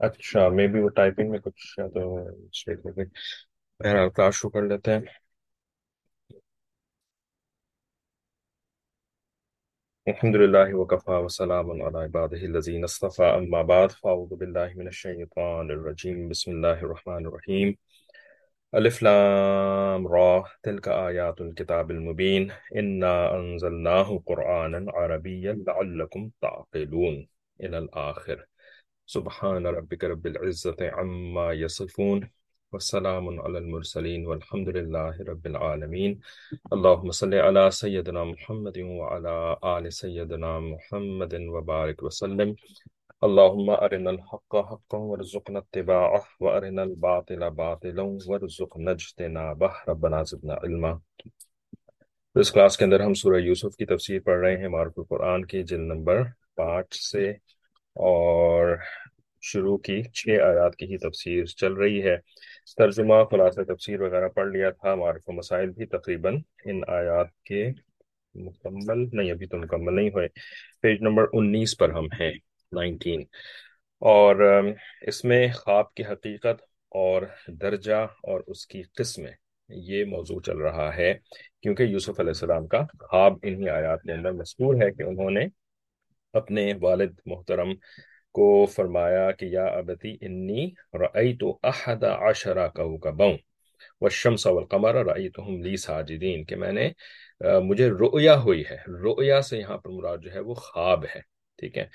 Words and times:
اچھا 0.00 0.48
may 0.56 0.66
be 0.72 0.80
وہ 0.80 0.88
typing 0.96 1.30
میں 1.30 1.38
کچھ 1.44 1.78
یا 1.78 1.86
تو 1.94 2.00
مسٹیک 2.16 2.78
ہو 2.84 2.96
گئی 2.96 3.06
بہرحال 3.80 4.10
کلاس 4.16 4.34
شروع 4.34 4.50
کر 4.50 4.62
لیتے 4.68 4.92
ہیں 4.92 5.00
الحمد 10.06 10.36
لله 10.36 10.74
وكفى 10.74 11.10
وسلام 11.10 11.82
على 11.82 11.98
عباده 11.98 12.36
الذين 12.38 12.84
اصطفى 12.84 13.22
أما 13.22 13.62
بعد 13.62 13.90
فأعوذ 13.92 14.34
بالله 14.36 14.74
من 14.76 14.88
الشيطان 14.88 15.70
الرجيم 15.70 16.28
بسم 16.28 16.50
الله 16.50 16.78
الرحمن 16.82 17.26
الرحيم 17.26 17.76
ألف 18.74 19.02
لام 19.02 20.06
را 20.06 20.44
تلك 20.62 20.88
آيات 20.88 21.40
الكتاب 21.40 21.90
المبين 21.90 22.52
إنا 22.76 23.34
أنزلناه 23.36 24.22
قرآنا 24.26 24.92
عربيا 24.92 25.52
لعلكم 25.66 26.30
تعقلون 26.40 27.28
إلى 27.60 27.78
الآخر 27.78 28.46
سبحان 29.06 29.66
ربك 29.66 30.04
رب 30.04 30.26
العزة 30.26 30.76
عما 30.80 31.52
يصفون 31.52 32.30
والسلام 32.72 33.40
على 33.40 33.58
المرسلين 33.58 34.26
والحمد 34.26 34.68
لله 34.68 35.24
رب 35.28 35.46
العالمين. 35.46 36.20
اللهم 36.72 37.10
صل 37.10 37.34
على 37.34 37.70
سيدنا 37.70 38.24
محمد 38.24 38.78
وعلى 38.78 39.56
آل 39.64 39.92
سيدنا 39.92 40.60
محمد 40.60 41.34
وبارك 41.34 42.02
وسلم. 42.02 42.54
اللهم 43.22 43.70
أرنا 43.70 44.10
الحق 44.10 44.56
حقا 44.56 44.98
وارزقنا 44.98 45.58
اتباعه 45.58 46.22
وأرنا 46.40 46.82
الباطل 46.82 47.50
باطلا 47.50 48.18
وارزقنا 48.26 48.90
اجتنابه. 48.90 49.70
ربنا 49.88 50.22
زدنا 50.22 50.54
علما. 50.54 50.98
تو 52.34 52.40
اس 52.40 52.52
کلاس 52.52 52.76
کے 52.76 52.84
اندر 52.84 53.00
ہم 53.00 53.14
سورہ 53.14 53.36
یوسف 53.36 53.76
کی 53.76 53.86
تفسیر 53.86 54.20
پڑھ 54.20 54.40
رہے 54.40 54.56
ہیں 54.56 54.68
معرف 54.68 54.92
القرآن 54.96 55.44
کی 55.44 55.62
جلد 55.62 55.80
نمبر 55.80 56.22
پانچ 56.54 56.94
سے 56.94 57.32
اور 57.96 58.76
شروع 59.42 59.76
کی 59.76 60.02
چھ 60.02 60.28
آیات 60.28 60.76
کی 60.76 60.86
ہی 60.86 60.98
تفسیر 60.98 61.44
چل 61.44 61.72
رہی 61.72 62.02
ہے۔ 62.02 62.16
ترجمہ، 62.76 63.14
خلاصہ 63.30 63.60
تفسیر 63.60 64.00
وغیرہ 64.00 64.28
پڑھ 64.28 64.48
لیا 64.48 64.70
تھا 64.70 64.94
معرف 64.94 65.22
و 65.26 65.32
مسائل 65.32 65.70
بھی 65.70 65.86
تقریباً 65.86 66.38
ان 66.64 66.80
آیات 66.88 67.42
کے 67.44 67.68
مکمل 68.34 69.08
نہیں، 69.12 69.30
ابھی 69.30 69.46
تو 69.46 69.58
مکمل 69.58 69.94
نہیں 69.94 70.08
ہوئے۔ 70.08 70.28
پیج 70.80 71.02
نمبر 71.02 71.24
انیس 71.32 71.76
پر 71.76 71.90
ہم 71.90 72.04
ہیں، 72.20 72.32
نائنٹین۔ 72.72 73.20
اور 73.98 74.62
اس 75.02 75.24
میں 75.24 75.48
خواب 75.52 75.94
کی 75.94 76.02
حقیقت 76.04 76.62
اور 76.88 77.22
درجہ 77.46 78.06
اور 78.22 78.40
اس 78.46 78.66
کی 78.66 78.82
قسمیں 78.82 79.32
یہ 79.68 80.04
موضوع 80.04 80.40
چل 80.40 80.58
رہا 80.58 80.96
ہے، 80.96 81.14
کیونکہ 81.62 81.82
یوسف 81.82 82.20
علیہ 82.20 82.30
السلام 82.30 82.66
کا 82.66 82.84
خواب 83.00 83.32
انہی 83.42 83.68
آیات 83.68 84.02
کے 84.02 84.12
اندر 84.12 84.32
مذکور 84.32 84.74
ہے 84.74 84.90
کہ 84.90 85.02
انہوں 85.02 85.30
نے 85.30 85.46
اپنے 86.36 86.72
والد 86.80 87.20
محترم 87.26 87.74
کو 88.34 88.48
فرمایا 88.74 89.30
کہ 89.38 89.46
یا 89.46 89.64
ابتی 89.78 90.16
انی 90.20 90.70
رأیت 91.00 91.42
احد 91.62 92.04
عشر 92.04 92.66
کوکبا 92.68 93.26
والشمس 94.00 94.46
والقمر 94.46 94.94
رأیتهم 95.04 95.62
لی 95.62 95.76
ساجدین، 95.76 96.44
کہ 96.44 96.56
میں 96.56 96.72
نے 96.72 96.88
مجھے 97.68 97.88
رؤیا 97.90 98.36
ہوئی 98.40 98.62
ہے، 98.70 98.76
رؤیا 99.02 99.40
سے 99.48 99.58
یہاں 99.58 99.76
پر 99.78 99.90
مراد 99.90 100.18
جو 100.22 100.32
ہے 100.34 100.40
وہ 100.40 100.54
خواب 100.56 101.04
ہے، 101.14 101.20
ٹھیک 101.58 101.78
ہے؟ 101.78 101.86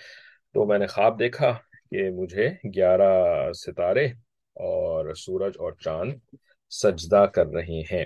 تو 0.55 0.65
میں 0.65 0.79
نے 0.79 0.87
خواب 0.87 1.19
دیکھا 1.19 1.51
کہ 1.91 2.09
مجھے 2.11 2.47
گیارہ 2.75 3.11
ستارے 3.55 4.05
اور 4.57 5.13
سورج 5.15 5.53
اور 5.59 5.71
چاند 5.83 6.13
سجدہ 6.71 7.25
کر 7.35 7.47
رہی 7.55 7.81
ہیں۔ 7.91 8.05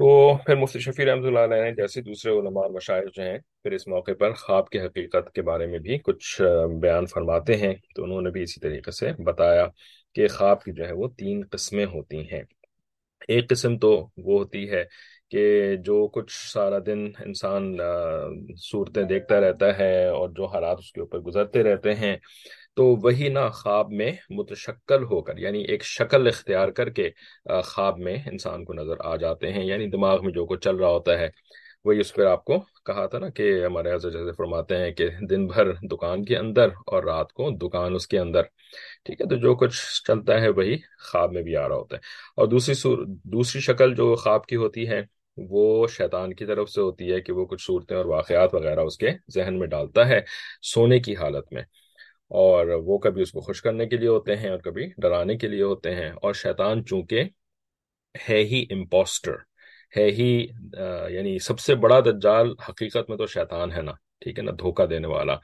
تو 0.00 0.06
پھر 0.46 0.56
مفتی 0.56 0.78
شفیع 0.78 1.04
رحمۃ 1.04 1.26
اللہ 1.26 1.38
علیہ 1.38 1.62
نے 1.62 1.70
جیسے 1.72 2.00
دوسرے 2.02 2.32
علماء 2.32 2.66
مشاعر 2.68 3.04
جو 3.14 3.22
ہیں، 3.22 3.38
پھر 3.62 3.72
اس 3.72 3.86
موقع 3.88 4.12
پر 4.18 4.32
خواب 4.32 4.68
کی 4.68 4.80
حقیقت 4.80 5.32
کے 5.34 5.42
بارے 5.42 5.66
میں 5.66 5.78
بھی 5.78 5.98
کچھ 5.98 6.42
بیان 6.80 7.06
فرماتے 7.06 7.56
ہیں۔ 7.56 7.72
تو 7.94 8.04
انہوں 8.04 8.20
نے 8.22 8.30
بھی 8.30 8.42
اسی 8.42 8.60
طریقے 8.60 8.90
سے 8.90 9.12
بتایا 9.22 9.66
کہ 10.14 10.28
خواب 10.28 10.62
کی 10.62 10.72
جو 10.72 10.86
ہے 10.86 10.92
وہ 10.92 11.08
تین 11.08 11.42
قسمیں 11.50 11.84
ہوتی 11.84 12.20
ہیں۔ 12.32 12.42
ایک 13.28 13.48
قسم 13.48 13.78
تو 13.78 13.92
وہ 14.16 14.38
ہوتی 14.38 14.70
ہے 14.70 14.84
کہ 15.30 15.76
جو 15.76 16.06
کچھ 16.08 16.32
سارا 16.52 16.78
دن 16.86 17.06
انسان 17.24 17.76
صورتیں 18.62 19.02
دیکھتا 19.02 19.40
رہتا 19.40 19.78
ہے 19.78 20.06
اور 20.08 20.28
جو 20.28 20.46
حالات 20.46 20.78
اس 20.78 20.92
کے 20.92 21.00
اوپر 21.00 21.18
گزرتے 21.20 21.62
رہتے 21.62 21.94
ہیں۔ 21.94 22.16
تو 22.76 22.84
وہی 23.02 23.28
نا 23.28 23.48
خواب 23.48 23.90
میں 23.90 24.10
متشکل 24.30 25.04
ہو 25.04 25.20
کر 25.22 25.38
یعنی 25.38 25.62
ایک 25.62 25.84
شکل 25.84 26.26
اختیار 26.26 26.68
کر 26.68 26.90
کے 26.90 27.08
خواب 27.64 27.98
میں 27.98 28.16
انسان 28.26 28.64
کو 28.64 28.72
نظر 28.72 28.94
آ 29.00 29.14
جاتے 29.16 29.52
ہیں 29.52 29.64
یعنی 29.64 29.86
دماغ 29.90 30.24
میں 30.24 30.32
جو 30.32 30.46
کچھ 30.46 30.60
چل 30.60 30.76
رہا 30.76 30.88
ہوتا 30.88 31.18
ہے، 31.18 31.28
وہی 31.84 32.00
اس 32.00 32.12
پہ 32.14 32.24
آپ 32.24 32.44
کو 32.44 32.58
کہا 32.86 33.06
تھا 33.06 33.18
نا 33.18 33.28
کہ 33.28 33.64
ہمارے 33.64 33.92
حضرت 33.94 34.12
جیسے 34.12 34.32
فرماتے 34.32 34.76
ہیں 34.76 34.90
کہ 34.90 35.08
دن 35.30 35.46
بھر 35.46 35.72
دکان 35.92 36.24
کے 36.24 36.36
اندر 36.36 36.68
اور 36.86 37.02
رات 37.02 37.32
کو 37.32 37.50
دکان 37.62 37.94
اس 37.94 38.06
کے 38.06 38.18
اندر، 38.18 38.42
ٹھیک 39.04 39.20
ہے؟ 39.20 39.26
تو 39.26 39.36
جو 39.36 39.54
کچھ 39.54 39.80
چلتا 40.06 40.40
ہے 40.40 40.48
وہی 40.48 40.76
خواب 41.10 41.32
میں 41.32 41.42
بھی 41.42 41.56
آ 41.56 41.68
رہا 41.68 41.76
ہوتا 41.76 41.96
ہے۔ 41.96 42.00
اور 42.36 42.46
دوسری 42.46 42.74
سور، 42.74 43.04
دوسری 43.24 43.60
شکل 43.60 43.94
جو 43.94 44.14
خواب 44.14 44.46
کی 44.46 44.56
ہوتی 44.56 44.88
ہے، 44.88 45.02
وہ 45.36 45.86
شیطان 45.86 46.34
کی 46.34 46.46
طرف 46.46 46.70
سے 46.70 46.80
ہوتی 46.80 47.12
ہے 47.12 47.20
کہ 47.20 47.32
وہ 47.32 47.44
کچھ 47.46 47.62
صورتیں 47.66 47.96
اور 47.96 48.04
واقعات 48.04 48.54
وغیرہ 48.54 48.80
اس 48.80 48.96
کے 48.98 49.10
ذہن 49.34 49.58
میں 49.58 49.66
ڈالتا 49.66 50.08
ہے 50.08 50.20
سونے 50.62 50.98
کی 51.00 51.16
حالت 51.16 51.52
میں۔ 51.52 51.62
اور 52.30 52.66
وہ 52.84 52.98
کبھی 52.98 53.22
اس 53.22 53.32
کو 53.32 53.40
خوش 53.40 53.62
کرنے 53.62 53.86
کے 53.86 53.96
لیے 53.96 54.08
ہوتے 54.08 54.36
ہیں 54.36 54.50
اور 54.50 54.58
کبھی 54.58 54.86
ڈرانے 54.98 55.36
کے 55.36 55.48
لیے 55.48 55.62
ہوتے 55.62 55.94
ہیں۔ 55.94 56.10
اور 56.12 56.32
شیطان 56.34 56.84
چونکہ 56.84 57.24
ہے 58.28 58.38
ہی 58.42 58.64
امپوسٹر 58.70 59.34
ہے 59.96 60.04
ہی 60.10 60.30
یعنی 61.10 61.38
سب 61.38 61.58
سے 61.60 61.74
بڑا 61.74 62.00
دجال 62.00 62.54
حقیقت 62.68 63.10
میں 63.10 63.16
تو 63.16 63.26
شیطان 63.26 63.72
ہے 63.72 63.82
نا، 63.82 63.92
ٹھیک 64.20 64.38
ہے 64.38 64.44
نا، 64.44 64.52
دھوکہ 64.58 64.86
دینے 64.86 65.08
والا 65.08 65.34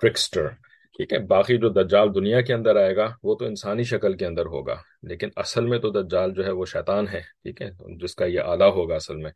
ٹرکسٹر 0.00 0.46
ٹھیک 0.98 1.12
ہے، 1.12 1.18
باقی 1.18 1.56
جو 1.58 1.68
دجال 1.68 2.14
دنیا 2.14 2.40
کے 2.40 2.52
اندر 2.54 2.76
آئے 2.76 2.94
گا، 2.96 3.06
وہ 3.22 3.34
تو 3.34 3.44
انسانی 3.44 3.82
شکل 3.82 4.12
کے 4.16 4.26
اندر 4.26 4.46
ہوگا، 4.46 4.76
لیکن 5.02 5.28
اصل 5.36 5.66
میں 5.66 5.78
تو 5.78 5.90
دجال 5.90 6.32
جو 6.34 6.44
ہے 6.46 6.50
وہ 6.50 6.64
شیطان 6.64 7.08
ہے، 7.12 7.20
ٹھیک 7.42 7.62
ہے، 7.62 7.70
جس 8.02 8.14
کا 8.14 8.24
یہ 8.24 8.40
آلہ 8.40 8.64
ہوگا 8.76 8.94
اصل 8.94 9.16
میں، 9.16 9.30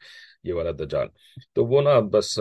یہ 0.45 0.53
والا 0.55 0.71
دجال۔ 0.79 1.09
تو 1.55 1.65
وہ 1.65 1.81
نا 1.83 1.99
بس 2.13 2.35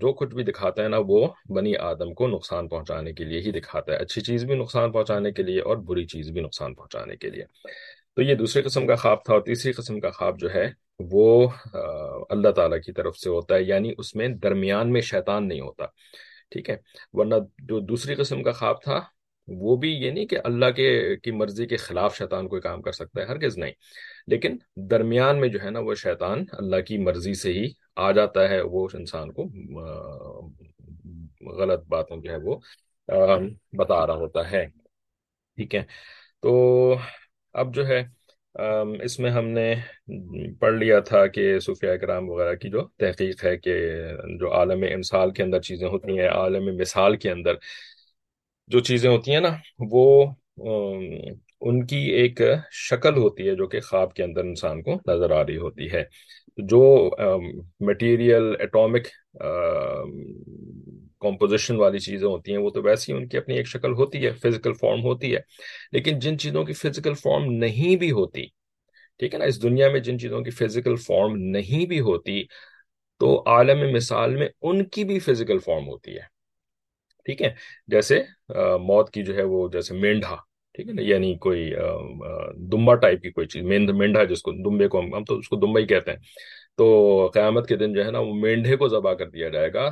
جو 0.00 0.12
کچھ 0.12 0.34
بھی 0.34 0.44
دکھاتا 0.44 0.82
ہے 0.82 0.88
نا، 0.88 0.98
وہ 1.06 1.26
بنی 1.56 1.76
آدم 1.76 2.12
کو 2.14 2.26
نقصان 2.28 2.68
پہنچانے 2.68 3.12
کے 3.12 3.24
لیے 3.24 3.40
ہی 3.40 3.50
دکھاتا 3.52 3.92
ہے، 3.92 3.96
اچھی 3.96 4.20
چیز 4.20 4.44
بھی 4.44 4.54
نقصان 4.54 4.92
پہنچانے 4.92 5.32
کے 5.32 5.42
لیے 5.42 5.60
اور 5.60 5.76
بری 5.88 6.06
چیز 6.06 6.30
بھی 6.30 6.40
نقصان 6.40 6.74
پہنچانے 6.74 7.16
کے 7.16 7.30
لیے۔ 7.30 7.44
تو 8.16 8.22
یہ 8.22 8.34
دوسری 8.34 8.62
قسم 8.62 8.86
کا 8.86 8.94
خواب 8.94 9.24
تھا 9.24 9.34
اور 9.34 9.42
تیسری 9.42 9.72
قسم 9.72 10.00
کا 10.00 10.10
خواب 10.10 10.38
جو 10.40 10.54
ہے، 10.54 10.66
وہ 11.12 11.48
اللہ 12.30 12.50
تعالیٰ 12.56 12.80
کی 12.80 12.92
طرف 12.92 13.16
سے 13.16 13.30
ہوتا 13.30 13.54
ہے 13.54 13.62
یعنی 13.62 13.92
اس 13.98 14.14
میں 14.16 14.28
درمیان 14.42 14.92
میں 14.92 15.00
شیطان 15.00 15.48
نہیں 15.48 15.60
ہوتا۔ 15.60 15.84
ٹھیک 16.50 16.70
ہے۔ 16.70 16.76
ورنہ 17.12 17.34
جو 17.58 17.80
دوسری 17.80 18.14
قسم 18.14 18.42
کا 18.42 18.52
خواب 18.52 18.82
تھا، 18.82 19.00
وہ 19.48 19.76
بھی 19.76 19.92
یہ 19.92 20.10
نہیں 20.10 20.26
کہ 20.26 20.38
اللہ 20.44 20.70
کے، 20.70 21.16
کی 21.16 21.30
مرضی 21.30 21.66
کے 21.66 21.76
خلاف 21.76 22.16
شیطان 22.16 22.48
کوئی 22.48 22.62
کام 22.62 22.82
کر 22.82 22.92
سکتا 22.92 23.20
ہے، 23.20 23.26
ہرگز 23.26 23.58
نہیں۔ 23.58 23.72
لیکن 24.26 24.56
درمیان 24.76 25.40
میں 25.40 25.48
جو 25.48 25.58
ہے 25.64 25.70
نا، 25.70 25.78
وہ 25.78 25.94
شیطان 25.94 26.44
اللہ 26.52 26.80
کی 26.80 26.98
مرضی 26.98 27.34
سے 27.34 27.52
ہی 27.52 27.68
آ 27.96 28.12
جاتا 28.12 28.48
ہے، 28.48 28.60
وہ 28.60 28.88
انسان 28.94 29.32
کو 29.32 29.42
غلط 31.52 31.84
باتوں 31.88 32.16
جو 32.16 32.30
ہے 32.30 32.36
وہ 32.36 32.56
بتا 33.72 34.06
رہا 34.06 34.14
ہوتا 34.14 34.50
ہے۔ 34.50 34.66
ٹھیک 35.56 35.74
ہے۔ 35.74 35.84
تو 36.40 36.94
اب 37.52 37.74
جو 37.74 37.86
ہے 37.86 38.08
اس 38.54 39.18
میں 39.20 39.30
ہم 39.30 39.48
نے 39.48 39.74
پڑھ 40.60 40.74
لیا 40.74 40.98
تھا 41.00 41.26
کہ 41.26 41.58
صوفیہ 41.58 41.96
کرام 41.96 42.28
وغیرہ 42.30 42.54
کی 42.54 42.70
جو 42.70 42.82
تحقیق 42.98 43.44
ہے 43.44 43.56
کہ 43.56 43.74
جو 44.40 44.52
عالم 44.52 44.84
امثال 44.94 45.30
کے 45.30 45.42
اندر 45.42 45.60
چیزیں 45.60 45.86
ہوتی 45.88 46.18
ہیں، 46.18 46.28
عالم 46.28 46.76
مثال 46.76 47.16
کے 47.16 47.30
اندر 47.30 47.54
جو 48.70 48.80
چیزیں 48.80 49.10
ہوتی 49.10 49.32
ہیں 49.32 49.40
نا، 49.40 49.56
وہ 49.90 50.26
ان 51.60 51.86
کی 51.86 51.98
ایک 52.10 52.40
شکل 52.70 53.16
ہوتی 53.16 53.48
ہے 53.48 53.54
جو 53.56 53.66
کہ 53.66 53.80
خواب 53.80 54.14
کے 54.14 54.22
اندر 54.22 54.44
انسان 54.44 54.82
کو 54.82 54.94
نظر 55.08 55.30
آ 55.30 55.42
رہی 55.46 55.56
ہوتی 55.56 55.90
ہے۔ 55.92 56.04
جو 56.58 56.82
مٹیریل 57.86 58.54
ایٹامک 58.60 59.06
کمپوزیشن 61.20 61.76
والی 61.76 61.98
چیزیں 61.98 62.26
ہوتی 62.28 62.52
ہیں، 62.52 62.58
وہ 62.58 62.70
تو 62.70 62.82
ویسی 62.82 63.12
ان 63.12 63.26
کی 63.28 63.36
اپنی 63.36 63.56
ایک 63.56 63.66
شکل 63.66 63.92
ہوتی 63.92 64.24
ہے 64.24 64.30
فزیکل 64.32 64.72
فارم 64.72 65.02
ہوتی 65.02 65.34
ہے۔ 65.34 65.40
لیکن 65.92 66.18
جن 66.18 66.38
چیزوں 66.38 66.64
کی 66.64 66.72
فزیکل 66.72 67.14
فارم 67.14 67.52
نہیں 67.54 67.96
بھی 67.96 68.10
ہوتی، 68.10 68.44
ٹھیک 69.20 69.34
ہے 69.34 69.38
نا، 69.38 69.44
اس 69.44 69.62
دنیا 69.62 69.90
میں 69.90 70.00
جن 70.00 70.18
چیزوں 70.18 70.40
کی 70.40 70.50
فزیکل 70.50 70.96
فارم 70.96 71.36
نہیں 71.50 71.86
بھی 71.86 72.00
ہوتی، 72.00 72.42
تو 73.20 73.42
عالم 73.46 73.80
مثال 73.92 74.36
میں 74.36 74.48
ان 74.62 74.84
کی 74.84 75.04
بھی 75.04 75.18
فزیکل 75.18 75.58
فارم 75.58 75.88
ہوتی 75.88 76.14
ہے۔ 76.14 76.28
ٹھیک 77.26 77.42
ہے، 77.42 77.52
جیسے 77.86 78.20
موت 78.80 79.10
کی 79.10 79.22
جو 79.22 79.36
ہے 79.36 79.42
وہ 79.42 79.68
جیسے 79.68 79.94
مینڈھا، 79.94 80.36
ٹھیک 80.74 80.88
ہے 80.88 80.92
نا 80.92 81.02
یعنی 81.02 81.34
کوئی 81.38 81.70
دمبا 82.70 82.94
ٹائپ 82.94 83.22
کی 83.22 83.30
کوئی 83.30 83.46
چیز 83.46 83.62
مینڈھا 83.62 84.24
جس 84.24 84.42
کو 84.42 84.52
دمبے 84.64 84.88
کو 84.88 85.00
ہم 85.00 85.24
تو 85.24 85.36
اس 85.38 85.48
کو 85.48 85.56
دمبا 85.56 85.80
ہی 85.80 85.86
کہتے 85.86 86.10
ہیں۔ 86.10 86.18
تو 86.78 86.86
قیامت 87.34 87.68
کے 87.68 87.76
دن 87.76 87.92
جو 87.94 88.04
ہے 88.04 88.10
نا، 88.10 88.18
وہ 88.18 88.34
مینڈھے 88.34 88.76
کو 88.76 88.88
ذبح 88.88 89.12
کر 89.14 89.28
دیا 89.30 89.48
جائے 89.48 89.72
گا۔ 89.72 89.88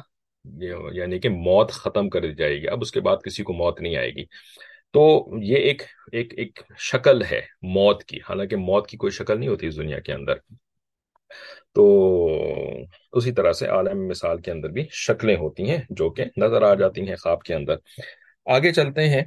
یعنی 0.92 1.18
کہ 1.18 1.28
موت 1.28 1.70
ختم 1.70 2.08
کر 2.08 2.20
دی 2.20 2.34
جائے 2.34 2.62
گی۔ 2.62 2.68
اب 2.68 2.78
اس 2.80 2.92
کے 2.92 3.00
بعد 3.00 3.16
کسی 3.24 3.42
کو 3.42 3.52
موت 3.52 3.80
نہیں 3.80 3.96
آئے 3.96 4.10
گی۔ 4.10 4.24
تو 4.92 5.28
یہ 5.42 5.56
ایک 5.56 5.82
ایک 6.12 6.34
ایک 6.36 6.58
شکل 6.78 7.22
ہے 7.24 7.40
موت 7.62 8.04
کی۔ 8.04 8.16
حالانکہ 8.16 8.56
موت 8.56 8.86
کی 8.86 8.96
کوئی 8.96 9.10
شکل 9.10 9.38
نہیں 9.40 9.48
ہوتی 9.48 9.66
اس 9.66 9.76
دنیا 9.76 10.00
کے 10.00 10.12
اندر۔ 10.12 10.34
تو 11.74 11.98
اسی 13.12 13.32
طرح 13.32 13.52
سے 13.52 13.66
عالم 13.66 14.08
مثال 14.08 14.40
کے 14.40 14.50
اندر 14.50 14.68
بھی 14.68 14.84
شکلیں 14.90 15.36
ہوتی 15.36 15.70
ہیں 15.70 15.78
جو 15.90 16.10
کہ 16.10 16.24
نظر 16.36 16.62
آ 16.62 16.74
جاتی 16.74 17.08
ہیں 17.08 17.16
خواب 17.16 17.42
کے 17.42 17.54
اندر۔ 17.54 17.74
آگے 18.44 18.72
چلتے 18.72 19.08
ہیں۔ 19.08 19.22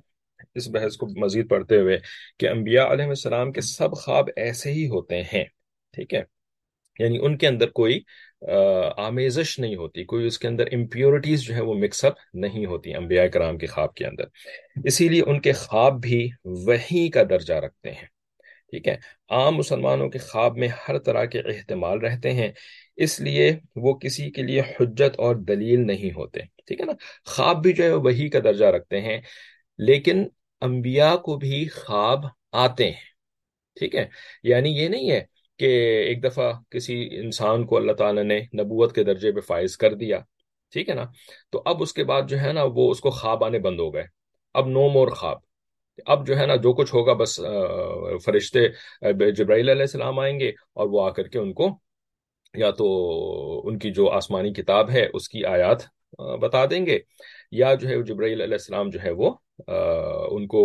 اس 0.56 0.68
بحث 0.68 0.98
کو 0.98 1.08
مزید 1.20 1.50
پڑھتے 1.50 1.78
ہوئے 1.78 1.98
کہ 2.40 2.50
انبیاء 2.50 2.86
علیہ 2.86 3.06
السلام 3.06 3.52
کے 3.52 3.62
سب 3.62 3.92
خواب 3.92 4.30
ایسے 4.36 4.72
ہی 4.72 4.88
ہوتے 4.88 5.24
ہیں۔ 5.24 5.46
ٹھیک 5.94 6.14
ہے؟ 6.14 6.24
یعنی 7.00 7.18
ان 7.22 7.38
کے 7.38 7.48
اندر 7.48 7.70
کوئی 7.70 8.00
آمیزش 8.42 9.58
نہیں 9.60 9.76
ہوتی، 9.76 10.04
کوئی 10.04 10.26
اس 10.26 10.40
کے 10.40 10.48
اندر 10.48 10.68
امپیورٹیز 10.74 11.42
جو 11.42 11.56
ہے 11.56 11.62
وہ 11.62 11.74
مکس 11.74 12.04
اپ 12.06 12.14
نہیں 12.34 12.66
ہوتی 12.66 12.94
انبیاء 12.96 13.26
کرام 13.26 13.58
کے 13.58 13.68
خواب 13.68 13.94
کے 13.94 14.06
اندر۔ 14.06 14.26
اسی 14.86 15.10
لیے 15.10 15.22
ان 15.28 15.40
کے 15.42 15.52
خواب 15.52 16.02
بھی 16.02 16.28
وہی 16.68 17.10
کا 17.10 17.24
درجہ 17.30 17.54
رکھتے 17.56 17.92
ہیں، 17.92 18.06
ٹھیک 18.72 18.88
ہے؟ 18.88 18.96
عام 19.30 19.56
مسلمانوں 19.56 20.10
کے 20.10 20.20
خواب 20.20 20.58
میں 20.58 20.68
ہر 20.88 20.98
طرح 21.00 21.26
کے 21.26 21.40
احتمال 21.40 22.00
رہتے 22.00 22.32
ہیں، 22.34 22.52
اس 22.98 23.20
لیے 23.20 23.52
وہ 23.76 23.94
کسی 23.94 24.30
کے 24.32 24.42
لیے 24.42 24.62
حجت 24.80 25.20
اور 25.20 25.36
دلیل 25.48 25.86
نہیں 25.88 26.12
ہوتے، 26.12 26.40
ٹھیک 26.68 26.82
ہے 26.82 26.86
نا؟ 26.86 26.94
خواب 27.26 27.62
بھی 27.64 27.74
جو 27.74 27.84
ہے 27.84 27.94
وہی 28.00 28.30
کا 28.30 28.40
درجہ 28.44 28.66
رکھتے 28.66 29.02
ہیں، 29.02 29.20
لیکن 29.80 30.28
انبیاء 30.62 31.16
کو 31.16 31.38
بھی 31.38 31.68
خواب 31.68 32.26
آتے 32.52 32.90
ہیں، 32.92 33.10
ٹھیک 33.78 33.96
ہے؟ 33.96 34.06
یعنی 34.44 34.70
یہ 34.72 34.88
نہیں 34.88 35.12
ہے 35.12 35.24
کہ 35.62 35.70
ایک 36.08 36.24
دفعہ 36.24 36.52
کسی 36.70 36.98
انسان 37.12 37.66
کو 37.66 37.78
اللہ 37.78 37.92
تعالیٰ 37.92 38.24
نے 38.24 38.40
نبوت 38.40 38.96
کے 38.96 39.04
درجے 39.04 39.32
پہ 39.32 39.40
فائز 39.40 39.78
کر 39.78 39.94
دیا، 39.94 40.20
ٹھیک 40.74 40.90
ہے 40.90 40.96
نا؟ 40.96 41.06
تو 41.52 41.62
اب 41.66 41.82
اس 41.82 41.94
کے 41.94 42.04
بعد 42.04 42.22
جو 42.30 42.38
ہے 42.42 42.52
نا 42.54 42.64
وہ 42.76 42.92
اس 42.92 43.00
کو 43.00 43.10
خواب 43.10 43.44
آنے 43.44 43.60
بند 43.60 43.80
ہو 43.80 43.94
گئے۔ 43.94 44.04
اب 44.54 44.68
نو 44.68 44.90
مور 44.90 45.08
خواب۔ 45.08 45.38
اب 46.06 46.28
جو 46.28 46.38
ہے 46.40 46.46
نا 46.46 46.56
جو 46.56 46.74
کچھ 46.74 46.94
ہوگا 46.96 47.14
بس 47.14 47.36
فرشتے 48.26 48.68
جبرائیل 49.32 49.70
علیہ 49.70 49.82
السلام 49.82 50.20
آئیں 50.20 50.40
گے 50.40 50.50
اور 50.50 50.88
وہ 50.88 51.06
آ 51.06 51.10
کر 51.10 51.28
کے 51.28 51.40
ان 51.40 51.54
کو 51.54 51.70
یا 52.54 52.72
تو 52.72 52.88
ان 53.68 53.78
کی 53.80 53.92
جو 53.92 54.10
آسمانی 54.10 54.54
کتاب 54.54 54.90
ہے 54.90 55.08
اس 55.14 55.30
کی 55.30 55.46
آیات 55.46 55.82
بتا 56.42 56.66
دیں 56.66 56.86
گے۔ 56.86 57.00
یا 57.52 57.74
جو 57.74 57.88
ہے 57.90 58.02
جبرائیل 58.04 58.42
علیہ 58.42 58.54
السلام 58.54 58.90
جو 58.90 59.00
ہے 59.04 59.12
وہ 59.12 59.32
ان 60.32 60.48
کو 60.48 60.62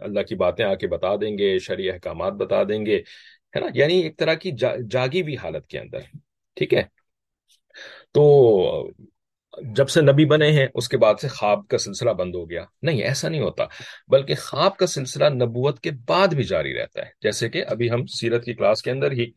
اللہ 0.00 0.20
کی 0.20 0.34
باتیں 0.34 0.64
آ 0.64 0.74
کے 0.74 0.86
بتا 0.86 1.16
دیں 1.16 1.38
گے 1.38 1.58
شرعی 1.58 1.90
احکامات 1.90 2.32
بتا 2.32 2.62
دیں 2.62 2.86
گے۔ 2.86 3.00
ہے 3.56 3.60
نا؟ 3.60 3.66
یعنی 3.74 3.94
ایک 3.94 4.18
طرح 4.18 4.34
کی 4.34 4.50
جاگی 4.90 5.22
ہوئی 5.22 5.36
حالت 5.36 5.66
کے 5.66 5.78
اندر، 5.78 5.98
ٹھیک 6.54 6.74
ہے؟ 6.74 6.82
تو 8.12 8.90
جب 9.62 9.88
سے 9.88 10.00
نبی 10.00 10.24
بنے 10.24 10.50
ہیں، 10.50 10.66
اس 10.74 10.88
کے 10.88 10.96
بعد 10.96 11.14
سے 11.20 11.28
خواب 11.28 11.68
کا 11.68 11.78
سلسلہ 11.78 12.10
بند 12.10 12.34
ہو 12.34 12.50
گیا۔ 12.50 12.64
نہیں، 12.82 13.02
ایسا 13.02 13.28
نہیں 13.28 13.40
ہوتا، 13.40 13.64
بلکہ 14.08 14.34
خواب 14.34 14.76
کا 14.76 14.86
سلسلہ 14.86 15.24
نبوت 15.28 15.80
کے 15.80 15.90
بعد 16.08 16.28
بھی 16.28 16.44
جاری 16.44 16.74
رہتا 16.74 17.00
ہے۔ 17.00 17.10
جیسے 17.22 17.48
کہ 17.48 17.64
ابھی 17.68 17.90
ہم 17.90 18.06
سیرت 18.06 18.44
کی 18.44 18.54
کلاس 18.54 18.82
کے 18.82 18.90
اندر 18.90 19.12
ہی 19.12 19.30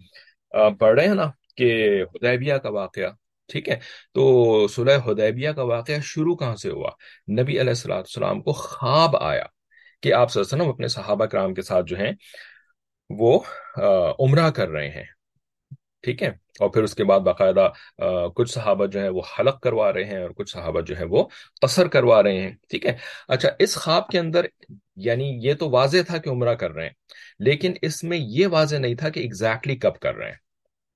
پڑھ 0.80 1.00
رہے 1.00 1.08
ہیں 1.08 1.16
نا 1.16 1.32
کہ 1.56 2.02
حدیبیہ 2.04 2.54
کا 2.54 2.70
واقعہ، 2.70 3.10
ٹھیک 3.48 3.70
ہے؟ 3.70 3.76
تو 4.14 4.68
صلح 4.68 4.98
حدیبیہ 5.06 5.50
کا 5.50 5.64
واقعہ 5.64 5.96
شروع 6.04 6.36
کہاں 6.36 6.56
سے 6.56 6.70
ہوا؟ 6.70 6.90
نبی 7.32 7.60
علیہ 7.60 7.92
السلام 7.92 8.42
کو 8.42 8.54
خواب 8.54 9.18
آیا 9.18 9.46
کہ 10.02 10.14
آپ 10.14 10.38
وسلم 10.38 10.70
اپنے 10.70 10.88
صحابہ 10.88 11.26
کرام 11.26 11.54
کے 11.54 11.62
ساتھ 11.62 11.86
جو 11.86 11.98
ہیں 11.98 12.12
وہ 13.10 13.40
عمرہ 14.20 14.50
کر 14.50 14.70
رہے 14.70 14.90
ہیں۔ 14.90 15.04
ٹھیک 16.04 16.22
ہے؟ 16.24 16.28
اور 16.60 16.70
پھر 16.70 16.84
اس 16.84 16.94
کے 16.96 17.04
بعد 17.04 17.20
باقاعدہ 17.20 17.68
کچھ 18.36 18.52
صحابہ 18.52 18.86
جو 18.86 19.00
ہے 19.02 19.10
وہ 19.10 19.22
حلق 19.40 19.60
کروا 19.62 19.92
رہے 19.94 20.04
ہیں 20.04 20.22
اور 20.22 20.30
کچھ 20.30 20.52
صحابہ 20.52 20.82
جو 20.82 20.98
ہے 20.98 21.06
وہ 21.06 21.24
قصر 21.62 21.88
کروا 21.88 22.22
رہے 22.24 22.40
ہیں۔ 22.42 22.52
ٹھیک 22.70 22.86
ہے؟ 22.86 22.96
اچھا 23.28 23.50
اس 23.60 23.76
خواب 23.76 24.08
کے 24.08 24.20
اندر 24.20 24.46
یعنی 25.06 25.30
یہ 25.42 25.54
تو 25.54 25.70
واضح 25.70 25.98
تھا 26.08 26.18
کہ 26.18 26.30
عمرہ 26.30 26.54
کر 26.56 26.72
رہے 26.72 26.84
ہیں، 26.84 26.94
لیکن 27.40 27.74
اس 27.82 28.04
میں 28.04 28.18
یہ 28.18 28.48
واضح 28.48 28.76
نہیں 28.76 28.96
تھا 28.96 29.10
کہ 29.10 29.20
ایگزیکٹلی 29.20 29.76
کب 29.76 30.00
کر 30.00 30.16
رہے 30.16 30.28
ہیں۔ 30.28 30.46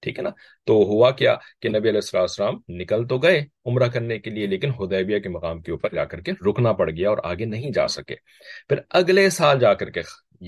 ٹھیک 0.04 0.18
ہے 0.18 0.24
نا؟ 0.24 0.30
تو 0.68 0.74
ہوا 0.88 1.10
کیا 1.12 1.36
کہ 1.62 1.70
نبی 1.70 1.90
علیہ 1.90 2.00
السلام 2.14 2.56
نکل 2.70 3.06
تو 3.08 3.18
گئے 3.18 3.44
عمرہ 3.66 3.88
کرنے 3.88 4.18
کے 4.20 4.30
لیے، 4.30 4.48
لیکن 4.48 4.72
حدیبیہ 4.72 5.20
کے 5.20 5.30
مقام 5.30 5.62
کے 5.62 5.72
اوپر 5.72 5.94
جا 5.96 6.06
کر 6.06 6.22
کے 6.22 6.32
رکنا 6.50 6.74
پڑ 6.74 6.90
گیا 6.90 7.10
اور 7.10 7.18
آگے 7.24 7.46
نہیں 7.46 7.72
جا 7.72 7.88
سکے۔ 7.88 8.16
پھر 8.70 8.80
اگلے 8.90 9.30
سال 9.30 9.60
جا 9.60 9.74
کر 9.74 9.90
کے 9.90 10.02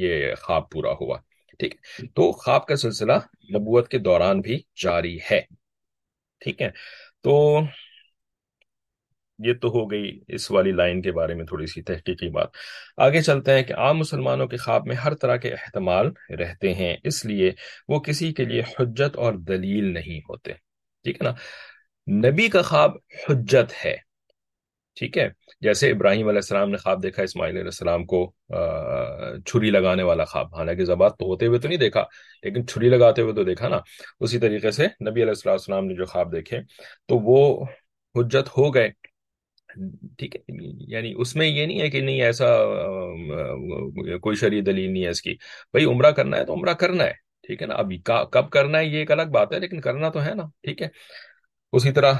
یہ 0.03 0.33
خواب 0.41 0.69
پورا 0.71 0.91
ہوا۔ 1.01 1.17
ٹھیک 1.59 1.75
ہے۔ 1.75 2.07
تو 2.07 2.31
خواب 2.31 2.65
کا 2.65 2.75
سلسلہ 2.75 3.13
نبوت 3.53 3.87
کے 3.87 3.97
دوران 3.97 4.41
بھی 4.41 4.61
جاری 4.83 5.17
ہے۔ 5.31 5.41
ٹھیک 6.39 6.61
ہے۔ 6.61 6.69
تو 7.23 7.59
یہ 9.39 9.53
تو 9.53 9.67
ہو 9.67 9.91
گئی 9.91 10.19
اس 10.27 10.51
والی 10.51 10.71
لائن 10.71 11.01
کے 11.01 11.11
بارے 11.11 11.33
میں 11.33 11.45
تھوڑی 11.45 11.65
سی 11.65 11.81
تحقیقی 11.81 12.29
بات۔ 12.29 12.47
آگے 12.97 13.21
چلتے 13.21 13.51
ہیں 13.51 13.63
کہ 13.63 13.73
عام 13.73 13.97
مسلمانوں 13.97 14.47
کے 14.47 14.57
خواب 14.57 14.87
میں 14.87 14.95
ہر 14.95 15.13
طرح 15.13 15.35
کے 15.35 15.49
احتمال 15.49 16.33
رہتے 16.39 16.73
ہیں، 16.73 16.97
اس 17.03 17.25
لیے 17.25 17.51
وہ 17.87 17.99
کسی 17.99 18.33
کے 18.33 18.45
لیے 18.45 18.61
حجت 18.61 19.15
اور 19.15 19.33
دلیل 19.33 19.93
نہیں 19.93 20.19
ہوتے۔ 20.19 20.53
ٹھیک 21.03 21.21
ہے 21.21 21.29
نا؟ 21.29 21.33
نبی 22.29 22.47
کا 22.47 22.61
خواب 22.61 22.91
حجت 23.29 23.85
ہے۔ 23.85 24.12
ٹھیک 24.99 25.17
ہے۔ 25.17 25.27
جیسے 25.61 25.89
ابراہیم 25.91 26.27
علیہ 26.27 26.37
السلام 26.37 26.69
نے 26.69 26.77
خواب 26.77 27.01
دیکھا، 27.03 27.23
اسماعیل 27.23 27.55
علیہ 27.55 27.65
السلام 27.65 28.05
کو 28.05 28.25
چھری 29.45 29.69
لگانے 29.71 30.03
والا 30.03 30.25
خواب، 30.25 30.53
حالانکہ 30.55 30.85
زبات 30.85 31.17
تو 31.19 31.25
ہوتے 31.25 31.45
ہوئے 31.45 31.59
تو 31.59 31.67
نہیں 31.67 31.79
دیکھا، 31.79 32.03
لیکن 32.43 32.67
چھری 32.67 32.89
لگاتے 32.89 33.21
ہوئے 33.21 33.33
تو 33.33 33.43
دیکھا 33.43 33.67
نا۔ 33.67 33.79
اسی 34.19 34.39
طریقے 34.39 34.71
سے 34.71 34.87
نبی 35.09 35.23
علیہ 35.23 35.49
السلام 35.49 35.85
نے 35.85 35.95
جو 35.95 36.05
خواب 36.05 36.31
دیکھے 36.31 36.59
تو 37.07 37.17
وہ 37.29 37.65
حجت 38.15 38.57
ہو 38.57 38.73
گئے۔ 38.75 38.89
ٹھیک 40.17 40.35
ہے 40.35 40.41
یعنی 40.93 41.13
اس 41.17 41.35
میں 41.35 41.47
یہ 41.47 41.65
نہیں 41.65 41.81
ہے 41.81 41.89
کہ 41.89 42.01
نہیں 42.01 42.21
ایسا 42.21 42.47
کوئی 44.21 44.35
شرعی 44.35 44.61
دلیل 44.61 44.91
نہیں 44.91 45.03
ہے 45.03 45.09
اس 45.09 45.21
کی۔ 45.21 45.33
بھائی، 45.71 45.85
عمرہ 45.85 46.11
کرنا 46.11 46.37
ہے 46.37 46.45
تو 46.45 46.53
عمرہ 46.53 46.73
کرنا 46.81 47.03
ہے، 47.03 47.13
ٹھیک 47.47 47.61
ہے 47.61 47.67
نا۔ 47.67 47.75
ابھی 47.75 47.97
کب 48.05 48.49
کرنا 48.51 48.79
ہے 48.79 48.85
یہ 48.85 48.97
ایک 48.97 49.11
الگ 49.11 49.31
بات 49.33 49.53
ہے، 49.53 49.59
لیکن 49.59 49.81
کرنا 49.81 50.09
تو 50.09 50.23
ہے 50.25 50.33
نا، 50.35 50.43
ٹھیک 50.63 50.81
ہے۔ 50.81 50.87
اسی 51.73 51.91
طرح 51.91 52.13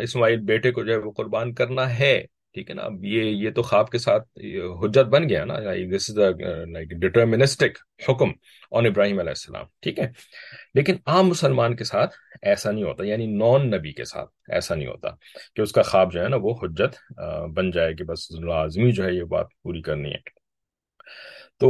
اسماعیل 0.00 0.40
بیٹے 0.46 0.70
کو 0.70 0.84
جو 0.84 0.92
ہے 0.92 0.98
وہ 0.98 1.10
قربان 1.16 1.52
کرنا 1.54 1.98
ہے، 1.98 2.24
ٹھیک 2.54 2.70
ہے 2.70 2.74
نا؟ 2.74 2.82
اب 2.82 3.04
یہ 3.04 3.22
یہ 3.44 3.50
تو 3.50 3.62
خواب 3.62 3.90
کے 3.90 3.98
ساتھ 3.98 4.28
حجت 4.82 5.08
بن 5.10 5.28
گیا 5.28 5.44
نا 5.44 5.54
دس 5.96 6.10
از 6.10 6.18
لائک 6.18 6.88
ڈٹرمنسٹک 7.00 7.78
حکم 8.08 8.30
آن 8.70 8.86
ابراہیم 8.86 9.18
علیہ 9.18 9.30
السلام، 9.30 9.64
ٹھیک 9.82 9.98
ہے؟ 9.98 10.08
لیکن 10.74 10.96
عام 11.06 11.28
مسلمان 11.28 11.76
کے 11.76 11.84
ساتھ 11.84 12.14
ایسا 12.42 12.70
نہیں 12.70 12.84
ہوتا 12.84 13.04
یعنی 13.04 13.26
نان 13.26 13.70
نبی 13.70 13.92
کے 13.92 14.04
ساتھ 14.04 14.30
ایسا 14.48 14.74
نہیں 14.74 14.88
ہوتا 14.88 15.08
کہ 15.56 15.60
اس 15.60 15.72
کا 15.72 15.82
خواب 15.82 16.12
جو 16.12 16.22
ہے 16.22 16.28
نا 16.28 16.36
وہ 16.40 16.54
حجت 16.62 17.20
بن 17.54 17.70
جائے 17.70 17.94
کہ 17.94 18.04
بس 18.04 18.30
لازمی 18.46 18.92
جو 18.92 19.04
ہے 19.04 19.12
یہ 19.12 19.24
بات 19.24 19.46
پوری 19.62 19.82
کرنی 19.82 20.12
ہے۔ 20.12 20.34
تو 21.60 21.68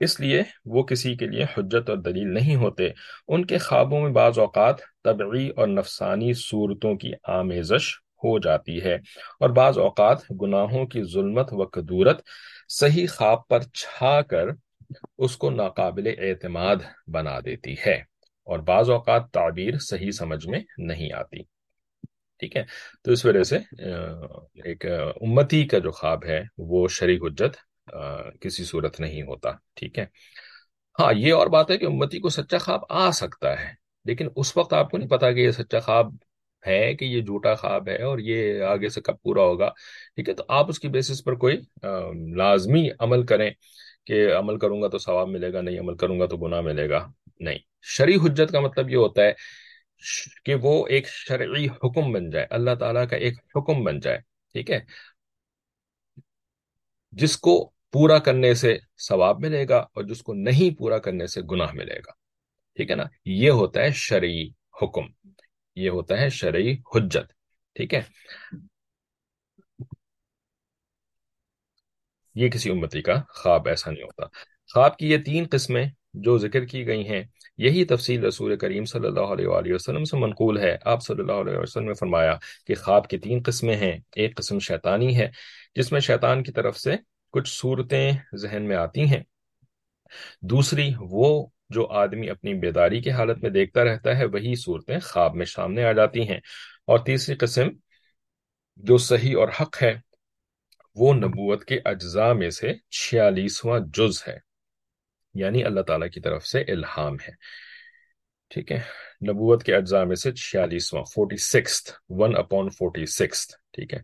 اس 0.00 0.20
لیے 0.20 0.42
وہ 0.64 0.82
کسی 0.82 1.16
کے 1.16 1.26
لیے 1.26 1.44
حجت 1.44 1.90
اور 1.90 1.98
دلیل 1.98 2.34
نہیں 2.34 2.56
ہوتے۔ 2.56 2.88
ان 3.28 3.44
کے 3.44 3.58
خوابوں 3.58 4.00
میں 4.00 4.10
بعض 4.10 4.38
اوقات 4.38 4.74
طبعی 5.04 5.48
اور 5.48 5.68
نفسانی 5.68 6.32
صورتوں 6.32 6.94
کی 6.94 7.12
آمیزش 7.24 7.96
ہو 8.24 8.38
جاتی 8.38 8.82
ہے 8.82 8.94
اور 9.40 9.50
بعض 9.50 9.78
اوقات 9.78 10.18
گناہوں 10.42 10.86
کی 10.86 11.02
ظلمت 11.02 11.48
و 11.52 11.64
قدورت 11.64 12.22
صحیح 12.68 13.06
خواب 13.06 13.48
پر 13.48 13.60
چھا 13.60 14.22
کر 14.22 14.48
اس 15.18 15.36
کو 15.36 15.50
ناقابل 15.50 16.06
اعتماد 16.18 16.76
بنا 17.06 17.40
دیتی 17.40 17.74
ہے 17.86 17.94
اور 18.46 18.58
بعض 18.58 18.90
اوقات 18.90 19.30
تعبیر 19.30 19.78
صحیح 19.78 20.10
سمجھ 20.10 20.48
میں 20.48 20.60
نہیں 20.78 21.12
آتی۔ 21.12 21.42
ٹھیک 22.38 22.56
ہے؟ 22.56 22.64
تو 23.04 23.12
اس 23.12 23.24
وجہ 23.24 23.42
سے 23.42 23.58
ایک 24.64 24.86
امتی 25.20 25.64
کا 25.64 25.78
جو 25.78 25.90
خواب 25.90 26.24
ہے 26.24 26.42
وہ 26.58 26.88
شریح 26.88 27.18
حجت 27.26 27.56
کسی 28.40 28.64
صورت 28.64 29.00
نہیں 29.00 29.22
ہوتا، 29.22 29.50
ٹھیک 29.76 29.98
ہے؟ 29.98 30.04
ہاں 30.98 31.12
یہ 31.16 31.32
اور 31.32 31.46
بات 31.48 31.70
ہے 31.70 31.78
کہ 31.78 31.86
امتی 31.86 32.18
کو 32.20 32.28
سچا 32.28 32.58
خواب 32.58 32.80
آ 32.90 33.10
سکتا 33.10 33.58
ہے، 33.60 33.72
لیکن 34.06 34.28
اس 34.36 34.56
وقت 34.56 34.72
آپ 34.72 34.90
کو 34.90 34.98
نہیں 34.98 35.08
پتا 35.08 35.30
کہ 35.32 35.40
یہ 35.40 35.50
سچا 35.50 35.80
خواب 35.80 36.14
ہے 36.64 36.94
کہ 36.94 37.04
یہ 37.04 37.20
جھوٹا 37.20 37.54
خواب 37.54 37.88
ہے 37.88 38.02
اور 38.02 38.18
یہ 38.18 38.62
آگے 38.64 38.88
سے 38.88 39.00
کب 39.00 39.20
پورا 39.22 39.42
ہوگا، 39.42 39.68
ٹھیک 40.14 40.28
ہے؟ 40.28 40.34
تو 40.34 40.44
آپ 40.48 40.68
اس 40.68 40.78
کی 40.80 40.88
بیسس 40.88 41.22
پر 41.24 41.34
کوئی 41.34 41.56
لازمی 42.36 42.88
عمل 43.00 43.24
کریں 43.26 43.50
کہ 44.06 44.26
عمل 44.34 44.58
کروں 44.58 44.80
گا 44.82 44.88
تو 44.88 44.98
ثواب 44.98 45.28
ملے 45.28 45.52
گا، 45.52 45.60
نہیں 45.60 45.78
عمل 45.78 45.96
کروں 45.96 46.18
گا 46.20 46.26
تو 46.26 46.36
گناہ 46.36 46.60
ملے 46.60 46.88
گا، 46.90 47.06
نہیں۔ 47.40 47.58
شرعی 47.96 48.16
حجت 48.24 48.52
کا 48.52 48.60
مطلب 48.60 48.90
یہ 48.90 48.96
ہوتا 48.96 49.22
ہے 49.22 49.32
کہ 50.44 50.54
وہ 50.62 50.86
ایک 50.86 51.08
شرعی 51.08 51.66
حکم 51.84 52.12
بن 52.12 52.30
جائے، 52.30 52.46
اللہ 52.50 52.74
تعالیٰ 52.80 53.08
کا 53.10 53.16
ایک 53.16 53.38
حکم 53.56 53.82
بن 53.84 54.00
جائے، 54.00 54.18
ٹھیک 54.54 54.70
ہے؟ 54.70 54.80
جس 57.12 57.36
کو 57.38 57.54
پورا 57.92 58.18
کرنے 58.18 58.54
سے 58.54 58.78
ثواب 59.08 59.40
ملے 59.40 59.68
گا 59.68 59.78
اور 59.78 60.02
جس 60.02 60.22
کو 60.22 60.34
نہیں 60.34 60.78
پورا 60.78 60.98
کرنے 60.98 61.26
سے 61.26 61.40
گناہ 61.50 61.72
ملے 61.72 61.98
گا۔ 61.98 62.12
ٹھیک 62.74 62.90
ہے 62.90 62.96
نا؟ 62.96 63.04
یہ 63.24 63.50
ہوتا 63.50 63.80
ہے 63.80 63.90
شرعی 63.90 64.48
حکم۔ 64.82 65.28
یہ 65.76 65.90
ہوتا 65.90 66.20
ہے 66.20 66.28
شرعی 66.28 66.76
حجت۔ 66.94 67.32
ٹھیک 67.74 67.94
ہے؟ 67.94 68.00
یہ 72.34 72.48
کسی 72.48 72.70
امتی 72.70 73.02
کا 73.02 73.14
خواب 73.28 73.68
ایسا 73.68 73.90
نہیں 73.90 74.02
ہوتا۔ 74.02 74.26
خواب 74.74 74.96
کی 74.96 75.10
یہ 75.10 75.18
تین 75.18 75.46
قسمیں 75.50 75.86
جو 76.14 76.38
ذکر 76.38 76.64
کی 76.64 76.86
گئی 76.86 77.08
ہیں، 77.08 77.22
یہی 77.58 77.84
تفصیل 77.84 78.24
رسول 78.24 78.56
کریم 78.56 78.84
صلی 78.84 79.06
اللہ 79.06 79.20
علیہ 79.20 79.46
وآلہ 79.46 79.74
وسلم 79.74 80.04
سے 80.04 80.16
منقول 80.16 80.58
ہے۔ 80.58 80.76
آپ 80.84 81.02
صلی 81.02 81.20
اللہ 81.20 81.32
علیہ 81.32 81.58
وسلم 81.58 81.84
نے 81.84 81.94
فرمایا 81.94 82.36
کہ 82.66 82.74
خواب 82.74 83.08
کی 83.08 83.18
تین 83.18 83.42
قسمیں 83.44 83.76
ہیں۔ 83.76 83.98
ایک 84.16 84.36
قسم 84.36 84.58
شیطانی 84.58 85.16
ہے، 85.16 85.30
جس 85.74 85.92
میں 85.92 86.00
شیطان 86.00 86.42
کی 86.42 86.52
طرف 86.52 86.78
سے 86.78 86.92
کچھ 87.32 87.60
صورتیں 87.60 88.12
ذہن 88.34 88.62
میں 88.62 88.76
آتی 88.76 89.04
ہیں۔ 89.04 89.22
دوسری، 90.42 90.90
وہ 90.98 91.46
جو 91.68 91.86
آدمی 91.86 92.30
اپنی 92.30 92.54
بیداری 92.54 93.00
کی 93.00 93.10
حالت 93.10 93.38
میں 93.42 93.50
دیکھتا 93.50 93.84
رہتا 93.84 94.18
ہے، 94.18 94.24
وہی 94.24 94.54
صورتیں 94.54 94.98
خواب 94.98 95.34
میں 95.34 95.46
سامنے 95.46 95.84
آ 95.84 95.92
جاتی 95.92 96.28
ہیں۔ 96.28 96.40
اور 96.86 96.98
تیسری 96.98 97.34
قسم، 97.34 97.68
جو 98.76 98.98
صحیح 98.98 99.36
اور 99.38 99.48
حق 99.60 99.82
ہے، 99.82 99.94
وہ 100.94 101.14
نبوت 101.14 101.64
کے 101.64 101.78
اجزاء 101.84 102.32
میں 102.32 102.50
سے 102.50 102.72
چھیالیسواں 102.90 103.80
جز 103.80 104.28
ہے۔ 104.28 104.38
یعنی 105.34 105.64
اللہ 105.64 105.80
تعالیٰ 105.80 106.10
کی 106.10 106.20
طرف 106.20 106.46
سے 106.46 106.60
الہام 106.60 107.14
ہے۔ 107.14 107.32
ٹھیک 108.48 108.72
ہے؟ 108.72 108.80
نبوت 109.28 109.64
کے 109.64 109.74
اجزاء 109.74 110.04
میں 110.04 110.16
سے 110.16 110.32
چھیالیسواں 110.32 111.04
forty 111.04 111.36
six 111.36 111.82
one 112.08 112.36
upon 112.36 112.70
forty 112.70 113.06
six 113.06 113.46
ٹھیک 113.48 113.94
ہے؟ 113.94 113.98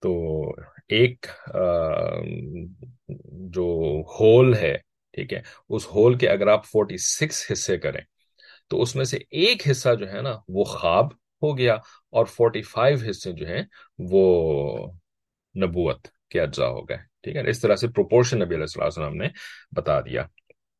تو 0.00 0.44
ایک 0.90 1.26
جو 3.54 3.66
ہول 4.20 4.54
ہے، 4.54 4.76
ٹھیک 5.14 5.32
ہے، 5.32 5.40
اس 5.68 5.86
ہول 5.86 6.18
کے 6.18 6.28
اگر 6.28 6.46
آپ 6.48 6.66
فورٹی 6.66 6.96
سکس 6.98 7.44
حصے 7.52 7.76
کریں، 7.78 8.00
تو 8.70 8.82
اس 8.82 8.94
میں 8.96 9.04
سے 9.04 9.18
ایک 9.42 9.70
حصہ 9.70 9.94
جو 10.00 10.10
ہے 10.12 10.20
نا، 10.22 10.36
وہ 10.48 10.64
خواب 10.64 11.06
ہو 11.42 11.56
گیا 11.58 11.74
اور 12.12 12.26
فورٹی 12.26 12.62
فائیو 12.62 12.98
حصے 13.08 13.32
جو 13.32 13.46
ہیں، 13.48 13.62
وہ 14.10 14.92
نبوت 15.54 16.08
کے 16.30 16.40
اجزاء 16.40 16.68
ہو 16.68 16.88
گئے، 16.88 16.98
ٹھیک 17.22 17.36
ہے، 17.36 17.48
اس 17.50 17.60
طرح 17.60 17.76
سے 17.76 17.88
پروپورشن 17.88 18.38
نبی 18.38 18.54
علیہ 18.54 18.66
اللہ 18.74 18.86
وسلم 18.86 19.16
نے 19.22 19.28
بتا 19.76 20.00
دیا۔ 20.00 20.24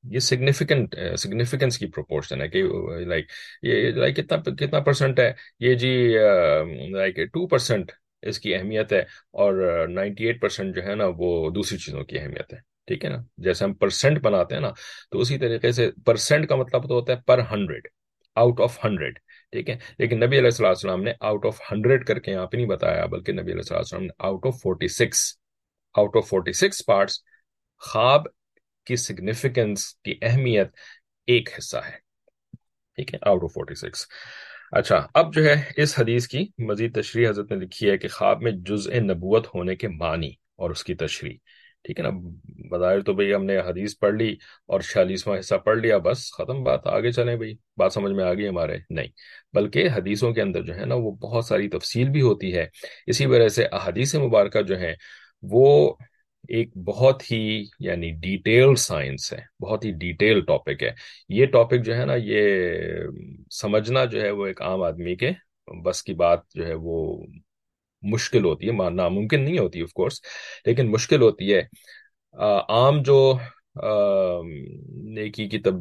یہ 0.05 0.19
سگنیفیکنٹ 0.19 0.95
سگنیفیکینس 1.19 1.79
کی 1.79 1.87
پروپورشن 1.95 2.41
ہے 2.41 2.49
کہ 2.49 2.63
لائک 3.07 3.27
یہ 3.63 3.91
لائک 3.93 4.17
کتنا 4.17 4.37
کتنا 4.59 4.81
پرسنٹ 4.81 5.19
ہے؟ 5.21 5.33
یہ 5.61 5.75
جی 5.75 5.93
لائک 6.93 7.17
ٹو 7.33 7.47
پرسنٹ 7.47 7.93
اس 8.23 8.39
کی 8.39 8.55
اہمیت 8.55 8.93
ہے 8.93 9.01
اور 9.43 9.87
نائنٹی 9.89 10.27
ایٹ 10.27 10.41
پرسینٹ 10.41 10.75
جو 10.77 10.83
ہے 10.83 10.95
نا 10.95 11.05
وہ 11.17 11.51
دوسری 11.51 11.79
چیزوں 11.79 12.05
کی 12.05 12.19
اہمیت 12.19 12.53
ہے۔ 12.53 12.59
ٹھیک 12.87 13.05
ہے 13.05 13.11
نا؟ 13.11 13.17
جیسے 13.37 13.65
ہم 13.65 13.75
پرسنٹ 13.75 14.19
بناتے 14.19 14.55
ہیں 14.55 14.63
نا، 14.63 14.71
تو 15.11 15.21
اسی 15.21 15.39
طریقے 15.39 15.73
سے 15.73 15.91
پرسنٹ 16.07 16.49
کا 16.49 16.57
مطلب 16.57 16.89
تو 16.89 16.95
ہوتا 16.95 17.13
ہے 17.13 17.19
پر 17.27 17.41
ہنڈریڈ 17.51 17.89
آؤٹ 18.37 18.61
آف 18.61 18.85
ہنڈریڈ 18.85 19.19
ٹھیک 19.53 19.71
ہے؟ 19.71 19.77
لیکن 19.99 20.17
نبی 20.17 20.39
علیہ 20.39 20.51
السلام 20.53 20.71
السلام 20.71 21.03
نے 21.03 21.13
آؤٹ 21.21 21.47
آف 21.47 21.61
ہنڈریڈ 21.73 22.05
کر 22.07 22.19
کے 22.19 22.31
یہاں 22.31 22.47
پہ 22.47 22.57
نہیں 22.57 22.67
بتایا، 22.67 23.07
بلکہ 23.07 23.33
نبی 23.33 23.53
علیہ 23.53 23.73
السلام 23.73 24.03
نے 24.03 24.13
out 24.19 24.47
of 24.47 24.61
forty 24.63 24.89
six 24.89 25.23
out 25.95 26.17
of 26.17 26.29
forty 26.29 26.53
six 26.53 26.85
parts 26.87 27.19
خواب 27.83 28.27
کی 28.87 28.97
سگنیفیکینس 28.97 29.87
کی 29.95 30.15
اہمیت 30.23 30.69
ایک 31.27 31.49
حصہ 31.59 31.77
ہے۔ 31.77 31.97
ٹھیک 32.99 33.15
ہے؟ 33.15 33.19
آؤٹ 33.23 33.45
آف 33.45 33.53
فورٹی 33.55 33.75
سکس 33.75 34.07
اچھا 34.73 35.07
اب 35.15 35.35
جو 35.35 35.45
ہے 35.45 35.55
اس 35.77 35.99
حدیث 35.99 36.29
کی 36.29 36.47
مزید 36.59 37.01
تشریح 37.01 37.29
حضرت 37.29 37.53
نے 37.53 37.59
لکھی 37.59 37.91
ہے 37.91 37.99
کہ 37.99 38.09
خواب 38.09 38.43
میں 38.43 38.53
جزء 38.53 38.95
نبوت 38.95 39.47
ہونے 39.55 39.77
کے 39.77 39.89
معنی 39.89 40.31
اور 40.57 40.71
اس 40.71 40.85
کی 40.85 40.95
تشریح۔ 40.95 41.37
ٹھیک 41.85 41.99
ہے 41.99 42.03
نا؟ 42.05 42.11
بظاہر 42.71 43.01
تو 43.01 43.13
بھئی 43.13 43.35
ہم 43.35 43.45
نے 43.45 43.59
حدیث 43.59 43.99
پڑھ 43.99 44.15
لی 44.15 44.37
اور 44.67 44.81
چھیالیسواں 44.81 45.39
حصہ 45.39 45.55
پڑھ 45.55 45.79
لیا، 45.79 45.99
بس 45.99 46.33
ختم 46.33 46.63
بات 46.63 46.87
آگے 46.87 47.13
چلیں 47.13 47.37
بھائی 47.37 47.55
بات 47.77 47.93
سمجھ 47.93 48.13
میں 48.13 48.25
آ 48.25 48.35
گئی 48.35 48.49
ہمارے؟ 48.49 48.77
نہیں۔ 48.91 49.09
بلکہ 49.53 49.89
حدیثوں 49.89 50.33
کے 50.33 50.43
اندر 50.43 50.63
جو 50.63 50.75
ہے 50.77 50.85
نا 50.85 50.95
وہ 50.95 51.11
بہت 51.13 51.45
ساری 51.45 51.69
تفصیل 51.69 52.09
بھی 52.09 52.23
ہوتی 52.23 52.55
ہے۔ 52.55 52.67
اسی 53.07 53.27
وجہ 53.27 53.49
سے 53.49 53.65
احادیث 53.73 54.15
مبارکہ 54.15 54.63
جو 54.63 54.79
ہیں 54.79 54.95
وہ 55.43 55.95
ایک 56.49 56.77
بہت 56.77 57.23
ہی 57.33 57.65
یعنی 57.81 58.11
ڈیٹیل 58.21 58.75
سائنس 58.75 59.33
ہے، 59.33 59.39
بہت 59.63 59.85
ہی 59.85 59.91
ڈیٹیل 59.93 60.41
ٹاپک 60.41 60.83
ہے۔ 60.83 60.91
یہ 61.29 61.47
ٹاپک 61.47 61.85
جو 61.85 61.97
ہے 61.97 62.05
نا، 62.05 62.15
یہ 62.15 62.43
سمجھنا 63.51 64.05
جو 64.05 64.21
ہے 64.23 64.31
وہ 64.31 64.47
ایک 64.47 64.63
عام 64.63 64.83
آدمی 64.83 65.15
کے 65.17 65.31
بس 65.85 66.03
کی 66.03 66.15
بات 66.15 66.41
جو 66.55 66.67
ہے 66.67 66.75
وہ 66.75 67.25
مشکل 68.03 68.45
ہوتی 68.45 68.69
ہے 68.69 68.91
ناممکن 68.91 69.41
نہیں 69.41 69.59
ہوتی 69.59 69.83
آف 69.83 69.93
کورس 69.93 70.21
لیکن 70.67 70.91
مشکل 70.91 71.23
ہوتی 71.23 71.55
ہے۔ 71.55 71.61
عام 72.69 73.03
جو 73.03 73.33
نیکی 75.15 75.49
کی 75.49 75.59
تب 75.59 75.75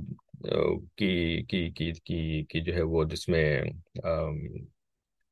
کی 0.97 1.41
کی 1.41 1.69
کی 1.69 1.91
کی 2.05 2.43
کی 2.43 2.61
جو 2.61 2.75
ہے 2.75 2.81
وہ 2.81 3.03
جس 3.03 3.27
میں 3.29 3.61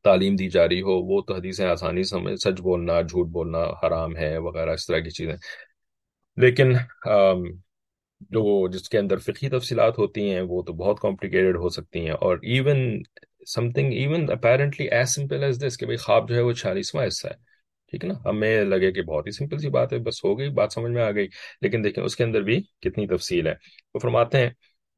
تعلیم 0.03 0.35
دی 0.35 0.49
جا 0.49 0.69
رہی 0.69 0.81
ہو، 0.81 1.01
وہ 1.01 1.21
تو 1.21 1.35
حدیثیں 1.35 1.65
آسانی 1.65 2.03
سمجھ 2.03 2.35
سچ 2.35 2.61
بولنا، 2.61 3.01
جھوٹ 3.01 3.27
بولنا 3.27 3.57
حرام 3.57 4.17
ہے، 4.17 4.37
وغیرہ، 4.37 4.69
اس 4.69 4.87
طرح 4.87 4.99
کی 4.99 5.09
چیزیں۔ 5.09 5.35
لیکن 6.37 6.73
جو 8.21 8.67
جس 8.67 8.89
کے 8.89 8.97
اندر 8.97 9.17
فقی 9.17 9.49
تفصیلات 9.49 9.97
ہوتی 9.97 10.31
ہیں، 10.31 10.41
وہ 10.41 10.61
تو 10.61 10.73
بہت 10.73 10.99
کمپلیکیٹڈ 10.99 11.55
ہو 11.57 11.69
سکتی 11.69 11.99
ہیں۔ 11.99 12.11
اور 12.11 12.37
even 12.37 13.01
something 13.71 13.93
even 13.93 14.31
apparently 14.31 14.87
as 14.87 15.09
simple 15.09 15.43
as 15.43 15.63
this 15.67 15.77
کہ 15.77 15.85
بھائی 15.85 15.97
خواب 15.97 16.29
جو 16.29 16.35
ہے 16.35 16.41
وہ 16.41 16.51
چھیالیسواں 16.51 17.07
حصہ 17.07 17.27
ہے۔ 17.27 17.33
ٹھیک 17.91 18.03
ہے 18.03 18.09
نا؟ 18.09 18.29
ہمیں 18.29 18.63
لگے 18.63 18.91
کہ 18.91 19.01
بہت 19.01 19.27
ہی 19.27 19.31
سمپل 19.31 19.57
سی 19.57 19.69
بات 19.69 19.93
ہے، 19.93 19.97
بس 19.97 20.25
ہو 20.25 20.39
گئی، 20.39 20.49
بات 20.49 20.73
سمجھ 20.73 20.91
میں 20.91 21.03
آ 21.03 21.11
گئی۔ 21.11 21.27
لیکن 21.61 21.83
دیکھیں، 21.83 22.03
اس 22.03 22.15
کے 22.15 22.23
اندر 22.23 22.41
بھی 22.41 22.61
کتنی 22.81 23.07
تفصیل 23.07 23.47
ہے۔ 23.47 23.53
وہ 23.93 23.99
فرماتے 23.99 24.37
ہیں 24.37 24.49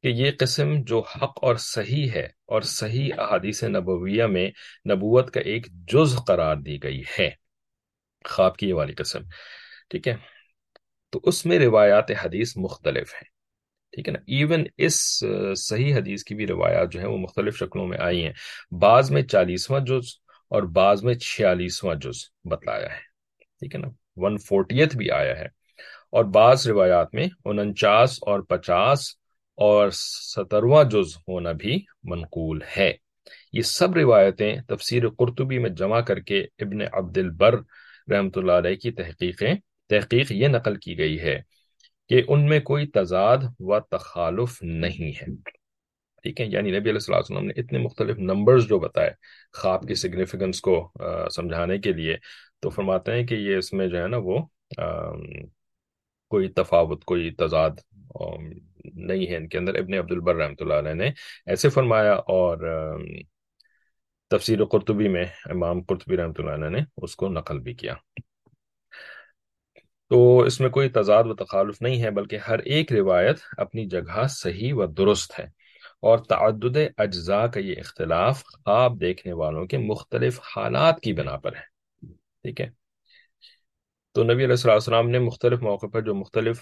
کہ 0.03 0.07
یہ 0.07 0.31
قسم 0.39 0.81
جو 0.81 0.99
حق 0.99 1.39
اور 1.41 1.55
صحیح 1.55 2.09
ہے 2.11 2.27
اور 2.45 2.61
صحیح 2.61 3.09
احادیث 3.17 3.63
نبویہ 3.63 4.23
میں 4.23 4.51
نبوت 4.89 5.31
کا 5.31 5.39
ایک 5.39 5.67
جز 5.71 6.15
قرار 6.27 6.55
دی 6.55 6.83
گئی 6.83 7.03
ہے۔ 7.19 7.29
خواب 8.25 8.57
کی 8.57 8.69
یہ 8.69 8.73
والی 8.73 8.93
قسم، 8.93 9.19
ٹھیک 9.89 10.07
ہے؟ 10.07 10.15
تو 11.09 11.19
اس 11.23 11.45
میں 11.45 11.59
روایات 11.59 12.11
حدیث 12.11 12.57
مختلف 12.57 13.13
ہیں، 13.13 13.29
ٹھیک 13.91 14.07
ہے 14.07 14.13
نا؟ 14.13 14.19
ایون 14.19 14.63
اس 14.77 15.23
صحیح 15.57 15.95
حدیث 15.95 16.23
کی 16.23 16.35
بھی 16.35 16.47
روایات 16.47 16.91
جو 16.91 16.99
ہیں 16.99 17.07
وہ 17.07 17.17
مختلف 17.17 17.57
شکلوں 17.57 17.87
میں 17.87 17.97
آئی 18.01 18.25
ہیں۔ 18.25 18.33
بعض 18.71 19.11
میں 19.11 19.21
چالیسواں 19.21 19.79
جز 19.79 20.07
اور 20.49 20.63
بعض 20.63 21.03
میں 21.03 21.13
چھیالیسواں 21.13 21.95
جز 21.95 22.25
بتلایا 22.43 22.91
ہے، 22.95 23.01
ٹھیک 23.59 23.75
ہے 23.75 23.79
نا؟ 23.79 23.87
ون 24.15 24.37
فورٹیت 24.37 24.95
بھی 24.95 25.11
آیا 25.11 25.39
ہے۔ 25.39 25.59
اور 26.11 26.25
بعض 26.25 26.67
روایات 26.67 27.13
میں 27.13 27.27
انچاس 27.45 28.17
اور 28.21 28.39
پچاس 28.39 29.19
اور 29.59 29.89
سترواں 29.89 30.83
جز 30.83 31.15
ہونا 31.27 31.51
بھی 31.51 31.77
منقول 32.03 32.61
ہے۔ 32.77 32.91
یہ 33.53 33.61
سب 33.61 33.95
روایتیں 33.95 34.55
تفسیر 34.67 35.09
قرطبی 35.09 35.57
میں 35.59 35.69
جمع 35.69 35.99
کر 36.01 36.19
کے 36.19 36.39
ابن 36.59 36.81
عبد 36.91 37.17
البر 37.17 37.55
رحمۃ 38.11 38.35
اللہ 38.35 38.51
علیہ 38.51 38.75
کی 38.75 38.91
تحقیقیں 38.91 39.53
تحقیق 39.89 40.31
یہ 40.31 40.47
نقل 40.47 40.75
کی 40.75 40.97
گئی 40.97 41.19
ہے 41.19 41.39
کہ 42.09 42.21
ان 42.27 42.45
میں 42.45 42.59
کوئی 42.59 42.87
تضاد 42.87 43.37
و 43.59 43.79
تخالف 43.79 44.61
نہیں 44.61 45.11
ہے۔ 45.21 45.25
ٹھیک 46.23 46.41
ہے 46.41 46.45
یعنی 46.45 46.71
نبی 46.71 46.89
علیہ 46.89 47.09
وسلم 47.09 47.45
نے 47.45 47.59
اتنے 47.59 47.79
مختلف 47.79 48.17
نمبرز 48.19 48.67
جو 48.67 48.79
بتائے 48.79 49.11
خواب 49.53 49.87
کی 49.87 49.95
سگنیفیکنس 49.95 50.61
کو 50.61 50.91
سمجھانے 51.35 51.77
کے 51.77 51.93
لیے، 51.93 52.15
تو 52.59 52.69
فرماتے 52.69 53.11
ہیں 53.11 53.25
کہ 53.27 53.35
یہ 53.35 53.57
اس 53.57 53.71
میں 53.73 53.87
جو 53.87 54.01
ہے 54.01 54.07
نا 54.07 54.17
وہ 54.23 54.39
کوئی 56.31 56.47
تفاوت، 56.47 57.03
کوئی 57.03 57.31
تضاد 57.31 57.79
نہیں 58.83 59.27
ہے 59.27 59.35
ان 59.35 59.47
کے 59.47 59.57
اندر 59.57 59.75
ابن 59.75 59.93
عبد 59.93 60.11
البر 60.11 60.35
رحمۃ 60.35 60.55
اللہ 60.59 60.73
علیہ 60.73 60.93
نے 60.93 61.11
ایسے 61.45 61.69
فرمایا 61.69 62.13
اور 62.13 62.57
تفسیر 64.27 64.65
قرطبی 64.65 65.07
میں 65.07 65.25
امام 65.45 65.81
قرطبی 65.81 66.17
رحمۃ 66.17 66.33
اللہ 66.37 66.51
علیہ 66.51 66.69
نے 66.69 66.79
اس 66.97 67.15
کو 67.15 67.29
نقل 67.29 67.59
بھی 67.59 67.73
کیا۔ 67.73 67.93
تو 70.09 70.39
اس 70.39 70.61
میں 70.61 70.69
کوئی 70.69 70.89
تضاد 70.89 71.23
و 71.23 71.35
تخالف 71.35 71.81
نہیں 71.81 72.03
ہے، 72.03 72.11
بلکہ 72.11 72.35
ہر 72.35 72.59
ایک 72.59 72.93
روایت 72.93 73.37
اپنی 73.57 73.85
جگہ 73.85 74.27
صحیح 74.29 74.73
و 74.73 74.85
درست 74.85 75.39
ہے۔ 75.39 75.45
اور 76.01 76.17
تعدد 76.17 76.77
اجزاء 76.97 77.45
کا 77.45 77.59
یہ 77.59 77.75
اختلاف 77.77 78.43
خواب 78.43 79.01
دیکھنے 79.01 79.33
والوں 79.33 79.65
کے 79.65 79.77
مختلف 79.77 80.39
حالات 80.57 80.99
کی 80.99 81.13
بنا 81.13 81.37
پر 81.37 81.55
ہے۔ 81.55 81.61
ٹھیک 82.15 82.61
ہے؟ 82.61 82.69
تو 84.11 84.23
نبی 84.23 84.33
علیہ 84.33 84.45
السلام 84.45 84.73
السلام 84.73 85.09
نے 85.09 85.19
مختلف 85.19 85.61
موقع 85.61 85.87
پر 85.87 86.01
جو 86.01 86.15
مختلف 86.15 86.61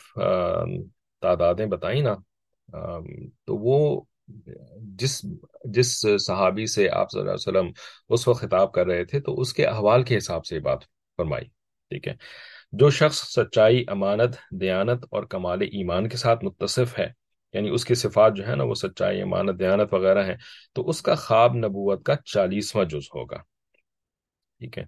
تعدادیں 1.22 1.66
بتائیں 1.66 2.02
نا 2.02 2.16
تو 3.46 3.56
وہ 3.58 4.02
جس 5.00 5.22
جس 5.66 6.06
صحابی 6.20 6.66
سے 6.66 6.90
آپ 6.90 7.12
صلی 7.12 7.20
اللہ 7.20 7.32
علیہ 7.32 7.48
وسلم 7.48 7.72
اس 8.10 8.28
وقت 8.28 8.42
خطاب 8.42 8.72
کر 8.74 8.86
رہے 8.88 9.06
تھے، 9.06 9.20
تو 9.20 9.40
اس 9.42 9.54
کے 9.54 9.66
احوال 9.66 10.04
کے 10.04 10.18
حساب 10.18 10.46
سے 10.46 10.56
یہ 10.56 10.62
بات 10.62 10.84
فرمائی، 11.20 11.46
ٹھیک 11.92 12.08
ہے۔ 12.08 12.14
جو 12.72 12.90
شخص 12.90 13.22
سچائی، 13.34 13.84
امانت، 13.88 14.36
دیانت 14.52 15.06
اور 15.12 15.24
کمال 15.24 15.62
ایمان 15.62 16.10
کے 16.10 16.18
ساتھ 16.18 16.44
متصف 16.46 16.98
ہے 17.00 17.08
یعنی 17.54 17.70
اس 17.70 17.86
کی 17.86 17.96
صفات 17.96 18.36
جو 18.36 18.48
ہے 18.48 18.56
نا، 18.56 18.64
وہ 18.64 18.74
سچائی، 18.76 19.22
امانت، 19.22 19.60
دیانت 19.60 19.94
وغیرہ 19.94 20.24
ہیں، 20.26 20.36
تو 20.74 20.88
اس 20.90 21.02
کا 21.02 21.16
خواب 21.16 21.56
نبوت 21.56 22.04
کا 22.06 22.16
چالیسواں 22.26 22.86
جز 22.86 23.08
ہوگا، 23.16 23.38
ٹھیک 24.60 24.78
ہے۔ 24.78 24.84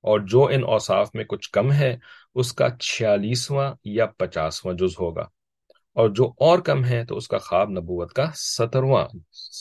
اور 0.00 0.20
جو 0.20 0.44
ان 0.44 0.64
اوصاف 0.64 1.10
میں 1.14 1.24
کچھ 1.24 1.50
کم 1.50 1.72
ہے، 1.72 1.96
اس 2.34 2.52
کا 2.52 2.68
چھیالیسواں 2.80 3.74
یا 3.84 4.06
پچاسواں 4.06 4.74
جز 4.74 4.94
ہوگا۔ 5.00 5.26
اور 5.94 6.08
جو 6.08 6.32
اور 6.36 6.58
کم 6.58 6.84
ہے، 6.84 7.04
تو 7.04 7.16
اس 7.16 7.28
کا 7.28 7.38
خواب 7.38 7.70
نبوت 7.70 8.12
کا 8.12 8.26
سترواں 8.34 9.06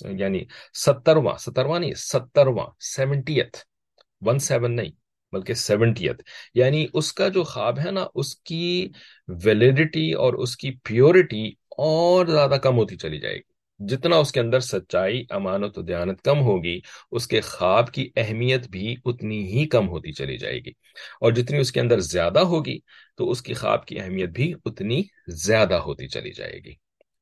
یعنی 0.01 0.43
سترواں 0.73 1.37
سترواں 1.37 1.79
نہیں 1.79 1.93
سترواں 1.93 2.67
سیونٹیتھ، 2.79 3.57
ون 4.21 4.39
سیون 4.39 4.75
نہیں، 4.75 4.91
بلکہ 5.31 5.53
سیونٹیت 5.53 6.21
یعنی 6.53 6.85
اس 6.93 7.13
کا 7.13 7.27
جو 7.27 7.43
خواب 7.43 7.79
ہے 7.79 7.91
نا، 7.91 8.05
اس 8.15 8.35
کی 8.35 8.89
ویلیڈیٹی 9.27 10.13
اور 10.13 10.33
اس 10.33 10.57
کی 10.57 10.71
پیورٹی 10.71 11.47
اور 11.69 12.25
زیادہ 12.25 12.55
کم 12.63 12.77
ہوتی 12.77 12.97
چلی 12.97 13.19
جائے 13.19 13.35
گی۔ 13.35 13.48
جتنا 13.79 14.15
اس 14.15 14.31
کے 14.31 14.39
اندر 14.39 14.59
سچائی، 14.59 15.25
امانت 15.29 15.77
و 15.77 15.81
دیانت 15.81 16.21
کم 16.21 16.39
ہوگی، 16.39 16.79
اس 17.11 17.27
کے 17.27 17.41
خواب 17.41 17.91
کی 17.91 18.09
اہمیت 18.15 18.67
بھی 18.67 18.95
اتنی 19.05 19.47
ہی 19.47 19.67
کم 19.67 19.89
ہوتی 19.89 20.11
چلی 20.11 20.37
جائے 20.37 20.59
گی۔ 20.59 20.69
اور 21.21 21.31
جتنی 21.31 21.57
اس 21.57 21.71
کے 21.71 21.79
اندر 21.79 21.99
زیادہ 21.99 22.39
ہوگی، 22.39 22.79
تو 23.17 23.31
اس 23.31 23.41
کی 23.41 23.53
خواب 23.53 23.85
کی 23.85 23.99
اہمیت 23.99 24.29
بھی 24.29 24.53
اتنی 24.65 25.03
زیادہ 25.27 25.73
ہوتی 25.73 26.07
چلی 26.07 26.31
جائے 26.31 26.59
گی۔ 26.65 26.73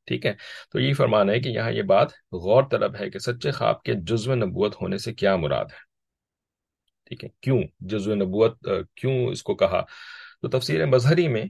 ٹھیک 0.05 0.25
ہے؟ 0.25 0.33
تو 0.71 0.79
یہی 0.79 0.93
فرمانا 0.93 1.33
ہے 1.33 1.39
کہ 1.39 1.49
یہاں 1.49 1.71
یہ 1.71 1.81
بات 1.81 2.07
غور 2.11 2.63
طلب 2.71 2.95
ہے 2.99 3.09
کہ 3.09 3.19
سچے 3.19 3.51
خواب 3.51 3.83
کے 3.83 3.93
جزو 3.93 4.35
نبوت 4.35 4.75
ہونے 4.81 4.97
سے 4.97 5.13
کیا 5.13 5.35
مراد 5.35 5.65
ہے۔ 5.65 5.87
ٹھیک 7.05 7.23
ہے؟ 7.23 7.29
کیوں 7.41 7.63
جزو 7.79 8.15
نبوت 8.15 8.69
کیوں 8.95 9.27
اس 9.27 9.43
کو 9.43 9.55
کہا؟ 9.55 9.81
تو 10.41 10.59
تفسیر 10.59 10.85
مظہری 10.85 11.27
میں 11.27 11.45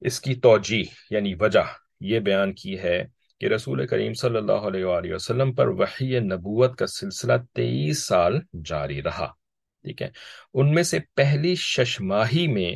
اس 0.00 0.20
کی 0.20 0.34
توجہ 0.34 0.82
یعنی 1.10 1.34
وجہ 1.34 1.87
یہ 2.00 2.20
بیان 2.20 2.52
کی 2.54 2.78
ہے 2.78 3.02
کہ 3.40 3.46
رسول 3.46 3.86
کریم 3.86 4.12
صلی 4.12 4.36
اللہ 4.36 4.66
علیہ 4.66 4.84
وآلہ 4.84 5.14
وسلم 5.14 5.52
پر 5.54 5.68
وحی 5.68 6.18
نبوت 6.18 6.76
کا 6.76 6.86
سلسلہ 6.86 7.32
تیئیس 7.54 8.06
سال 8.06 8.38
جاری 8.64 9.02
رہا، 9.02 9.26
ٹھیک 9.84 10.02
ہے؟ 10.02 10.08
ان 10.54 10.74
میں 10.74 10.82
سے 10.82 10.98
پہلی 11.14 11.54
ششماہی 11.54 12.46
میں 12.46 12.72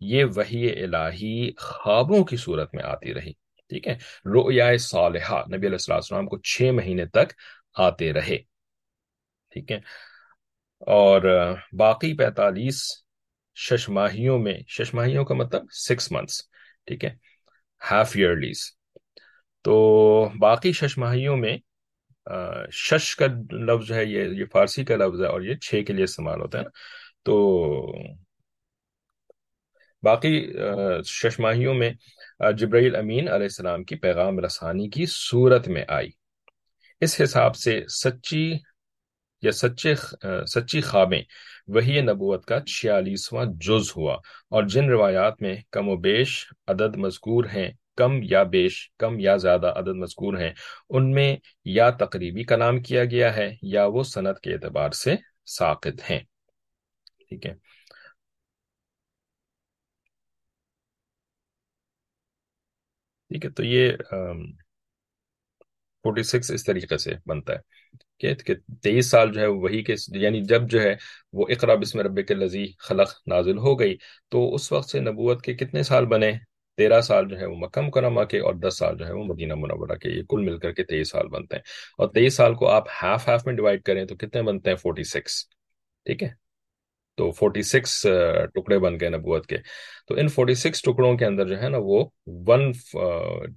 یہ 0.00 0.24
وحی 0.36 0.68
الہی 0.82 1.50
خوابوں 1.58 2.24
کی 2.24 2.36
صورت 2.36 2.74
میں 2.74 2.84
آتی 2.84 3.14
رہی، 3.14 3.32
ٹھیک 3.70 3.88
ہے؟ 3.88 3.96
رؤیا 4.26 4.76
صالحہ 4.80 5.42
نبی 5.48 5.66
علیہ 5.66 5.78
السلام 5.88 6.26
کو 6.26 6.38
چھ 6.38 6.70
مہینے 6.74 7.06
تک 7.06 7.32
آتے 7.78 8.12
رہے، 8.12 8.38
ٹھیک 9.52 9.72
ہے؟ 9.72 9.78
اور 10.92 11.22
باقی 11.72 12.12
پینتالیس 12.16 12.82
ششماہیوں 13.56 14.38
میں 14.38 14.56
ششماہیوں 14.68 15.24
کا 15.24 15.34
مطلب 15.34 15.70
سکس 15.78 16.10
منتھس 16.12 16.42
ٹھیک 16.86 17.04
ہے؟ 17.04 17.10
ہاف 17.90 18.12
ایئرلیز 18.14 18.60
تو 19.64 19.74
باقی 20.38 20.72
شش 20.72 20.98
ماہیوں 20.98 21.36
میں 21.36 21.56
شش 22.72 23.16
کا 23.16 23.26
لفظ 23.52 23.92
ہے 23.92 24.04
یہ 24.04 24.24
یہ 24.24 24.44
فارسی 24.52 24.84
کا 24.84 24.96
لفظ 24.96 25.20
ہے 25.22 25.26
اور 25.26 25.42
یہ 25.42 25.54
چھ 25.54 25.82
کے 25.86 25.92
لیے 25.92 26.04
استعمال 26.04 26.40
ہوتا 26.40 26.58
ہے 26.58 26.62
نا۔ 26.62 26.70
تو 27.22 27.34
باقی 30.02 30.52
شش 31.06 31.38
ماہیوں 31.40 31.74
میں 31.74 31.90
جبرائیل 32.58 32.96
امین 32.96 33.28
علیہ 33.28 33.46
السلام 33.46 33.84
کی 33.84 33.96
پیغام 33.96 34.38
رسانی 34.40 34.88
کی 34.88 35.06
صورت 35.08 35.68
میں 35.68 35.84
آئی۔ 35.88 36.10
اس 37.00 37.20
حساب 37.20 37.56
سے 37.56 37.80
سچی 37.88 38.52
یا 39.44 39.52
سچے 39.52 39.94
سچی 40.46 40.80
خوابیں 40.80 41.22
وہی 41.66 42.00
نبوت 42.00 42.46
کا 42.46 42.60
چھیالیسواں 42.60 43.44
جز 43.60 43.92
ہوا۔ 43.96 44.14
اور 44.50 44.62
جن 44.62 44.88
روایات 44.90 45.42
میں 45.42 45.56
کم 45.70 45.88
و 45.88 45.96
بیش 45.96 46.52
عدد 46.66 46.96
مذکور 46.96 47.44
ہیں، 47.44 47.72
کم 47.96 48.12
یا 48.22 48.42
بیش، 48.42 48.90
کم 48.98 49.18
یا 49.18 49.36
زیادہ 49.36 49.66
عدد 49.66 49.96
مذکور 49.96 50.38
ہیں، 50.38 50.50
ان 50.90 51.10
میں 51.10 51.36
یا 51.64 51.90
تقریبی 51.90 52.44
کلام 52.44 52.82
کیا 52.82 53.04
گیا 53.04 53.36
ہے، 53.36 53.50
یا 53.62 53.84
وہ 53.86 54.02
صنعت 54.02 54.40
کے 54.40 54.52
اعتبار 54.54 54.90
سے 54.90 55.14
ساقط 55.46 56.10
ہیں۔ 56.10 56.20
ٹھیک 57.28 57.46
ہے۔ 57.46 57.54
ٹھیک 63.28 63.44
ہے، 63.44 63.50
تو 63.50 63.64
یہ 63.64 63.92
فورٹی 66.02 66.22
سکس 66.22 66.50
اس 66.50 66.64
طریقے 66.64 66.98
سے 66.98 67.14
بنتا 67.26 67.52
ہے۔ 67.52 67.73
کہ 68.18 68.54
تیئیس 68.82 69.10
سال 69.10 69.32
جو 69.32 69.40
ہے 69.40 69.46
وہی 69.46 69.82
کے 69.82 69.94
یعنی 70.08 70.40
جب 70.40 70.70
جو 70.70 70.82
ہے 70.82 70.94
وہ 71.32 71.46
اقرا 71.48 71.74
بسم 71.74 72.00
رب 72.00 72.26
کے 72.28 72.34
لذی 72.34 72.66
خلق 72.78 73.12
نازل 73.26 73.58
ہو 73.58 73.80
گئی، 73.80 73.96
تو 74.28 74.54
اس 74.54 74.72
وقت 74.72 74.88
سے 74.90 75.00
نبوت 75.00 75.42
کے 75.42 75.54
کتنے 75.54 75.82
سال 75.82 76.06
بنے؟ 76.06 76.32
تیرہ 76.76 77.00
سال 77.00 77.28
جو 77.28 77.38
ہے 77.38 77.46
وہ 77.46 77.56
مکم 77.56 77.90
کرما 77.90 78.24
کے 78.24 78.38
اور 78.38 78.54
دس 78.54 78.78
سال 78.78 78.98
جو 78.98 79.06
ہے 79.06 79.12
وہ 79.12 79.24
مدینہ 79.24 79.54
منورہ 79.54 79.96
کے، 79.96 80.08
یہ 80.08 80.22
کل 80.28 80.40
مل 80.40 80.58
کر 80.58 80.72
کے 80.72 80.84
تیئیس 80.84 81.10
سال 81.10 81.28
بنتے 81.28 81.56
ہیں۔ 81.56 81.62
اور 81.98 82.08
تیئیس 82.08 82.34
سال 82.34 82.54
کو 82.54 82.68
آپ 82.68 82.84
ہاف 83.02 83.28
ہاف 83.28 83.46
میں 83.46 83.54
ڈیوائڈ 83.54 83.82
کریں 83.82 84.04
تو 84.04 84.16
کتنے 84.16 84.42
بنتے 84.42 84.70
ہیں؟ 84.70 84.76
فورٹی 84.76 85.02
سکس 85.02 85.44
ٹھیک 86.04 86.22
ہے؟ 86.22 86.28
تو 87.16 87.30
فورٹی 87.30 87.62
سکس 87.62 88.06
ٹکڑے 88.54 88.78
بن 88.78 89.00
گئے 89.00 89.08
نبوت 89.08 89.46
کے۔ 89.46 89.56
تو 90.08 90.14
ان 90.14 90.28
فورٹی 90.28 90.54
سکس 90.54 90.82
ٹکڑوں 90.82 91.16
کے 91.18 91.24
اندر 91.24 91.48
جو 91.48 91.62
ہے 91.62 91.68
نا 91.68 91.78
وہ 91.80 92.04
ون 92.26 92.72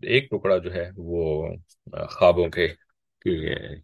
ایک 0.02 0.30
ٹکڑا 0.32 0.58
جو 0.58 0.74
ہے 0.74 0.90
وہ 0.98 1.48
خوابوں 2.10 2.48
کے 2.50 2.68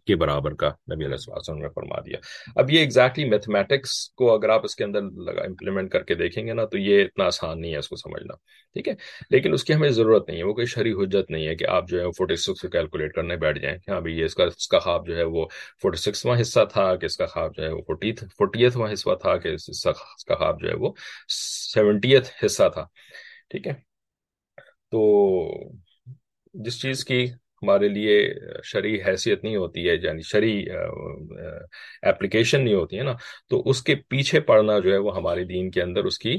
کے 0.06 0.16
برابر 0.16 0.54
کا 0.54 0.68
نبی 0.92 1.04
علیہ 1.04 1.16
السلام 1.28 1.58
نے 1.58 1.68
فرما 1.68 2.00
دیا۔ 2.00 2.18
اب 2.56 2.70
یہ 2.70 2.80
ایگزیکٹلی 2.80 3.24
exactly 3.24 3.30
میتھمیٹکس 3.30 4.08
کو 4.10 4.32
اگر 4.34 4.48
آپ 4.48 4.64
اس 4.64 4.76
کے 4.76 4.84
اندر 4.84 5.38
امپلیمنٹ 5.44 5.90
کر 5.90 6.02
کے 6.02 6.14
دیکھیں 6.14 6.46
گے 6.46 6.52
نا 6.52 6.64
تو 6.64 6.78
یہ 6.78 7.04
اتنا 7.04 7.24
آسان 7.24 7.60
نہیں 7.60 7.72
ہے 7.72 7.78
اس 7.78 7.88
کو 7.88 7.96
سمجھنا، 7.96 8.34
ٹھیک 8.76 8.88
ہے؟ 8.88 8.94
لیکن 9.30 9.52
اس 9.52 9.64
کی 9.64 9.74
ہمیں 9.74 9.88
ضرورت 9.90 10.28
نہیں 10.28 10.38
ہے، 10.38 10.44
وہ 10.44 10.54
کوئی 10.54 10.66
شرح 10.66 11.02
حجت 11.02 11.30
نہیں 11.30 11.46
ہے 11.46 11.54
کہ 11.54 11.66
آپ 11.68 11.88
جو 11.88 12.00
ہے 12.00 12.10
فورٹی 12.18 12.36
سکس 12.36 12.60
کو 12.60 12.68
کیلکولیٹ 12.68 13.14
کرنے 13.14 13.36
بیٹھ 13.36 13.58
جائیں 13.58 13.78
کہ 13.78 13.90
ہاں 13.90 14.00
بھائی 14.00 14.18
یہ 14.18 14.24
اس 14.24 14.34
کا 14.34 14.44
اس 14.44 14.68
کا 14.68 14.78
خواب 14.78 15.06
جو 15.06 15.16
ہے 15.16 15.22
وہ 15.22 15.46
فورٹی 15.82 15.98
سکسواں 15.98 16.40
حصہ 16.40 16.64
تھا، 16.72 16.94
کہ 16.96 17.06
اس 17.06 17.16
کا 17.16 17.26
خواب 17.26 17.56
جو 17.56 17.62
ہے 17.64 17.68
وہ 17.68 17.82
فورٹی 17.82 18.12
فورٹیتھواں 18.38 18.92
حصہ 18.92 19.14
تھا، 19.22 19.36
کہ 19.36 19.54
اس 19.54 19.84
کا 19.84 20.34
خواب 20.34 20.60
جو 20.60 20.68
ہے 20.68 20.74
وہ 20.74 20.92
سیونٹیتھ 21.28 22.44
حصہ 22.44 22.68
تھا، 22.74 22.84
ٹھیک 23.50 23.66
ہے؟ 23.66 23.72
تو 24.92 25.00
جس 26.54 26.80
چیز 26.80 27.04
کی 27.04 27.26
ہمارے 27.62 27.88
لیے 27.88 28.18
شرعی 28.64 28.96
حیثیت 29.02 29.44
نہیں 29.44 29.56
ہوتی 29.56 29.88
ہے 29.88 29.94
یعنی 30.02 30.22
شرعی 30.22 30.64
اپلیکیشن 32.02 32.64
نہیں 32.64 32.74
ہوتی 32.74 32.98
ہے 32.98 33.02
نا، 33.02 33.14
تو 33.48 33.62
اس 33.70 33.82
کے 33.82 33.94
پیچھے 34.08 34.40
پڑنا 34.40 34.78
جو 34.78 34.92
ہے 34.92 34.98
وہ 34.98 35.16
ہمارے 35.16 35.44
دین 35.44 35.70
کے 35.70 35.82
اندر 35.82 36.04
اس 36.04 36.18
کی 36.18 36.38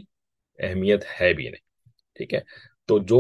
اہمیت 0.60 1.06
ہے 1.22 1.34
بھی 1.34 1.44
نہیں، 1.44 1.90
ٹھیک 2.18 2.34
ہے؟ 2.34 2.40
تو 2.90 2.98
جو، 3.02 3.20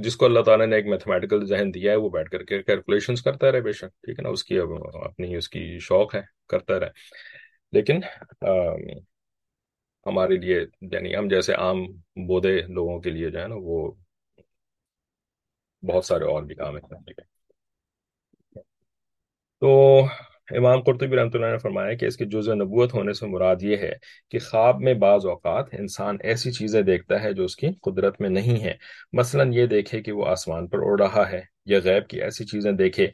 جس 0.00 0.16
کو 0.16 0.24
اللہ 0.26 0.40
تعالیٰ 0.40 0.66
نے 0.66 0.76
ایک 0.76 0.86
میتھمیٹیکل 0.86 1.44
ذہن 1.46 1.72
دیا 1.74 1.92
ہے، 1.92 1.96
وہ 1.96 2.08
بیٹھ 2.10 2.30
کر 2.30 2.42
کے 2.44 2.62
کیلکولیشنز 2.62 3.22
کرتا 3.22 3.52
رہے 3.52 3.60
بے 3.60 3.72
شک، 3.72 3.90
ٹھیک 4.04 4.18
ہے 4.18 4.22
نا؟ 4.22 4.28
اس 4.28 4.44
کی 4.44 4.58
اپنی، 4.58 5.34
اس 5.36 5.48
کی 5.48 5.78
شوق 5.80 6.14
ہے، 6.14 6.20
کرتا 6.48 6.80
رہے۔ 6.80 6.88
لیکن 7.72 8.00
ہمارے 10.06 10.36
لیے 10.36 10.60
یعنی 10.92 11.14
ہم 11.16 11.28
جیسے 11.28 11.52
عام 11.54 11.84
بودے 12.26 12.60
لوگوں 12.68 13.00
کے 13.00 13.10
لیے 13.10 13.30
جو 13.30 13.40
ہے 13.40 13.46
نا، 13.48 13.54
وہ 13.58 13.90
بہت 15.82 16.04
سارے 16.04 16.24
اور 16.24 16.42
بھی 16.42 16.54
کام 16.54 16.76
ہیں۔ 16.76 16.82
تو 19.60 20.02
امام 20.50 20.82
قرطبی 20.82 21.16
رحمۃ 21.16 21.30
اللہ 21.34 21.46
نے 21.46 21.58
فرمایا 21.58 21.94
کہ 21.94 22.06
اس 22.06 22.16
کے 22.16 22.24
جز 22.24 22.48
نبوت 22.48 22.94
ہونے 22.94 23.12
سے 23.12 23.26
مراد 23.26 23.56
یہ 23.62 23.76
ہے 23.76 23.92
کہ 24.30 24.38
خواب 24.38 24.80
میں 24.80 24.94
بعض 24.94 25.26
اوقات 25.26 25.66
انسان 25.72 26.16
ایسی 26.20 26.52
چیزیں 26.52 26.82
دیکھتا 26.82 27.22
ہے 27.22 27.32
جو 27.32 27.44
اس 27.44 27.56
کی 27.56 27.66
قدرت 27.82 28.20
میں 28.20 28.30
نہیں 28.30 28.64
ہے۔ 28.64 28.74
مثلا 29.12 29.44
یہ 29.50 29.66
دیکھے 29.66 30.02
کہ 30.02 30.12
وہ 30.12 30.26
آسمان 30.26 30.66
پر 30.66 30.78
اڑ 30.82 31.00
رہا 31.00 31.30
ہے 31.30 31.40
یا 31.66 31.78
غیب 31.84 32.08
کی 32.08 32.22
ایسی 32.22 32.44
چیزیں 32.44 32.72
دیکھے 32.72 33.06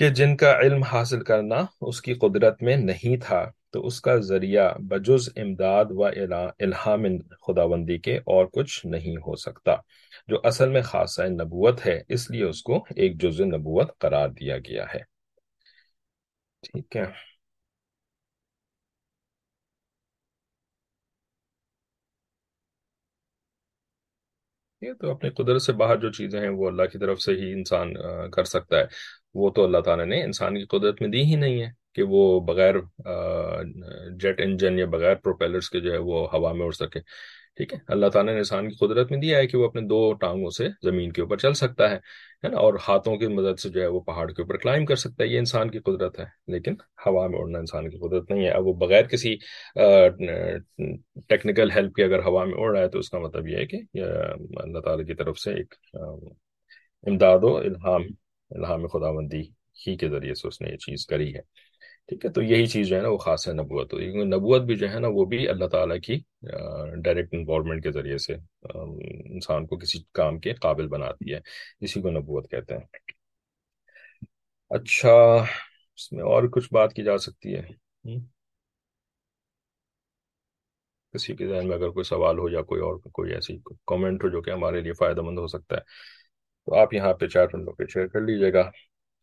کہ 0.00 0.08
جن 0.08 0.36
کا 0.36 0.58
علم 0.60 0.82
حاصل 0.82 1.22
کرنا 1.24 1.56
اس 1.80 2.00
کی 2.02 2.14
قدرت 2.14 2.62
میں 2.62 2.76
نہیں 2.76 3.16
تھا، 3.16 3.50
تو 3.70 3.86
اس 3.86 4.00
کا 4.00 4.16
ذریعہ 4.16 4.74
بجز 4.78 5.28
امداد 5.36 5.84
و 5.90 6.04
الہام 6.04 7.04
خداوندی 7.46 7.98
کے 7.98 8.16
اور 8.16 8.46
کچھ 8.46 8.86
نہیں 8.86 9.16
ہو 9.16 9.36
سکتا، 9.36 9.74
جو 10.28 10.40
اصل 10.44 10.68
میں 10.68 10.82
خاصہ 10.82 11.22
نبوت 11.22 11.86
ہے۔ 11.86 12.00
اس 12.08 12.30
لیے 12.30 12.44
اس 12.44 12.62
کو 12.62 12.84
ایک 12.96 13.20
جز 13.22 13.40
نبوت 13.40 13.98
قرار 13.98 14.28
دیا 14.28 14.58
گیا 14.58 14.84
ہے۔ 14.94 15.00
ٹھیک 16.62 16.96
ہے۔ 16.96 17.04
یہ 24.82 24.92
تو 25.00 25.10
اپنی 25.10 25.30
قدرت 25.30 25.62
سے 25.62 25.72
باہر 25.72 25.96
جو 25.96 26.10
چیزیں 26.12 26.40
ہیں، 26.40 26.48
وہ 26.48 26.66
اللہ 26.68 26.82
کی 26.92 26.98
طرف 26.98 27.20
سے 27.20 27.32
ہی 27.32 27.52
انسان 27.52 27.94
کر 28.30 28.44
سکتا 28.44 28.78
ہے۔ 28.78 28.84
وہ 29.34 29.50
تو 29.50 29.64
اللہ 29.64 29.78
تعالیٰ 29.78 30.06
نے 30.06 30.22
انسان 30.22 30.58
کی 30.58 30.64
قدرت 30.64 31.00
میں 31.02 31.08
دی 31.10 31.22
ہی 31.22 31.36
نہیں 31.36 31.62
ہے 31.62 31.70
کہ 31.94 32.02
وہ 32.02 32.40
بغیر 32.40 32.74
جیٹ 34.20 34.40
انجن 34.40 34.78
یا 34.78 34.86
بغیر 34.86 35.14
پروپیلرز 35.14 35.70
کے 35.70 35.80
جو 35.80 35.92
ہے 35.92 35.98
وہ 35.98 36.26
ہوا 36.32 36.52
میں 36.52 36.64
اڑ 36.66 36.72
سکے۔ 36.72 37.00
ٹھیک 37.56 37.72
ہے؟ 37.72 37.78
اللہ 37.88 38.06
تعالیٰ 38.06 38.32
نے 38.32 38.38
انسان 38.38 38.68
کی 38.68 38.86
قدرت 38.86 39.10
میں 39.10 39.18
دیا 39.20 39.38
ہے 39.38 39.46
کہ 39.46 39.58
وہ 39.58 39.64
اپنے 39.64 39.80
دو 39.80 40.12
ٹانگوں 40.12 40.50
سے 40.50 40.68
زمین 40.82 41.12
کے 41.12 41.22
اوپر 41.22 41.36
چل 41.36 41.52
سکتا 41.52 41.90
ہے 41.90 41.98
نا؟ 42.48 42.56
اور 42.58 42.74
ہاتھوں 42.88 43.16
کی 43.16 43.26
مدد 43.26 43.58
سے 43.58 43.68
جو 43.68 43.80
ہے 43.82 43.86
وہ 43.86 44.00
پہاڑ 44.00 44.30
کے 44.32 44.42
اوپر 44.42 44.56
کلائم 44.56 44.86
کر 44.86 44.96
سکتا 44.96 45.24
ہے، 45.24 45.28
یہ 45.28 45.38
انسان 45.38 45.70
کی 45.70 45.78
قدرت 45.78 46.18
ہے۔ 46.20 46.24
لیکن 46.46 46.74
ہوا 47.06 47.26
میں 47.26 47.38
اڑنا 47.38 47.58
انسان 47.58 47.90
کی 47.90 47.98
قدرت 47.98 48.30
نہیں 48.30 48.44
ہے۔ 48.44 48.50
اب 48.50 48.66
وہ 48.66 48.72
بغیر 48.72 49.02
کسی 49.02 49.36
ٹیکنیکل 51.28 51.70
ہیلپ 51.70 51.94
کے 51.94 52.04
اگر 52.04 52.24
ہوا 52.24 52.44
میں 52.44 52.54
اڑ 52.56 52.72
رہا 52.72 52.80
ہے 52.80 52.88
تو 52.88 52.98
اس 52.98 53.10
کا 53.10 53.18
مطلب 53.18 53.48
یہ 53.48 53.56
ہے 53.56 53.66
کہ 53.66 53.76
اللہ 54.56 54.78
تعالیٰ 54.78 55.06
کی 55.06 55.14
طرف 55.14 55.38
سے 55.38 55.54
ایک 55.54 55.74
امداد 57.06 57.38
و 57.42 57.56
الہام 57.56 58.02
الہام 58.50 58.86
خداوندی 58.86 59.40
ہی 59.86 59.96
کے 59.96 60.08
ذریعے 60.08 60.34
سے 60.34 60.48
اس 60.48 60.60
نے 60.60 60.70
یہ 60.70 60.76
چیز 60.76 61.06
کری 61.06 61.34
ہے۔ 61.34 61.40
ٹھیک 62.08 62.24
ہے، 62.24 62.30
تو 62.30 62.42
یہی 62.42 62.66
چیز 62.66 62.88
جو 62.88 62.96
ہے 62.96 63.02
نا 63.02 63.08
وہ 63.08 63.18
خاص 63.18 63.48
ہے 63.48 63.52
نبوت۔ 63.52 63.90
کیونکہ 63.90 64.24
نبوت 64.24 64.62
بھی 64.62 64.76
جو 64.76 64.90
ہے 64.90 64.98
نا 65.00 65.08
وہ 65.10 65.24
بھی 65.24 65.48
اللہ 65.48 65.64
تعالیٰ 65.64 65.96
کی 66.00 66.16
ڈائریکٹ 67.02 67.28
انوالومنٹ 67.32 67.82
کے 67.82 67.90
ذریعے 67.92 68.18
سے 68.18 68.34
انسان 69.34 69.66
کو 69.66 69.76
کسی 69.76 69.98
کام 70.12 70.38
کے 70.38 70.52
قابل 70.54 70.88
بناتی 70.88 71.34
ہے۔ 71.34 71.38
اسی 71.80 72.02
کو 72.02 72.10
نبوت 72.10 72.50
کہتے 72.50 72.74
ہیں۔ 72.74 72.86
اچھا 74.70 75.12
اس 75.96 76.12
میں 76.12 76.22
اور 76.22 76.42
کچھ 76.42 76.68
بات 76.72 76.92
کی 76.92 77.02
جا 77.04 77.18
سکتی 77.18 77.54
ہے؟ 77.54 77.62
کسی 81.14 81.36
کے 81.36 81.46
ذہن 81.48 81.68
میں 81.68 81.76
اگر 81.76 81.88
کوئی 81.90 82.04
سوال 82.04 82.38
ہو 82.38 82.48
یا 82.48 82.62
کوئی 82.62 82.80
اور 82.80 82.98
کوئی 83.12 83.32
ایسی 83.32 83.58
کامنٹ 83.86 84.24
ہو 84.24 84.28
جو 84.28 84.42
کہ 84.42 84.50
ہمارے 84.50 84.80
لیے 84.80 84.92
فائدہ 84.92 85.20
مند 85.20 85.38
ہو 85.38 85.46
سکتا 85.46 85.76
ہے۔ 85.76 85.80
تو 86.66 86.74
آپ 86.74 86.94
یہاں 86.94 87.14
پہ 87.14 87.26
چیٹ 87.26 87.54
ونڈو 87.54 87.72
پہ 87.72 87.84
شیئر 87.92 88.06
کر 88.06 88.20
لیجیے 88.20 88.52
گا۔ 88.52 88.70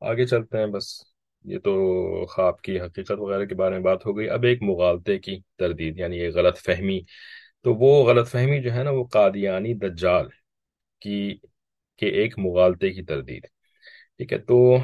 آگے 0.02 0.26
چلتے 0.26 0.58
ہیں 0.58 0.65
بس۔ 0.65 1.02
یہ 1.45 1.60
تو 1.60 2.26
خواب 2.26 2.62
کی 2.62 2.80
حقیقت 2.80 3.12
وغیرہ 3.12 3.45
کے 3.45 3.56
بارے 3.56 3.76
میں 3.76 3.84
بات 3.84 4.06
ہو 4.06 4.17
گئی۔ 4.17 4.30
اب 4.30 4.43
ایک 4.43 4.62
مغالطے 4.62 5.19
کی 5.19 5.39
تردید 5.58 6.00
یعنی 6.00 6.19
ایک 6.19 6.36
غلط 6.36 6.58
فہمی۔ 6.58 7.02
تو 7.63 7.73
وہ 7.73 8.06
غلط 8.06 8.28
فہمی 8.28 8.62
جو 8.62 8.73
ہے 8.73 8.84
نا، 8.84 8.89
وہ 8.89 9.04
قادیانی 9.04 9.73
دجال 9.73 10.26
کی 11.02 11.38
کہ 11.97 12.06
ایک 12.06 12.39
مغالطے 12.39 12.89
کی 12.89 13.04
تردید۔ 13.04 13.43
ٹھیک 14.17 14.34
ہے، 14.34 14.38
تو 14.38 14.78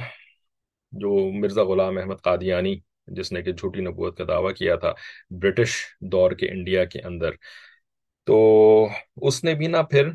جو 0.91 1.31
مرزا 1.31 1.63
غلام 1.63 1.97
احمد 1.97 2.15
قادیانی، 2.23 2.79
جس 3.07 3.31
نے 3.31 3.41
کہ 3.41 3.51
جھوٹی 3.51 3.81
نبوت 3.81 4.17
کا 4.17 4.23
دعویٰ 4.27 4.53
کیا 4.53 4.75
تھا، 4.75 4.93
برٹش 5.29 5.71
دور 6.01 6.31
کے 6.31 6.49
انڈیا 6.49 6.85
کے 6.85 6.99
اندر۔ 6.99 7.29
تو 8.25 8.87
اس 9.15 9.43
نے 9.43 9.53
بھی 9.53 9.67
نہ 9.67 9.77
پھر 9.77 10.09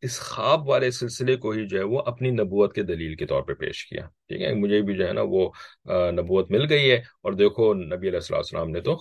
اس 0.00 0.20
خواب 0.20 0.68
والے 0.68 0.90
سلسلے 0.90 1.36
کو 1.36 1.50
ہی 1.50 1.66
جو 1.66 1.78
ہے 1.78 1.82
وہ 1.82 2.02
اپنی 2.06 2.30
نبوت 2.30 2.74
کے 2.74 2.82
دلیل 2.82 3.14
کے 3.14 3.26
طور 3.26 3.42
پہ 3.42 3.54
پیش 3.54 3.86
کیا۔ 3.86 4.06
ٹھیک 4.28 4.42
ہے، 4.42 4.54
مجھے 4.54 4.82
بھی 4.82 4.96
جو 4.96 5.08
ہے 5.08 5.12
نا 5.12 5.20
وہ 5.24 5.50
نبوت 6.10 6.50
مل 6.50 6.66
گئی 6.70 6.90
ہے۔ 6.90 6.96
اور 6.96 7.32
دیکھو، 7.32 7.74
نبی 7.74 8.08
علیہ 8.08 8.18
السلام 8.18 8.38
السلام 8.38 8.70
نے 8.70 8.80
تو 8.80 8.96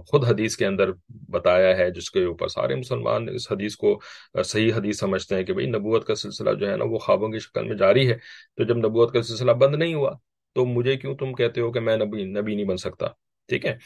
خود 0.00 0.24
حدیث 0.24 0.56
کے 0.56 0.66
اندر 0.66 0.90
بتایا 1.08 1.76
ہے، 1.76 1.90
جس 1.90 2.10
کے 2.10 2.24
اوپر 2.24 2.48
سارے 2.48 2.74
مسلمان 2.74 3.28
اس 3.28 3.52
حدیث 3.52 3.76
کو 3.76 4.00
صحیح 4.44 4.72
حدیث 4.74 4.98
سمجھتے 5.00 5.34
ہیں 5.34 5.42
کہ 5.42 5.52
بھئی 5.52 5.66
نبوت 5.66 6.06
کا 6.06 6.14
سلسلہ 6.14 6.50
جو 6.60 6.70
ہے 6.70 6.76
نا 6.76 6.84
وہ 6.84 6.98
خوابوں 6.98 7.28
کی 7.28 7.38
شکل 7.38 7.64
میں 7.64 7.76
جاری 7.76 8.08
ہے۔ 8.08 8.14
تو 8.56 8.64
جب 8.64 8.76
نبوت 8.76 9.12
کا 9.12 9.22
سلسلہ 9.22 9.52
بند 9.52 9.74
نہیں 9.74 9.94
ہوا، 9.94 10.12
تو 10.54 10.66
مجھے 10.66 10.96
کیوں 10.96 11.16
تم 11.16 11.34
کہتے 11.34 11.60
ہو 11.60 11.72
کہ 11.72 11.80
میں 11.80 11.96
نبی 11.96 12.24
نبی 12.24 12.54
نہیں 12.54 12.64
بن 12.64 12.76
سکتا؟ 12.76 13.06
ٹھیک 13.48 13.66
ہے۔ 13.66 13.76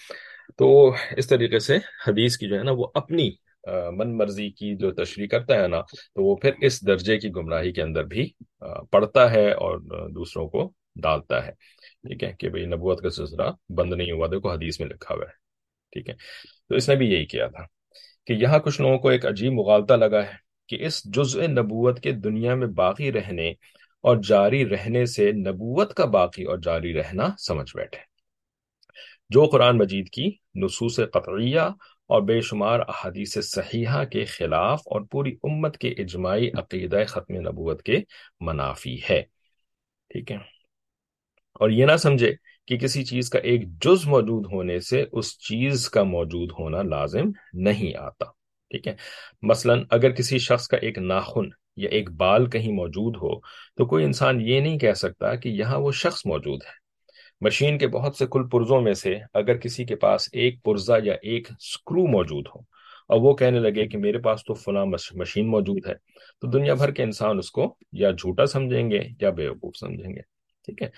تو 0.56 0.94
اس 1.16 1.28
طریقے 1.28 1.58
سے 1.58 1.76
حدیث 2.08 2.36
کی 2.36 2.48
جو 2.48 2.58
ہے 2.58 2.62
نا 2.62 2.72
وہ 2.74 2.86
اپنی 2.94 3.30
من 3.66 4.18
مرضی 4.18 4.50
کی 4.50 4.76
جو 4.76 4.90
تشریح 4.92 5.26
کرتا 5.26 5.62
ہے 5.62 5.68
نا، 5.68 5.80
تو 5.80 6.24
وہ 6.24 6.36
پھر 6.36 6.50
اس 6.60 6.86
درجے 6.86 7.18
کی 7.18 7.30
گمراہی 7.36 7.72
کے 7.72 7.82
اندر 7.82 8.04
بھی 8.04 8.30
پڑھتا 8.90 9.30
ہے 9.30 9.52
اور 9.52 9.78
دوسروں 10.08 10.48
کو 10.48 10.72
ڈالتا 11.02 11.46
ہے۔ 11.46 11.52
ٹھیک 12.08 12.24
ہے 12.24 12.32
کہ 12.38 12.48
بھئی 12.48 12.66
نبوت 12.66 13.00
کا 13.00 13.10
سلسلہ 13.10 13.72
بند 13.72 13.92
نہیں 13.92 14.12
ہوا، 14.12 14.26
دیکھو 14.26 14.52
حدیث 14.52 14.80
میں 14.80 14.88
لکھا 14.88 15.14
ہوا 15.14 15.24
ہے۔ 15.24 15.32
ٹھیک 15.92 16.08
ہے۔ 16.08 16.14
تو 16.68 16.74
اس 16.74 16.88
نے 16.88 16.96
بھی 16.96 17.06
یہی 17.06 17.26
کیا 17.26 17.46
تھا 17.46 17.64
کہ 18.26 18.32
یہاں 18.32 18.58
کچھ 18.58 18.80
لوگوں 18.80 18.98
کو 18.98 19.08
ایک 19.08 19.26
عجیب 19.26 19.52
مغالطہ 19.52 19.94
لگا 19.94 20.22
ہے 20.22 20.52
کہ 20.68 20.86
اس 20.86 21.04
جزء 21.04 21.42
نبوت 21.42 22.00
کے 22.00 22.12
دنیا 22.12 22.54
میں 22.54 22.66
باقی 22.66 23.12
رہنے 23.12 23.50
اور 24.00 24.16
جاری 24.16 24.68
رہنے 24.68 25.06
سے 25.06 25.32
نبوت 25.32 25.94
کا 25.94 26.04
باقی 26.04 26.44
اور 26.44 26.58
جاری 26.58 26.94
رہنا 26.94 27.28
سمجھ 27.38 27.76
بیٹھے۔ 27.76 27.98
جو 29.30 29.44
قرآن 29.44 29.78
مجید 29.78 30.08
کی 30.08 30.30
نصوص 30.54 30.96
قطعیہ 30.96 31.60
اور 32.12 32.22
بے 32.22 32.40
شمار 32.40 32.80
احادیث 32.80 33.38
صحیحہ 33.38 34.04
کے 34.04 34.24
خلاف 34.24 34.80
اور 34.84 35.00
پوری 35.10 35.36
امت 35.42 35.78
کے 35.78 35.88
اجماعی 35.88 36.50
عقیدہ 36.58 37.02
ختم 37.08 37.34
نبوت 37.34 37.82
کے 37.82 37.98
منافی 38.40 38.96
ہے۔ 39.10 39.22
ٹھیک 40.08 40.32
ہے؟ 40.32 40.36
اور 41.54 41.70
یہ 41.70 41.86
نہ 41.86 41.96
سمجھے 41.96 42.34
کہ 42.66 42.78
کسی 42.78 43.04
چیز 43.04 43.30
کا 43.30 43.38
ایک 43.38 43.82
جز 43.84 44.06
موجود 44.06 44.46
ہونے 44.52 44.80
سے 44.80 45.04
اس 45.12 45.38
چیز 45.38 45.90
کا 45.90 46.02
موجود 46.02 46.50
ہونا 46.58 46.82
لازم 46.82 47.24
نہیں 47.52 47.98
آتا۔ 47.98 48.24
ٹھیک 48.70 48.88
ہے؟ 48.88 48.96
مثلا 49.42 49.74
اگر 49.90 50.10
کسی 50.10 50.38
شخص 50.38 50.68
کا 50.68 50.76
ایک 50.76 50.98
ناخن 50.98 51.48
یا 51.76 51.88
ایک 51.90 52.10
بال 52.10 52.50
کہیں 52.50 52.72
موجود 52.72 53.16
ہو 53.16 53.40
تو 53.76 53.86
کوئی 53.86 54.04
انسان 54.04 54.40
یہ 54.40 54.60
نہیں 54.60 54.78
کہہ 54.78 54.92
سکتا 54.92 55.34
کہ 55.34 55.48
یہاں 55.48 55.78
وہ 55.78 55.92
شخص 55.92 56.26
موجود 56.26 56.60
ہے۔ 56.64 56.81
مشین 57.44 57.78
کے 57.78 57.88
بہت 57.88 58.16
سے 58.16 58.26
کل 58.30 58.48
پرزوں 58.48 58.80
میں 58.80 58.94
سے 58.94 59.18
اگر 59.34 59.56
کسی 59.56 59.84
کے 59.84 59.96
پاس 59.96 60.28
ایک 60.32 60.62
پرزا 60.62 60.96
یا 61.04 61.14
ایک 61.22 61.48
سکرو 61.60 62.06
موجود 62.06 62.46
ہو 62.54 62.60
اور 63.08 63.20
وہ 63.20 63.34
کہنے 63.34 63.58
لگے 63.58 63.86
کہ 63.86 63.98
میرے 63.98 64.18
پاس 64.18 64.44
تو 64.44 64.54
فلاں 64.54 64.86
مشین 65.14 65.50
موجود 65.50 65.86
ہے، 65.86 65.94
تو 66.40 66.50
دنیا 66.50 66.74
بھر 66.74 66.90
کے 66.90 67.02
انسان 67.02 67.38
اس 67.38 67.50
کو 67.50 67.76
یا 67.92 68.10
جھوٹا 68.10 68.46
سمجھیں 68.46 68.90
گے 68.90 69.00
یا 69.20 69.30
بیوقوف 69.30 69.76
سمجھیں 69.76 70.14
گے، 70.14 70.20
ٹھیک 70.64 70.82
ہے؟ 70.82 70.88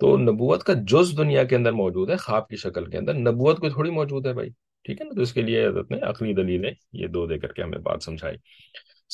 تو 0.00 0.16
نبوت 0.16 0.64
کا 0.64 0.72
جز 0.72 1.18
دنیا 1.18 1.44
کے 1.44 1.56
اندر 1.56 1.72
موجود 1.72 2.10
ہے، 2.10 2.16
خواب 2.16 2.48
کی 2.48 2.56
شکل 2.56 2.84
کے 2.84 2.98
اندر 2.98 3.14
نبوت 3.14 3.58
کو 3.58 3.68
تھوڑی 3.68 3.90
موجود 3.90 4.26
ہے 4.26 4.32
بھائی، 4.32 4.50
ٹھیک 4.84 5.00
ہے؟ 5.00 5.06
نا 5.06 5.12
تو 5.14 5.20
اس 5.20 5.32
کے 5.32 5.42
لیے 5.42 5.66
حضرت 5.66 5.90
نے 5.90 5.98
عقلی 6.02 6.34
دلیلیں 6.34 6.70
یہ 6.92 7.06
دو 7.06 7.26
دے 7.26 7.38
کر 7.38 7.52
کے 7.52 7.62
ہمیں 7.62 7.78
بات 7.78 8.02
سمجھائی۔ 8.02 8.36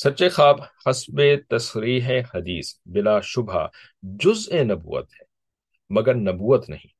سچے 0.03 0.29
خواب، 0.29 0.59
حسب 0.89 1.21
تصریح 1.49 2.07
حدیث 2.35 2.73
بلا 2.85 3.19
شبہ 3.19 3.67
جز 4.03 4.49
نبوت 4.53 5.05
ہے۔ 5.13 5.28
مگر 5.89 6.15
نبوت 6.15 6.69
نہیں۔ 6.69 6.99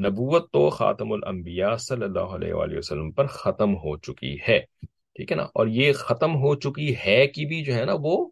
نبوت 0.00 0.52
تو 0.52 0.70
خاتم 0.70 1.12
الانبیاء 1.12 1.76
صلی 1.76 2.04
اللہ 2.04 2.20
علیہ 2.20 2.52
وآلہ 2.52 2.78
وسلم 2.78 3.12
پر 3.12 3.26
ختم 3.26 3.74
ہو 3.74 3.96
چکی 3.96 4.36
ہے۔ 4.48 4.60
ٹھیک 5.14 5.32
ہے 5.32 5.36
نا؟ 5.36 5.42
اور 5.42 5.66
یہ 5.66 5.92
ختم 5.92 6.34
ہو 6.34 6.54
چکی 6.54 6.94
ہے 7.06 7.26
کی 7.26 7.46
بھی 7.46 7.64
جو 7.64 7.74
ہے 7.74 7.84
نا 7.84 7.92
وہ 8.00 8.30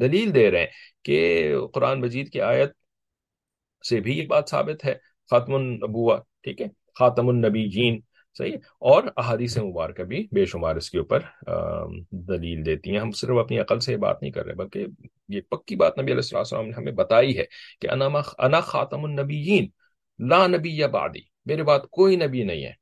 دلیل 0.00 0.34
دے 0.34 0.50
رہے 0.50 0.60
ہیں 0.60 0.66
کہ 1.04 1.54
قرآن 1.74 2.00
مجید 2.00 2.32
کی 2.32 2.40
آیت 2.40 2.70
سے 3.88 4.00
بھی 4.00 4.18
یہ 4.18 4.26
بات 4.26 4.48
ثابت 4.48 4.84
ہے۔ 4.84 4.94
خاتم 5.30 5.54
النبوہ، 5.54 6.16
ٹھیک 6.42 6.60
ہے؟ 6.60 6.66
خاتم 6.98 7.28
النبی 7.28 7.68
جین 7.68 8.00
صحیح 8.38 8.56
اور 8.78 9.02
احادیث 9.16 9.58
مبارکہ 9.58 10.04
بھی 10.04 10.28
بے 10.32 10.44
شمار 10.44 10.76
اس 10.76 10.90
کے 10.90 10.98
اوپر 10.98 11.20
دلیل 12.10 12.66
دیتی 12.66 12.90
ہیں۔ 12.90 12.98
ہم 12.98 13.10
صرف 13.10 13.36
اپنی 13.38 13.58
عقل 13.58 13.80
سے 13.80 13.92
یہ 13.92 13.96
بات 13.96 14.22
نہیں 14.22 14.32
کر 14.32 14.46
رہے، 14.46 14.54
بلکہ 14.54 14.86
یہ 15.28 15.40
پکی 15.40 15.76
بات 15.76 15.98
نبی 15.98 16.12
علیہ 16.12 16.36
السلام 16.36 16.66
نے 16.66 16.72
ہمیں 16.76 16.92
بتائی 16.92 17.38
ہے 17.38 17.44
کہ 17.80 17.88
انا 18.38 18.60
خاتم 18.60 19.04
النبیین، 19.04 19.68
لا 20.28 20.46
نبی 20.46 20.76
یا 20.76 20.86
بادی 20.86 21.20
میرے 21.44 21.62
بات 21.62 21.90
کوئی 21.90 22.16
نبی 22.16 22.42
نہیں 22.42 22.64
ہے۔ 22.64 22.72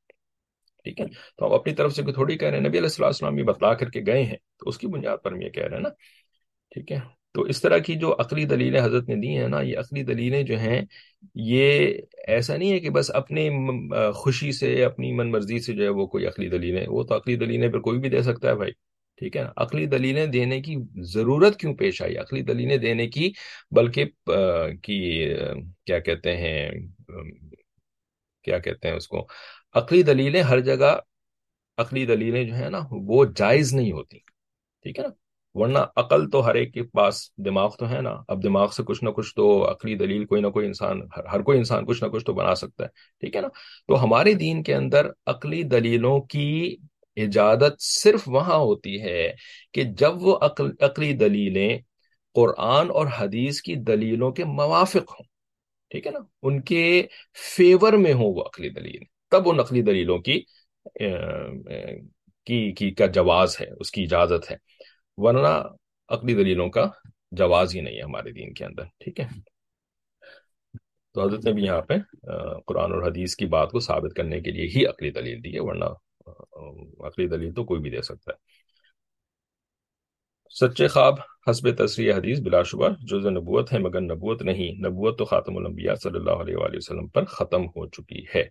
ٹھیک 0.84 1.00
ہے؟ 1.00 1.06
تو 1.38 1.46
ہم 1.46 1.52
اپنی 1.52 1.74
طرف 1.74 1.92
سے 1.92 2.02
تھوڑی 2.12 2.38
کہہ 2.38 2.48
رہے 2.48 2.58
ہیں۔ 2.58 2.68
نبی 2.68 2.78
علیہ 2.78 3.04
السلام 3.04 3.38
یہ 3.38 3.44
بتلا 3.44 3.74
کر 3.74 3.90
کے 3.90 4.00
گئے 4.06 4.22
ہیں۔ 4.22 4.36
تو 4.58 4.68
اس 4.68 4.78
کی 4.78 4.86
بنیاد 4.86 5.16
پر 5.22 5.32
ہم 5.32 5.42
یہ 5.42 5.48
کہہ 5.48 5.64
رہے 5.64 5.76
ہیں 5.76 5.82
نا۔ 5.82 5.88
ٹھیک 6.70 6.92
ہے؟ 6.92 7.19
تو 7.34 7.42
اس 7.42 7.60
طرح 7.60 7.78
کی 7.78 7.94
جو 7.96 8.14
عقلی 8.18 8.44
دلیلیں 8.44 8.80
حضرت 8.82 9.08
نے 9.08 9.14
دی 9.16 9.36
ہیں 9.38 9.48
نا، 9.48 9.60
یہ 9.60 9.78
عقلی 9.78 10.02
دلیلیں 10.04 10.42
جو 10.42 10.58
ہیں، 10.58 10.80
یہ 11.34 11.92
ایسا 12.28 12.56
نہیں 12.56 12.72
ہے 12.72 12.78
کہ 12.80 12.90
بس 12.90 13.10
اپنی 13.14 13.48
خوشی 14.14 14.52
سے، 14.52 14.84
اپنی 14.84 15.12
من 15.12 15.30
مرضی 15.30 15.58
سے 15.60 15.72
جو 15.74 15.82
ہے 15.84 15.88
وہ 15.98 16.06
کوئی 16.06 16.26
عقلی 16.26 16.48
دلیلیں 16.48 16.86
وہ 16.88 17.02
تو 17.04 17.16
عقلی 17.16 17.36
دلیلیں 17.36 17.68
پھر 17.70 17.80
کوئی 17.80 17.98
بھی 18.00 18.08
دے 18.08 18.22
سکتا 18.22 18.48
ہے 18.48 18.54
بھائی، 18.56 18.72
ٹھیک 19.18 19.36
ہے 19.36 19.42
نا؟ 19.42 19.50
عقلی 19.56 19.86
دلیلیں 19.86 20.26
دینے 20.26 20.60
کی 20.60 20.76
ضرورت 21.12 21.56
کیوں 21.60 21.74
پیش 21.74 22.02
آئی؟ 22.02 22.16
عقلی 22.16 22.42
دلیلیں 22.42 22.76
دینے 22.78 23.06
کی، 23.08 23.30
بلکہ 23.72 24.04
کی 24.82 24.98
کیا 25.86 25.98
کہتے 25.98 26.36
ہیں 26.36 26.70
کیا 28.44 28.58
کہتے 28.58 28.88
ہیں 28.88 28.94
اس 28.96 29.08
کو؟ 29.08 29.26
عقلی 29.74 30.02
دلیلیں 30.02 30.42
ہر 30.42 30.60
جگہ، 30.60 30.98
عقلی 31.78 32.06
دلیلیں 32.06 32.44
جو 32.44 32.54
ہیں 32.54 32.70
نا، 32.70 32.80
وہ 32.90 33.24
جائز 33.36 33.74
نہیں 33.74 33.92
ہوتی۔ 33.92 34.18
ٹھیک 34.18 34.98
ہے 34.98 35.04
نا؟ 35.04 35.10
ورنہ 35.54 35.78
عقل 35.96 36.28
تو 36.30 36.44
ہر 36.46 36.54
ایک 36.54 36.72
کے 36.74 36.82
پاس 36.82 37.20
دماغ 37.36 37.70
تو 37.78 37.90
ہے 37.90 38.00
نا۔ 38.00 38.14
اب 38.28 38.42
دماغ 38.42 38.68
سے 38.70 38.82
کچھ 38.86 39.02
نہ 39.04 39.10
کچھ 39.10 39.34
تو 39.36 39.70
عقلی 39.70 39.94
دلیل 39.94 40.24
کوئی 40.24 40.42
نہ 40.42 40.48
کوئی 40.48 40.66
انسان، 40.66 41.00
ہر 41.32 41.42
کوئی 41.42 41.58
انسان 41.58 41.86
کچھ 41.86 42.02
نہ 42.04 42.08
کچھ 42.08 42.24
تو 42.24 42.32
بنا 42.32 42.54
سکتا 42.54 42.84
ہے، 42.84 42.88
ٹھیک 43.20 43.36
ہے 43.36 43.40
نا؟ 43.40 43.48
تو 43.88 44.02
ہمارے 44.04 44.32
دین 44.34 44.62
کے 44.62 44.74
اندر 44.74 45.06
عقلی 45.26 45.62
دلیلوں 45.62 46.20
کی 46.20 46.76
اجازت 47.16 47.80
صرف 47.80 48.22
وہاں 48.26 48.58
ہوتی 48.58 49.00
ہے 49.02 49.32
کہ 49.72 49.84
جب 49.98 50.22
وہ 50.22 50.38
عقل، 50.40 50.70
عقلی 50.80 51.12
دلیلیں 51.12 51.78
قرآن 52.36 52.90
اور 52.90 53.06
حدیث 53.18 53.60
کی 53.60 53.74
دلیلوں 53.74 54.30
کے 54.32 54.44
موافق 54.44 55.10
ہوں، 55.10 55.24
ٹھیک 55.90 56.06
ہے 56.06 56.12
نا؟ 56.12 56.18
ان 56.42 56.60
کے 56.62 57.02
فیور 57.56 57.92
میں 57.92 58.12
ہوں 58.12 58.32
وہ 58.34 58.42
عقلی 58.42 58.68
دلیل، 58.70 59.02
تب 59.30 59.48
ان 59.48 59.60
عقلی 59.60 59.82
دلیلوں 59.82 60.18
کی 60.18 60.40
کی، 62.46 62.90
کا 62.90 63.06
جواز 63.06 63.56
ہے، 63.60 63.66
اس 63.80 63.90
کی 63.90 64.02
اجازت 64.02 64.50
ہے۔ 64.50 64.56
ورنہ 65.22 65.54
عقلی 66.08 66.34
دلیلوں 66.34 66.68
کا 66.68 66.86
جواز 67.32 67.74
ہی 67.76 67.80
نہیں 67.80 67.96
ہے 67.96 68.02
ہمارے 68.02 68.30
دین 68.32 68.54
کے 68.54 68.64
اندر، 68.64 68.84
ٹھیک 68.98 69.20
ہے؟ 69.20 69.26
تو 71.14 71.28
حضرت 71.28 71.44
نے 71.44 71.52
بھی 71.52 71.62
یہاں 71.62 71.82
پہ 71.82 71.94
قرآن 72.66 72.92
اور 72.92 73.02
حدیث 73.02 73.36
کی 73.36 73.46
بات 73.46 73.70
کو 73.70 73.80
ثابت 73.80 74.14
کرنے 74.16 74.40
کے 74.40 74.50
لیے 74.50 74.66
ہی 74.66 74.86
عقلی 74.86 75.10
دلیل 75.10 75.44
دی 75.44 75.54
ہے، 75.54 75.60
ورنہ 75.60 75.84
عقلی 77.06 77.26
دلیل 77.28 77.52
تو 77.54 77.64
کوئی 77.64 77.80
بھی 77.80 77.90
دے 77.90 78.02
سکتا 78.02 78.32
ہے۔ 78.32 78.38
سچے 80.60 80.86
خواب، 80.88 81.14
حسب 81.50 81.84
تصریح 81.84 82.12
حدیث 82.14 82.40
بلا 82.40 82.62
شبہ 82.62 82.88
جو 83.00 83.30
نبوت 83.30 83.72
ہے 83.72 83.78
مگر 83.78 84.00
نبوت 84.00 84.42
نہیں۔ 84.42 84.72
نبوت 84.88 85.18
تو 85.18 85.24
خاتم 85.24 85.56
الانبیاء 85.56 85.94
صلی 85.94 86.18
اللہ 86.18 86.30
علیہ 86.30 86.56
وآلہ 86.56 86.76
وسلم 86.76 87.08
پر 87.08 87.24
ختم 87.24 87.66
ہو 87.66 87.86
چکی 87.88 88.24
ہے۔ 88.34 88.44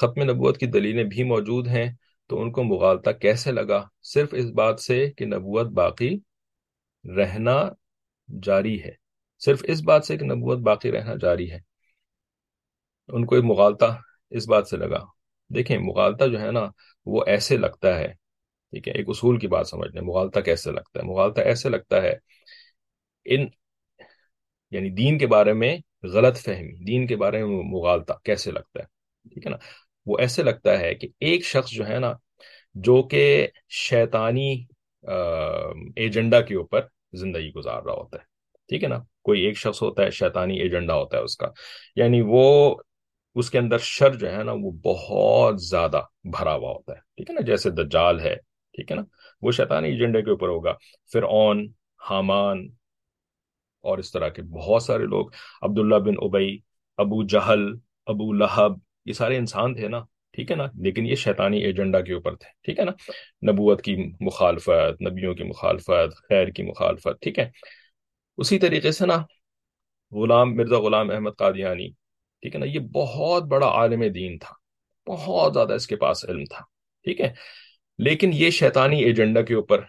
ختم 0.00 0.22
نبوت 0.22 0.58
کی 0.58 0.66
دلیلیں 0.66 1.04
بھی 1.04 1.24
موجود 1.24 1.66
ہیں۔ 1.68 1.90
تو 2.30 2.40
ان 2.40 2.52
کو 2.52 2.64
مغالطہ 2.64 3.10
کیسے 3.10 3.52
لگا؟ 3.52 3.88
صرف 4.02 4.28
اس 4.32 4.44
بات 4.44 4.80
سے 4.80 5.10
کہ 5.16 5.24
نبوت 5.24 5.66
باقی 5.66 6.18
رہنا 7.16 7.68
جاری 8.42 8.82
ہے۔ 8.82 8.92
صرف 9.38 9.60
اس 9.64 9.82
بات 9.82 10.04
سے 10.04 10.16
کہ 10.16 10.24
نبوت 10.24 10.58
باقی 10.58 10.92
رہنا 10.92 11.14
جاری 11.20 11.50
ہے۔ 11.50 11.58
ان 13.08 13.26
کو 13.26 13.34
ایک 13.34 13.44
مغالطہ 13.44 14.00
اس 14.30 14.48
بات 14.48 14.68
سے 14.68 14.76
لگا۔ 14.76 15.04
دیکھیں، 15.54 15.78
مغالطہ 15.78 16.24
جو 16.24 16.40
ہے 16.40 16.50
نا، 16.50 16.70
وہ 17.06 17.24
ایسے 17.26 17.56
لگتا 17.56 17.98
ہے۔ 17.98 18.08
ٹھیک 18.70 18.88
ہے، 18.88 18.92
ایک 18.92 19.08
اصول 19.08 19.38
کی 19.38 19.48
بات 19.48 19.68
سمجھ 19.68 19.92
لیں 19.92 20.02
مغالطہ 20.02 20.40
کیسے 20.40 20.70
لگتا 20.70 21.00
ہے؟ 21.00 21.04
مغالطہ 21.04 21.40
ایسے 21.40 21.68
لگتا 21.68 22.02
ہے، 22.02 22.14
ان 23.24 23.46
یعنی 24.70 24.90
دین 24.90 25.18
کے 25.18 25.26
بارے 25.26 25.52
میں 25.52 25.78
غلط 26.02 26.36
فہمی، 26.36 26.84
دین 26.84 27.06
کے 27.06 27.16
بارے 27.16 27.44
میں 27.44 27.62
مغالطہ 27.64 28.12
کیسے 28.24 28.50
لگتا 28.50 28.80
ہے؟ 28.80 28.84
ٹھیک 29.34 29.46
ہے 29.46 29.50
نا؟ 29.50 29.56
وہ 30.06 30.18
ایسے 30.18 30.42
لگتا 30.42 30.78
ہے 30.80 30.94
کہ 30.94 31.08
ایک 31.20 31.44
شخص 31.44 31.70
جو 31.70 31.86
ہے 31.88 31.98
نا، 31.98 32.12
جو 32.74 33.02
کہ 33.02 33.46
شیطانی 33.78 34.52
ایجنڈا 35.96 36.40
کے 36.40 36.54
اوپر 36.54 36.86
زندگی 37.12 37.50
گزار 37.52 37.82
رہا 37.82 37.92
ہوتا 37.92 38.18
ہے، 38.18 38.24
ٹھیک 38.70 38.84
ہے 38.84 38.88
نا؟ 38.88 38.98
کوئی 39.22 39.40
ایک 39.44 39.56
شخص 39.58 39.82
ہوتا 39.82 40.02
ہے، 40.02 40.10
شیطانی 40.10 40.58
ایجنڈا 40.60 40.94
ہوتا 40.94 41.16
ہے 41.18 41.22
اس 41.22 41.36
کا 41.36 41.48
یعنی 41.96 42.20
وہ 42.26 42.74
اس 43.36 43.50
کے 43.50 43.58
اندر 43.58 43.78
شر 43.78 44.14
جو 44.14 44.32
ہے 44.32 44.42
نا، 44.44 44.52
وہ 44.52 44.70
بہت 44.84 45.62
زیادہ 45.62 46.00
بھرا 46.32 46.54
ہوا 46.54 46.70
ہوتا 46.70 46.92
ہے، 46.92 47.00
ٹھیک 47.16 47.30
ہے 47.30 47.34
نا؟ 47.34 47.40
جیسے 47.46 47.70
دجال 47.70 48.20
ہے، 48.20 48.34
ٹھیک 48.74 48.90
ہے 48.90 48.96
نا؟ 48.96 49.02
وہ 49.42 49.52
شیطانی 49.52 49.88
ایجنڈے 49.88 50.22
کے 50.22 50.30
اوپر 50.30 50.48
ہوگا، 50.48 50.74
فرعون، 51.12 51.66
حامان 52.00 52.66
اور 53.84 53.98
اس 53.98 54.12
طرح 54.12 54.28
کے 54.28 54.42
بہت 54.52 54.82
سارے 54.82 55.04
لوگ، 55.04 55.26
عبداللہ 55.62 55.98
بن 56.04 56.14
ابئی 56.22 56.58
ابو 56.98 57.22
جہل، 57.26 57.66
ابو 58.06 58.32
لہب 58.32 58.78
یہ 59.04 59.12
سارے 59.12 59.36
انسان 59.36 59.74
تھے 59.74 59.88
نا، 59.88 60.00
ٹھیک 60.32 60.50
ہے 60.50 60.56
نا؟ 60.56 60.66
لیکن 60.78 61.06
یہ 61.06 61.14
شیطانی 61.14 61.58
ایجنڈا 61.58 62.00
کے 62.00 62.12
اوپر 62.12 62.36
تھے، 62.36 62.48
ٹھیک 62.62 62.78
ہے 62.78 62.84
نا؟ 62.84 62.92
نبوت 63.50 63.82
کی 63.82 63.96
مخالفت، 64.20 65.02
نبیوں 65.02 65.34
کی 65.34 65.44
مخالفت، 65.44 66.28
خیر 66.28 66.48
کی 66.48 66.62
مخالفت، 66.62 67.22
ٹھیک 67.22 67.38
ہے؟ 67.38 67.50
اسی 68.38 68.58
طریقے 68.58 68.92
سے 68.92 69.06
نا، 69.06 69.16
غلام 70.12 70.54
مرزا 70.54 70.78
غلام 70.78 71.10
احمد 71.10 71.30
قادیانی، 71.38 71.88
ٹھیک 72.42 72.54
ہے 72.54 72.60
نا، 72.60 72.66
یہ 72.66 72.78
بہت 72.78 73.42
بڑا 73.42 73.66
عالم 73.66 74.02
دین 74.12 74.38
تھا، 74.38 74.54
بہت 75.06 75.54
زیادہ 75.54 75.72
اس 75.72 75.86
کے 75.86 75.96
پاس 75.96 76.24
علم 76.28 76.44
تھا، 76.44 76.64
ٹھیک 77.04 77.20
ہے؟ 77.20 77.32
لیکن 77.98 78.30
یہ 78.32 78.50
شیطانی 78.50 79.02
ایجنڈا 79.04 79.42
کے 79.42 79.54
اوپر 79.54 79.80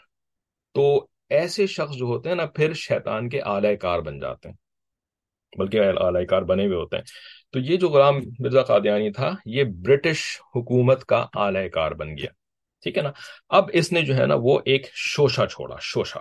تو 0.74 1.08
ایسے 1.30 1.68
شخص 1.68 1.96
جو 1.96 2.06
ہوتے 2.06 2.30
ہیں 2.30 2.36
نا، 2.36 2.46
پھر 2.46 2.74
شیطان 2.74 3.30
کے 3.30 3.42
اعلی 3.42 3.76
کار 3.76 4.00
بن 4.00 4.20
جاتے 4.20 4.50
ہیں، 4.50 4.56
بلکہ 5.58 5.82
اعلی 5.82 6.26
کار 6.26 6.42
بنے 6.42 6.66
ہوئے 6.66 6.78
ہوتے 6.78 6.98
ہیں۔ 6.98 7.04
تو 7.52 7.60
یہ 7.60 7.78
جو 7.78 7.90
غلام 7.90 8.16
مرزا 8.40 8.62
قادیانی 8.62 9.12
تھا، 9.12 9.32
یہ 9.46 9.64
برٹش 9.64 10.42
حکومت 10.56 11.06
کا 11.06 11.26
اعلی 11.34 11.70
کار 11.70 11.92
بن 11.92 12.18
گیا۔ 12.18 12.30
ٹھیک 12.84 12.98
ہے 12.98 13.04
نا؟ 13.04 13.12
اب 13.50 13.70
اس 13.74 13.92
نے 13.92 14.02
جو 14.02 14.16
ہے 14.16 14.26
نا، 14.26 14.36
وہ 14.38 14.60
ایک 14.66 14.86
شوشا 14.94 15.48
چھوڑا 15.48 15.76
شوشا 15.82 16.20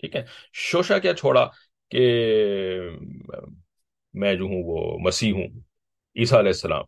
ٹھیک 0.00 0.16
ہے؟ 0.16 0.24
شوشا 0.52 0.98
کیا 0.98 1.14
چھوڑا 1.14 1.48
کہ 1.90 2.20
میں 4.14 4.34
جو 4.34 4.44
ہوں، 4.44 4.62
وہ 4.66 4.98
مسیح 4.98 5.32
ہوں، 5.32 5.46
عیسیٰ 6.16 6.38
علیہ 6.38 6.48
السلام۔ 6.48 6.84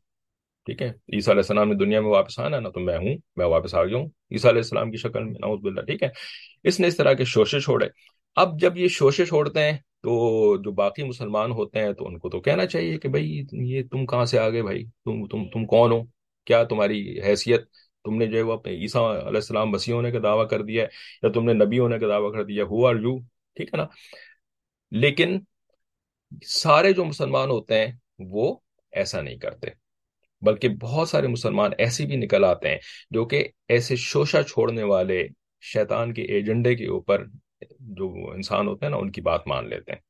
ٹھیک 0.64 0.83
ہے؟ 0.83 0.88
عیسیٰ 0.88 1.33
علیہ 1.33 1.40
السلام 1.40 1.68
نے 1.68 1.74
دنیا 1.74 2.00
میں 2.00 2.11
واپس 2.11 2.38
آنا 2.38 2.61
نا 2.61 2.68
تو 2.68 2.80
میں 2.80 2.98
ہوں، 2.98 3.16
میں 3.37 3.46
واپس 3.46 3.74
آ 3.74 3.85
گیا 3.85 3.96
ہوں۔ 3.96 4.09
عیسیٰ 4.30 4.50
علیہ 4.50 4.62
السلام 4.62 4.90
کی 4.90 4.96
شکل 4.96 5.24
میں، 5.24 5.35
نعوذ 5.40 5.61
باللہ۔ 5.61 5.80
ٹھیک 5.80 6.02
ہے؟ 6.02 6.09
اس 6.64 6.80
نے 6.80 6.87
اس 6.87 6.96
طرح 6.96 7.12
کے 7.12 7.24
شوشے 7.24 7.61
چھوڑے۔ 7.61 7.88
اب 8.37 8.61
جب 8.61 8.76
یہ 8.76 8.88
شوشے 8.88 9.24
چھوڑتے 9.24 9.61
ہیں 9.61 9.78
تو 10.04 10.14
جو 10.62 10.70
باقی 10.72 11.02
مسلمان 11.02 11.50
ہوتے 11.50 11.80
ہیں 11.80 11.92
تو 11.92 12.06
ان 12.06 12.18
کو 12.18 12.30
تو 12.30 12.40
کہنا 12.40 12.66
چاہیے 12.66 12.98
کہ 12.98 13.08
بھائی، 13.08 13.42
یہ 13.70 13.82
تم 13.92 14.04
کہاں 14.06 14.24
سے 14.24 14.38
آگے 14.38 14.62
بھائی؟ 14.62 14.84
تم 15.04 15.26
تم 15.26 15.44
تم 15.52 15.64
کون 15.66 15.92
ہو؟ 15.92 16.00
کیا 16.46 16.62
تمہاری 16.64 16.98
حیثیت؟ 17.20 17.64
تم 18.04 18.16
نے 18.18 18.26
جو 18.26 18.36
ہے 18.36 18.42
وہ 18.42 18.52
اپنے 18.52 18.72
عیسیٰ 18.74 19.02
علیہ 19.10 19.26
السلام 19.34 19.70
مسیح 19.70 19.94
ہونے 19.94 20.10
کا 20.12 20.18
دعویٰ 20.22 20.48
کر 20.48 20.62
دیا 20.62 20.82
ہے 20.82 20.88
یا 21.22 21.30
تم 21.32 21.44
نے 21.44 21.52
نبی 21.64 21.78
ہونے 21.78 21.98
کا 21.98 22.08
دعویٰ 22.08 22.32
کر 22.32 22.44
دیا 22.44 22.64
ہو 22.64 22.86
آر 22.86 22.96
یو 22.96 23.16
ٹھیک 23.56 23.72
ہے 23.74 23.76
نا؟ 23.78 23.86
لیکن 24.92 25.38
سارے 26.46 26.92
جو 26.92 27.04
مسلمان 27.04 27.50
ہوتے 27.50 27.78
ہیں 27.78 27.92
وہ 28.18 28.54
ایسا 28.92 29.20
نہیں 29.22 29.36
کرتے، 29.36 29.70
بلکہ 30.42 30.68
بہت 30.80 31.08
سارے 31.08 31.26
مسلمان 31.26 31.70
ایسے 31.78 32.06
بھی 32.06 32.16
نکل 32.16 32.44
آتے 32.44 32.68
ہیں 32.68 32.78
جو 33.10 33.24
کہ 33.24 33.46
ایسے 33.68 33.96
شوشا 33.96 34.42
چھوڑنے 34.42 34.82
والے 34.82 35.26
شیطان 35.62 36.12
کے 36.14 36.22
ایجنڈے 36.34 36.74
کے 36.74 36.86
اوپر 36.86 37.24
جو 37.81 38.31
انسان 38.31 38.66
ہوتے 38.66 38.87
ہیں 38.87 38.90
نا، 38.90 38.96
ان 38.96 39.11
کی 39.11 39.20
بات 39.20 39.46
مان 39.46 39.68
لیتے 39.68 39.92
ہیں۔ 39.92 40.00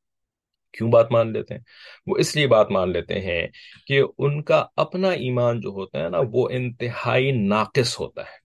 کیوں 0.73 0.90
بات 0.90 1.12
مان 1.12 1.33
لیتے 1.33 1.55
ہیں؟ 1.55 1.61
وہ 2.07 2.17
اس 2.17 2.37
لیے 2.37 2.47
بات 2.47 2.71
مان 2.71 2.90
لیتے 2.90 3.21
ہیں 3.21 3.49
کہ 3.87 4.03
ان 4.19 4.43
کا 4.43 4.67
اپنا 4.77 5.09
ایمان 5.09 5.61
جو 5.61 5.69
ہوتا 5.69 6.05
ہے 6.05 6.09
نا، 6.09 6.19
وہ 6.33 6.49
انتہائی 6.53 7.31
ناقص 7.31 8.01
ہوتا 8.01 8.21
ہے۔ 8.23 8.45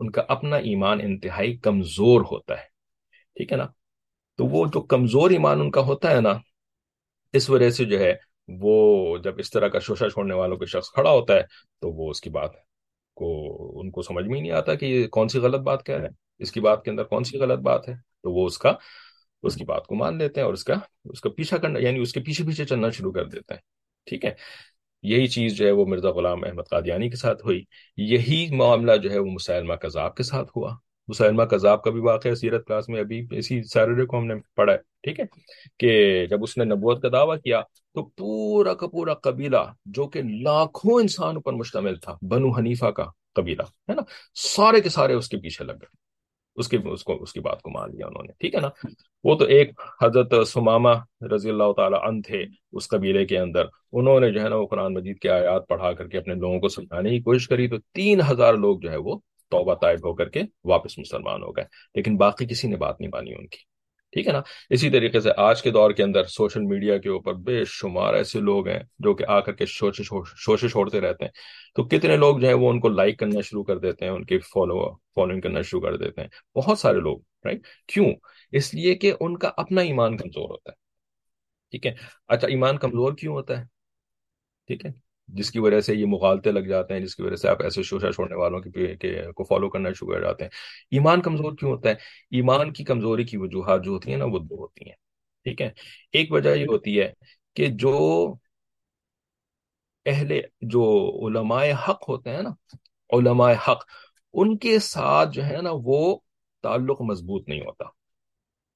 ان 0.00 0.10
کا 0.10 0.22
اپنا 0.28 0.56
ایمان 0.56 1.00
انتہائی 1.00 1.56
کمزور 1.56 2.20
ہوتا 2.20 2.54
ہے۔ 2.54 2.64
ٹھیک 3.36 3.52
ہے 3.52 3.56
نا؟ 3.56 3.66
تو 4.36 4.46
وہ 4.46 4.66
جو 4.66 4.80
کمزور 4.80 5.30
ایمان 5.30 5.60
ان 5.60 5.70
کا 5.70 5.80
ہوتا 5.80 6.10
ہے 6.10 6.20
نا، 6.20 6.32
اس 7.32 7.50
وجہ 7.50 7.70
سے 7.70 7.84
جو 7.84 7.98
ہے، 7.98 8.14
وہ 8.48 9.18
جب 9.18 9.34
اس 9.38 9.50
طرح 9.50 9.68
کا 9.68 9.78
شوشا 9.78 10.10
چھوڑنے 10.10 10.34
والوں 10.34 10.56
کے 10.56 10.66
شخص 10.66 10.90
کھڑا 10.90 11.10
ہوتا 11.10 11.34
ہے، 11.34 11.42
تو 11.80 11.90
وہ 11.90 12.10
اس 12.10 12.20
کی 12.20 12.30
بات 12.30 12.50
کو 13.14 13.46
ان 13.80 13.90
کو 13.90 14.02
سمجھ 14.02 14.26
میں 14.26 14.36
ہی 14.36 14.40
نہیں 14.40 14.52
آتا 14.52 14.74
کہ 14.74 14.86
یہ 14.86 15.06
کون 15.06 15.28
سی 15.28 15.38
غلط 15.38 15.60
بات 15.60 15.84
کہہ 15.84 15.94
رہے 15.94 16.04
ہیں؟ 16.04 16.14
اس 16.38 16.52
کی 16.52 16.60
بات 16.60 16.84
کے 16.84 16.90
اندر 16.90 17.04
کون 17.04 17.24
سی 17.24 17.38
غلط 17.38 17.58
بات 17.58 17.88
ہے؟ 17.88 17.94
تو 18.22 18.30
وہ 18.30 18.46
اس 18.46 18.58
کا 18.58 18.72
اس 19.42 19.54
کی 19.54 19.64
بات 19.64 19.86
کو 19.86 19.94
مان 19.94 20.18
لیتے 20.18 20.40
ہیں 20.40 20.44
اور 20.44 20.54
اس 20.54 20.64
کا 20.64 20.74
اس 21.04 21.20
کا 21.20 21.30
پیچھا 21.30 21.56
کرنا 21.56 21.78
یعنی 21.78 21.98
اس 22.00 22.12
کے 22.12 22.20
پیچھے 22.20 22.44
پیچھے 22.44 22.64
چلنا 22.64 22.90
شروع 22.90 23.12
کر 23.12 23.24
دیتے 23.24 23.54
ہیں۔ 23.54 23.60
ٹھیک 24.06 24.24
ہے؟ 24.24 24.34
یہی 25.02 25.26
چیز 25.26 25.56
جو 25.56 25.66
ہے 25.66 25.70
وہ 25.70 25.86
مرزا 25.86 26.10
غلام 26.10 26.44
احمد 26.44 26.62
قادیانی 26.70 27.10
کے 27.10 27.16
ساتھ 27.16 27.44
ہوئی۔ 27.44 27.62
یہی 27.96 28.54
معاملہ 28.54 28.96
جو 28.96 29.10
ہے 29.10 29.18
وہ 29.18 29.26
مسلمہ 29.26 29.74
کذاب 29.74 30.14
کے 30.14 30.22
ساتھ 30.22 30.50
ہوا۔ 30.56 30.76
مسلمہ 31.08 31.42
کذاب 31.42 31.82
کا 31.82 31.90
بھی 31.90 32.00
واقعہ 32.00 32.34
سیرت 32.34 32.66
کلاس 32.66 32.88
میں 32.88 33.00
ابھی 33.00 33.26
اسی 33.30 33.62
سیٹرڈے 33.62 34.04
کو 34.04 34.18
ہم 34.18 34.26
نے 34.26 34.34
پڑھا 34.56 34.72
ہے۔ 34.72 34.78
ٹھیک 34.78 35.20
ہے؟ 35.20 35.24
کہ 35.78 36.26
جب 36.26 36.42
اس 36.42 36.58
نے 36.58 36.64
نبوت 36.64 37.02
کا 37.02 37.08
دعویٰ 37.12 37.40
کیا 37.40 37.60
تو 37.94 38.04
پورا 38.04 38.74
کا 38.74 38.86
پورا 38.86 39.14
قبیلہ 39.14 39.72
جو 39.84 40.08
کہ 40.08 40.22
لاکھوں 40.22 41.00
انسان 41.00 41.40
پر 41.40 41.52
مشتمل 41.52 41.96
تھا، 41.96 42.18
بنو 42.22 42.50
حنیفہ 42.50 42.86
کا 42.86 43.04
قبیلہ، 43.34 43.62
ہے 43.62 43.94
نا؟ 43.94 44.02
سارے 44.34 44.80
کے 44.80 44.88
سارے 44.88 45.12
اس 45.12 45.28
کے 45.28 45.36
پیچھے 45.36 45.64
لگ 45.64 45.72
گئے۔ 45.72 46.07
اس 46.58 46.68
کی 46.68 46.76
اس 46.84 47.04
کو 47.04 47.22
اس 47.22 47.32
کی 47.32 47.40
بات 47.40 47.62
کو 47.62 47.70
مان 47.70 47.90
لیا 47.90 48.06
انہوں 48.06 48.22
نے۔ 48.22 48.32
ٹھیک 48.40 48.54
ہے 48.54 48.60
نا؟ 48.60 48.68
وہ 49.24 49.34
تو 49.34 49.44
ایک 49.44 49.80
حضرت 50.02 50.48
سمامہ 50.48 50.88
رضی 51.34 51.50
اللہ 51.50 51.72
تعالیٰ 51.76 52.08
ان 52.08 52.22
تھے 52.22 52.44
اس 52.72 52.88
قبیلے 52.88 53.26
کے 53.26 53.38
اندر۔ 53.38 53.64
انہوں 53.92 54.20
نے 54.20 54.32
جو 54.32 54.42
ہے 54.42 54.48
نا 54.48 54.56
وہ 54.56 54.66
قرآن 54.66 54.94
مجید 54.94 55.18
کے 55.18 55.30
آیات 55.30 55.68
پڑھا 55.68 55.92
کر 55.92 56.08
کے 56.08 56.18
اپنے 56.18 56.34
لوگوں 56.34 56.60
کو 56.60 56.68
سمجھانے 56.68 57.10
کی 57.10 57.20
کوشش 57.20 57.48
کری 57.48 57.68
تو 57.68 57.76
تین 57.94 58.20
ہزار 58.30 58.54
لوگ 58.54 58.78
جو 58.78 58.90
ہے 58.90 58.96
وہ 58.96 59.18
توبہ 59.50 59.74
طائب 59.74 59.98
ہو 59.98 60.14
کر 60.14 60.28
کے 60.28 60.40
واپس 60.64 60.98
مسلمان 60.98 61.42
ہو 61.42 61.56
گئے۔ 61.56 61.64
لیکن 61.94 62.16
باقی 62.16 62.46
کسی 62.46 62.68
نے 62.68 62.76
بات 62.76 63.00
نہیں 63.00 63.10
مانی 63.12 63.34
ان 63.34 63.46
کی۔ 63.46 63.77
ٹھیک 64.18 64.28
ہے 64.28 64.32
نا؟ 64.32 64.40
اسی 64.70 64.90
طریقے 64.90 65.20
سے 65.20 65.30
آج 65.36 65.62
کے 65.62 65.70
دور 65.70 65.90
کے 65.90 66.02
اندر 66.02 66.24
سوشل 66.24 66.60
میڈیا 66.60 66.98
کے 66.98 67.08
اوپر 67.08 67.34
بے 67.34 67.64
شمار 67.66 68.14
ایسے 68.14 68.40
لوگ 68.40 68.68
ہیں 68.68 68.78
جو 68.98 69.14
کہ 69.14 69.24
آ 69.28 69.40
کر 69.40 69.52
کے 69.52 69.66
شوشے 69.66 70.68
چھوڑتے 70.68 71.00
رہتے 71.00 71.24
ہیں۔ 71.24 71.32
تو 71.74 71.84
کتنے 71.84 72.16
لوگ 72.16 72.38
جو 72.38 72.46
ہیں 72.46 72.54
وہ 72.54 72.70
ان 72.70 72.80
کو 72.80 72.88
لائک 72.88 73.18
کرنا 73.18 73.40
شروع 73.40 73.64
کر 73.64 73.78
دیتے 73.78 74.04
ہیں، 74.04 74.12
ان 74.12 74.24
کی 74.24 74.38
فالو 74.38 74.96
فالوئنگ 74.96 75.40
کرنا 75.40 75.62
شروع 75.62 75.80
کر 75.80 75.96
دیتے 75.96 76.20
ہیں۔ 76.20 76.28
بہت 76.56 76.78
سارے 76.78 77.00
لوگ 77.00 77.18
رائٹ 77.44 77.60
کیوں؟ 77.86 78.12
اس 78.52 78.74
لیے 78.74 78.94
کہ 78.94 79.12
ان 79.20 79.38
کا 79.38 79.50
اپنا 79.56 79.80
ایمان 79.80 80.16
کمزور 80.16 80.50
ہوتا 80.50 80.70
ہے۔ 80.70 80.76
ٹھیک 81.70 81.86
ہے؟ 81.86 81.94
اچھا 82.28 82.48
ایمان 82.48 82.78
کمزور 82.78 83.12
کیوں 83.12 83.34
ہوتا 83.34 83.58
ہے؟ 83.58 83.64
ٹھیک 84.66 84.86
ہے؟ 84.86 85.07
جس 85.28 85.50
کی 85.50 85.58
وجہ 85.58 85.80
سے 85.80 85.94
یہ 85.94 86.06
مغالطے 86.06 86.52
لگ 86.52 86.58
جاتے 86.58 86.94
ہیں، 86.94 87.00
جس 87.00 87.16
کی 87.16 87.22
وجہ 87.22 87.36
سے 87.36 87.48
آپ 87.48 87.62
ایسے 87.62 87.82
شوشا 87.82 88.12
چھوڑنے 88.12 88.34
والوں 88.34 88.60
کی 88.60 88.70
کو 89.34 89.44
فالو 89.44 89.68
کرنا 89.68 89.92
شروع 89.92 90.14
کر 90.14 90.20
جاتے 90.20 90.44
ہیں۔ 90.44 90.50
ایمان 90.90 91.22
کمزور 91.22 91.52
کیوں 91.52 91.70
ہوتا 91.70 91.88
ہے؟ 91.88 91.94
ایمان 92.30 92.72
کی 92.72 92.84
کمزوری 92.84 93.24
کی 93.24 93.36
وجوہات 93.36 93.84
جو 93.84 93.90
ہوتی 93.90 94.10
ہیں 94.10 94.18
نا، 94.18 94.24
وہ 94.24 94.38
دو 94.38 94.54
ہوتی 94.54 94.84
ہیں۔ 94.86 94.96
ٹھیک 95.44 95.62
ہے؟ 95.62 95.70
ایک 96.12 96.32
وجہ 96.32 96.54
یہ 96.54 96.66
ہوتی 96.68 97.00
ہے 97.00 97.12
کہ 97.56 97.66
جو 97.66 98.34
اہل 100.06 100.40
جو 100.60 101.10
علماء 101.26 101.64
حق 101.88 102.08
ہوتے 102.08 102.30
ہیں 102.30 102.42
نا، 102.42 102.50
علماء 103.10 103.52
حق، 103.52 103.84
ان 104.32 104.58
کے 104.58 104.78
ساتھ 104.78 105.28
جو 105.32 105.44
ہے 105.44 105.56
نا، 105.62 105.70
وہ 105.72 106.18
تعلق 106.62 107.00
مضبوط 107.00 107.48
نہیں 107.48 107.60
ہوتا۔ 107.60 107.97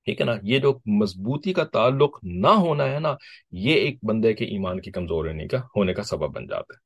ٹھیک 0.05 0.21
ہے 0.21 0.27
نا؟ 0.27 0.33
یہ 0.43 0.59
جو 0.59 0.79
مضبوطی 0.87 1.53
کا 1.53 1.65
تعلق 1.65 2.19
نہ 2.23 2.47
ہونا 2.47 2.85
ہے 2.85 2.99
نا، 2.99 3.17
یہ 3.53 3.75
ایک 3.75 3.99
بندے 4.03 4.33
کے 4.33 4.45
ایمان 4.45 4.81
کی 4.81 4.91
کمزور 4.91 5.27
ہونے 5.27 5.47
کا 5.47 5.59
ہونے 5.77 5.95
کا 5.95 6.03
سبب 6.03 6.35
بن 6.35 6.47
جاتا 6.47 6.75
ہے۔ 6.75 6.79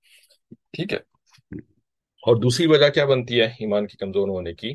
ٹھیک 0.54 0.92
ہے؟ 0.92 0.98
اور 2.22 2.36
دوسری 2.36 2.66
وجہ 2.66 2.88
کیا 2.88 3.04
بنتی 3.04 3.40
ہے 3.40 3.44
ایمان 3.44 3.86
کی 3.86 3.96
کمزور 3.96 4.28
ہونے 4.28 4.54
کی؟ 4.54 4.74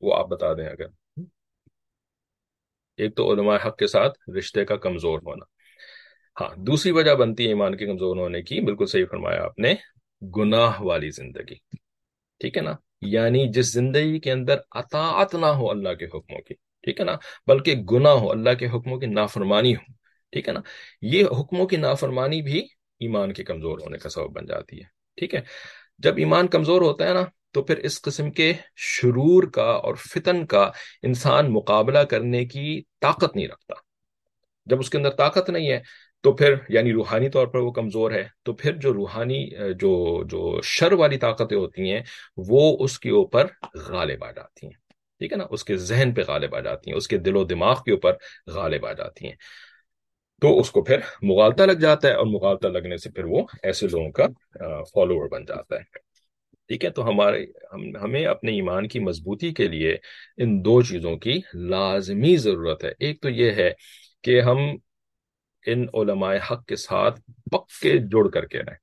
وہ 0.00 0.14
آپ 0.14 0.28
بتا 0.28 0.52
دیں 0.52 0.68
اگر۔ 0.68 0.86
ایک 2.96 3.16
تو 3.16 3.32
علماء 3.32 3.56
حق 3.66 3.76
کے 3.76 3.86
ساتھ 3.86 4.30
رشتے 4.30 4.64
کا 4.64 4.76
کمزور 4.76 5.18
ہونا۔ 5.18 5.44
ہاں 6.40 6.54
دوسری 6.56 6.92
وجہ 6.92 7.14
بنتی 7.14 7.42
ہے 7.44 7.48
ایمان 7.48 7.76
کے 7.76 7.86
کمزور 7.86 8.16
ہونے 8.16 8.42
کی، 8.42 8.60
بالکل 8.60 8.86
صحیح 8.86 9.04
فرمایا 9.10 9.44
آپ 9.44 9.58
نے، 9.58 9.74
گناہ 10.36 10.80
والی 10.80 11.10
زندگی۔ 11.10 11.54
ٹھیک 12.40 12.56
ہے 12.56 12.62
نا؟ 12.62 12.72
یعنی 13.00 13.48
جس 13.48 13.72
زندگی 13.72 14.20
کے 14.20 14.32
اندر 14.32 14.56
اطاعت 14.70 15.34
نہ 15.34 15.46
ہو 15.46 15.70
اللہ 15.70 15.94
کے 15.94 16.04
حکموں 16.04 16.40
کی 16.40 16.54
ٹھیک 16.86 17.00
ہے 17.00 17.04
نا؟ 17.04 17.16
بلکہ 17.46 17.74
گناہ 17.74 18.12
ہو، 18.12 18.30
اللہ 18.30 18.54
کے 18.58 18.66
حکموں 18.66 18.98
کی 18.98 19.06
نافرمانی 19.06 19.74
ہو، 19.74 19.92
ٹھیک 20.32 20.48
ہے 20.48 20.52
نا؟ 20.52 20.60
یہ 21.02 21.24
حکموں 21.24 21.66
کی 21.66 21.76
نافرمانی 21.76 22.42
بھی 22.42 22.58
ایمان 23.00 23.32
کے 23.32 23.44
کمزور 23.44 23.78
ہونے 23.78 23.98
کا 23.98 24.08
سبب 24.08 24.32
بن 24.32 24.46
جاتی 24.46 24.78
ہے، 24.78 24.84
ٹھیک 25.16 25.34
ہے؟ 25.34 25.40
جب 25.98 26.16
ایمان 26.16 26.46
کمزور 26.46 26.82
ہوتا 26.82 27.08
ہے 27.08 27.14
نا، 27.14 27.24
تو 27.50 27.62
پھر 27.62 27.76
اس 27.76 28.02
قسم 28.02 28.30
کے 28.30 28.52
شرور 28.76 29.42
کا 29.42 29.62
اور 29.62 29.94
فتن 29.94 30.46
کا 30.46 30.70
انسان 31.02 31.52
مقابلہ 31.52 31.98
کرنے 31.98 32.44
کی 32.44 32.82
طاقت 33.00 33.36
نہیں 33.36 33.48
رکھتا۔ 33.48 33.74
جب 34.66 34.80
اس 34.80 34.90
کے 34.90 34.98
اندر 34.98 35.10
طاقت 35.10 35.50
نہیں 35.50 35.70
ہے، 35.70 35.80
تو 36.20 36.32
پھر 36.32 36.54
یعنی 36.68 36.92
روحانی 36.92 37.28
طور 37.28 37.46
پر 37.46 37.58
وہ 37.58 37.70
کمزور 37.70 38.10
ہے، 38.10 38.24
تو 38.42 38.52
پھر 38.52 38.76
جو 38.76 38.94
روحانی، 38.94 39.50
جو 39.80 40.22
جو 40.24 40.60
شر 40.62 40.92
والی 40.92 41.16
طاقتیں 41.16 41.56
ہوتی 41.56 41.92
ہیں، 41.92 42.02
وہ 42.36 42.76
اس 42.80 42.98
کے 42.98 43.10
اوپر 43.10 43.46
غالب 43.74 44.24
آ 44.24 44.30
جاتی 44.30 44.66
ہیں۔ 44.66 44.85
ٹھیک 45.18 45.32
ہے 45.32 45.36
نا؟ 45.36 45.44
اس 45.50 45.64
کے 45.64 45.76
ذہن 45.76 46.14
پہ 46.14 46.20
غالب 46.28 46.54
آ 46.54 46.60
جاتی 46.60 46.90
ہیں، 46.90 46.96
اس 46.96 47.08
کے 47.08 47.18
دل 47.18 47.36
و 47.36 47.44
دماغ 47.44 47.82
کے 47.84 47.92
اوپر 47.92 48.12
غالب 48.46 48.86
آ 48.86 48.92
جاتی 48.92 49.26
ہیں۔ 49.26 49.34
تو 50.40 50.60
اس 50.60 50.70
کو 50.70 50.84
پھر 50.84 50.98
مغالطہ 51.22 51.62
لگ 51.62 51.72
جاتا 51.72 52.08
ہے 52.08 52.12
اور 52.12 52.26
مغالطہ 52.26 52.68
لگنے 52.68 52.96
سے 52.96 53.10
پھر 53.10 53.24
وہ 53.24 53.46
ایسے 53.62 53.86
لوگوں 53.86 54.10
کا 54.10 54.26
فالوور 54.84 55.28
بن 55.28 55.44
جاتا 55.44 55.76
ہے۔ 55.76 55.82
ٹھیک 56.68 56.84
ہے؟ 56.84 56.90
تو 56.90 57.08
ہمارے، 57.08 57.44
ہم، 57.72 57.96
ہمیں 57.96 58.26
اپنے 58.26 58.52
ایمان 58.52 58.88
کی 58.88 58.98
مضبوطی 58.98 59.52
کے 59.52 59.68
لیے 59.68 59.96
ان 60.36 60.64
دو 60.64 60.82
چیزوں 60.82 61.16
کی 61.16 61.40
لازمی 61.54 62.36
ضرورت 62.36 62.84
ہے۔ 62.84 62.92
ایک 62.98 63.20
تو 63.20 63.30
یہ 63.30 63.50
ہے 63.50 63.70
کہ 64.22 64.40
ہم 64.40 64.58
ان 65.66 65.86
علماء 65.94 66.34
حق 66.50 66.66
کے 66.66 66.76
ساتھ 66.76 67.20
پکے 67.52 67.98
جڑ 67.98 68.28
کر 68.28 68.46
کے 68.46 68.58
رہیں۔ 68.58 68.78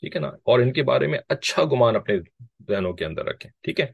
ٹھیک 0.00 0.16
ہے 0.16 0.20
نا؟ 0.20 0.28
اور 0.28 0.60
ان 0.60 0.72
کے 0.72 0.82
بارے 0.82 1.06
میں 1.06 1.18
اچھا 1.28 1.64
گمان 1.64 1.96
اپنے 1.96 2.16
ذہنوں 2.68 2.92
کے 2.92 3.04
اندر 3.04 3.24
رکھیں۔ 3.24 3.50
ٹھیک 3.62 3.80
ہے؟ 3.80 3.86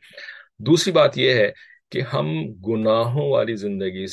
دوسری 0.59 0.92
بات 0.92 1.18
یہ 1.18 1.33
ہے 1.33 1.72
کہ 1.92 2.00
ہم 2.12 2.26
گناہوں 2.68 3.31
والی 3.31 3.55
زندگی 3.55 4.07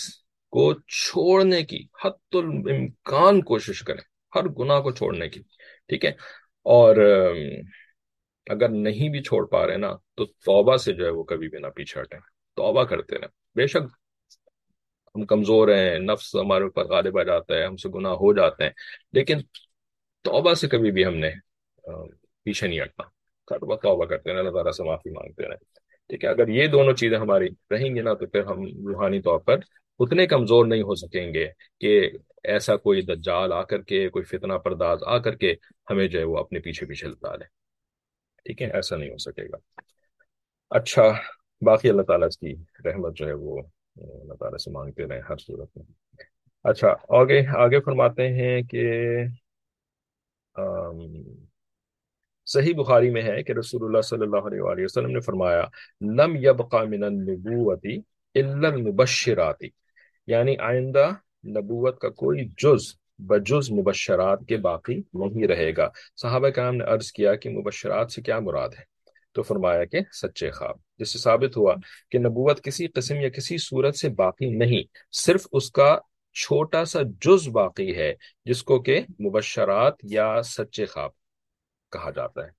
کو 0.52 0.74
چھوڑنے 0.74 1.64
کی 1.64 1.88
حت 2.06 2.36
الامکان 2.36 3.42
کوشش 3.42 3.82
کریں، 3.82 4.02
ہر 4.36 4.50
گناہ 4.50 4.80
کو 4.80 4.92
چھوڑنے 4.92 5.30
کی، 5.30 5.42
ٹھیک 5.88 6.06
ہے؟ 6.06 6.10
اور 6.64 6.96
اگر 8.48 8.70
نہیں 8.70 9.10
بھی 9.10 9.24
چھوڑ 9.24 9.46
پا 9.46 9.68
رہے 9.68 9.78
نا، 9.78 9.94
تو 10.16 10.26
توبہ 10.26 10.78
سے 10.78 10.94
جو 10.94 11.06
ہے 11.06 11.10
وہ 11.10 11.24
کبھی 11.24 11.48
بھی 11.48 11.60
نہ 11.60 11.68
پیچھے 11.68 12.02
ہٹیں، 12.02 12.20
توبہ 12.56 12.84
کرتے 12.84 13.16
رہیں۔ 13.16 13.28
بے 13.56 13.68
شک 13.68 13.84
ہم 15.16 15.26
کمزور 15.26 15.68
ہیں، 15.68 16.00
نفس 16.00 16.36
ہمارے 16.36 16.64
اوپر 16.64 16.86
غالب 16.86 17.20
آ 17.20 17.24
جاتا 17.24 17.56
ہے، 17.56 17.66
ہم 17.66 17.76
سے 17.76 17.90
گناہ 17.90 18.12
ہو 18.12 18.34
جاتے 18.34 18.64
ہیں، 18.64 18.72
لیکن 19.14 19.38
توبہ 20.22 20.54
سے 20.54 20.68
کبھی 20.68 20.92
بھی 20.92 21.06
ہم 21.06 21.16
نے 21.16 21.32
پیچھے 22.44 22.68
نہیں 22.68 22.82
ہٹنا۔ 22.82 23.04
توبہ 23.76 24.06
کرتے 24.06 24.32
ہیں 24.32 24.38
اللہ 24.38 24.50
تعالیٰ 24.50 24.72
سے 24.72 24.84
معافی 24.84 25.10
مانگتے 25.10 25.44
رہیں۔ 25.44 25.69
ٹھیک 26.10 26.24
ہے، 26.24 26.30
اگر 26.30 26.48
یہ 26.48 26.68
دونوں 26.68 26.94
چیزیں 26.94 27.18
ہماری 27.18 27.48
رہیں 27.72 27.96
گی 27.96 28.02
نا، 28.02 28.14
تو 28.14 28.28
پھر 28.28 28.44
ہم 28.44 28.64
روحانی 28.88 29.22
طور 29.22 29.40
پر 29.40 29.58
اتنے 30.00 30.28
کمزور 30.28 30.66
نہیں 30.66 30.82
ہو 30.82 30.96
سکیں 30.96 31.34
گے 31.34 31.48
کہ 31.80 32.10
ایسا 32.44 32.76
کوئی 32.76 33.02
دجال 33.02 33.54
آ 33.54 33.64
کر 33.64 33.82
کے، 33.82 34.10
کوئی 34.10 34.26
فتنہ 34.26 34.54
پرداز 34.54 35.00
آ 35.06 35.18
کر 35.18 35.36
کے 35.36 35.56
ہمیں 35.90 36.08
جو 36.08 36.20
ہے 36.20 36.24
وہ 36.24 36.38
اپنے 36.38 36.60
پیچھے 36.60 36.86
پیچھے 36.86 37.08
لتا 37.08 37.36
لے۔ 37.36 37.46
ٹھیک 38.46 38.62
ہے، 38.62 38.72
ایسا 38.72 38.96
نہیں 38.96 39.10
ہو 39.10 39.18
سکے 39.18 39.46
گا۔ 39.46 39.82
اچھا 40.70 41.04
باقی 41.62 41.90
اللہ 41.90 42.02
تعالیٰ 42.02 42.30
کی 42.30 42.56
رحمت 42.86 43.16
جو 43.16 43.28
ہے 43.28 43.34
وہ، 43.34 43.62
اللہ 44.22 44.34
تعالیٰ 44.34 44.58
سے 44.58 44.72
مانگتے 44.72 45.06
رہے 45.06 45.20
ہر 45.30 45.38
صورت 45.38 45.78
میں۔ 45.78 45.86
اچھا 46.64 46.96
آگے 47.10 47.42
آگے 47.58 47.80
فرماتے 47.80 48.28
ہیں 48.28 48.62
کہ 48.62 48.92
صحیح 52.52 52.74
بخاری 52.76 53.10
میں 53.10 53.22
ہے 53.22 53.44
کہ 53.44 53.52
رسول 53.52 53.84
اللہ 53.84 54.02
صلی 54.02 54.22
اللہ 54.22 54.38
علیہ 54.38 54.62
وآلہ 54.62 54.84
وسلم 54.84 55.12
نے 55.12 55.20
فرمایا، 55.20 55.64
لم 56.02 56.36
یبقى 56.36 56.88
من 56.88 57.04
النبوت 57.04 57.86
الا 58.36 58.68
المبشراتی 58.68 59.68
یعنی 60.28 60.58
آئندہ 60.58 61.10
نبوت 61.48 62.00
کا 62.00 62.10
کوئی 62.10 62.48
جز، 62.58 62.82
بجز 63.18 63.72
مبشرات 63.72 64.40
کے 64.48 64.58
باقی 64.58 65.02
نہیں 65.14 65.48
رہے 65.48 65.72
گا۔ 65.78 65.90
صحابہ 66.16 66.50
کرام 66.50 66.76
نے 66.76 66.84
عرض 66.84 67.12
کیا 67.12 67.36
کہ 67.36 67.50
مبشرات 67.50 68.12
سے 68.12 68.22
کیا 68.22 68.40
مراد 68.40 68.70
ہے؟ 68.80 68.84
تو 69.32 69.42
فرمایا 69.42 69.86
کہ 69.86 70.00
سچے 70.12 70.52
خواب۔ 70.52 70.76
جس 71.00 71.14
سے 71.14 71.20
ثابت 71.20 71.58
ہوا 71.58 71.76
کہ 72.12 72.20
نبوت 72.20 72.64
کسی 72.64 72.88
قسم 72.88 73.16
یا 73.16 73.30
کسی 73.30 73.58
صورت 73.58 73.96
سے 73.96 74.10
باقی 74.10 74.50
نہیں، 74.50 74.84
صرف 75.12 75.48
اس 75.52 75.72
کا 75.72 75.98
چھوٹا 76.34 76.86
سا 76.86 77.00
جز 77.02 77.48
باقی 77.48 77.96
ہے، 77.96 78.14
جس 78.46 78.64
کو 78.64 78.80
کہ 78.80 79.02
مبشرات 79.20 79.94
یا 80.04 80.42
سچے 80.44 80.86
خواب۔ 80.86 81.19
کہا 81.92 82.10
جاتا 82.10 82.44
ہے۔ 82.44 82.50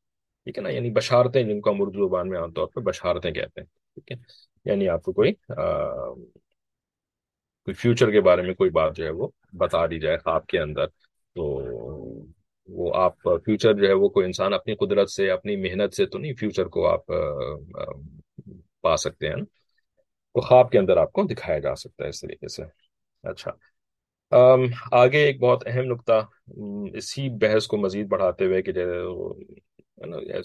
ٹھیک 0.45 0.59
ہے 0.59 0.63
نا؟ 0.63 0.69
یعنی 0.69 0.91
بشارتیں 0.91 1.43
جن 1.43 1.61
کو 1.61 1.71
ہم 1.71 1.83
اردو 1.83 2.09
زبان 2.09 2.29
میں 2.29 2.39
عام 2.39 2.53
طور 2.53 2.67
پہ 2.67 2.81
بشارتیں 2.81 3.31
کہتے 3.31 3.61
ہیں۔ 3.61 3.67
ٹھیک 3.95 4.13
ہے؟ 4.13 4.17
یعنی 4.65 4.89
آپ 4.89 5.03
کو 5.03 5.13
کوئی 5.13 5.33
کوئی 7.65 7.75
فیوچر 7.75 8.11
کے 8.11 8.21
بارے 8.21 8.43
میں 8.43 8.55
کوئی 8.55 8.71
بات 8.71 8.97
جو 8.97 9.05
ہے 9.05 9.11
وہ 9.11 9.29
بتا 9.53 9.87
دی 9.87 10.01
جائے 10.01 10.19
خواب 10.19 10.47
کے 10.47 10.61
اندر۔ 10.61 10.87
تو 11.35 11.43
وہ 12.69 12.95
آپ 12.95 13.17
فیوچر 13.23 13.75
جو 13.75 13.87
ہے 13.89 13.93
وہ 13.93 14.09
کوئی 14.09 14.27
انسان 14.27 14.55
اپنی 14.55 14.75
قدرت 14.75 15.11
سے، 15.11 15.31
اپنی 15.31 15.57
محنت 15.57 15.95
سے 15.95 16.07
تو 16.07 16.19
نہیں 16.19 16.35
فیوچر 16.35 16.67
کو 16.67 16.87
آپ 16.87 17.07
پا 18.81 18.97
سکتے 18.97 19.29
ہیں 19.29 19.37
تو 20.35 20.41
خواب 20.41 20.71
کے 20.71 20.79
اندر 20.79 20.97
آپ 20.97 21.13
کو 21.13 21.23
دکھایا 21.23 21.59
جا 21.59 21.75
سکتا 21.75 22.05
ہے 22.05 22.09
اس 22.09 22.21
طریقے 22.21 22.49
سے۔ 22.49 22.63
اچھا۔ 23.23 23.51
آگے 24.93 25.19
ایک 25.19 25.41
بہت 25.41 25.63
اہم 25.67 25.85
نقطہ 25.85 26.27
اسی 26.95 27.29
بحث 27.29 27.67
کو 27.67 27.77
مزید 27.77 28.07
بڑھاتے 28.07 28.45
ہوئے 28.45 28.63
کہ 28.63 28.73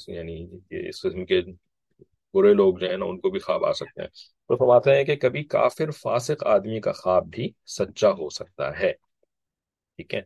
یعنی 0.08 0.48
اس 0.69 1.02
قسم 1.02 1.26
کے 1.26 1.41
برے 2.34 2.54
لوگ 2.54 2.76
جو 2.78 2.89
ہیں 2.89 2.98
نا، 2.98 3.06
ان 3.06 3.19
کو 3.19 3.30
بھی 3.30 3.39
خواب 3.39 3.65
آ 3.65 3.71
سکتے 3.71 4.02
ہیں۔ 4.02 4.08
تو 4.48 4.56
فرماتے 4.56 4.95
ہیں 4.95 5.04
کہ 5.04 5.15
کبھی 5.15 5.43
کافر 5.43 5.91
فاسق 5.91 6.43
آدمی 6.48 6.80
کا 6.80 6.91
خواب 6.91 7.28
بھی 7.28 7.50
سچا 7.65 8.10
ہو 8.10 8.30
سکتا 8.30 8.80
ہے۔ 8.80 8.93
ٹھیک 9.95 10.13
ہے؟ 10.13 10.21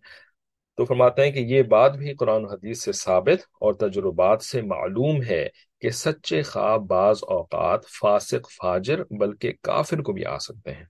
تو 0.77 0.85
فرماتے 0.85 1.25
ہیں 1.25 1.31
کہ 1.31 1.39
یہ 1.39 1.63
بات 1.63 1.97
بھی 1.97 2.13
قرآن 2.13 2.45
حدیث 2.45 2.83
سے 2.83 2.91
ثابت 2.91 3.43
اور 3.61 3.73
تجربات 3.73 4.41
سے 4.41 4.61
معلوم 4.61 5.23
ہے 5.23 5.47
کہ 5.81 5.89
سچے 5.89 6.41
خواب 6.41 6.81
بعض 6.81 7.19
اوقات 7.21 7.85
فاسق 7.85 8.51
فاجر 8.51 9.03
بلکہ 9.03 9.53
کافر 9.61 10.01
کو 10.01 10.13
بھی 10.13 10.25
آ 10.25 10.37
سکتے 10.37 10.71
ہیں۔ 10.71 10.85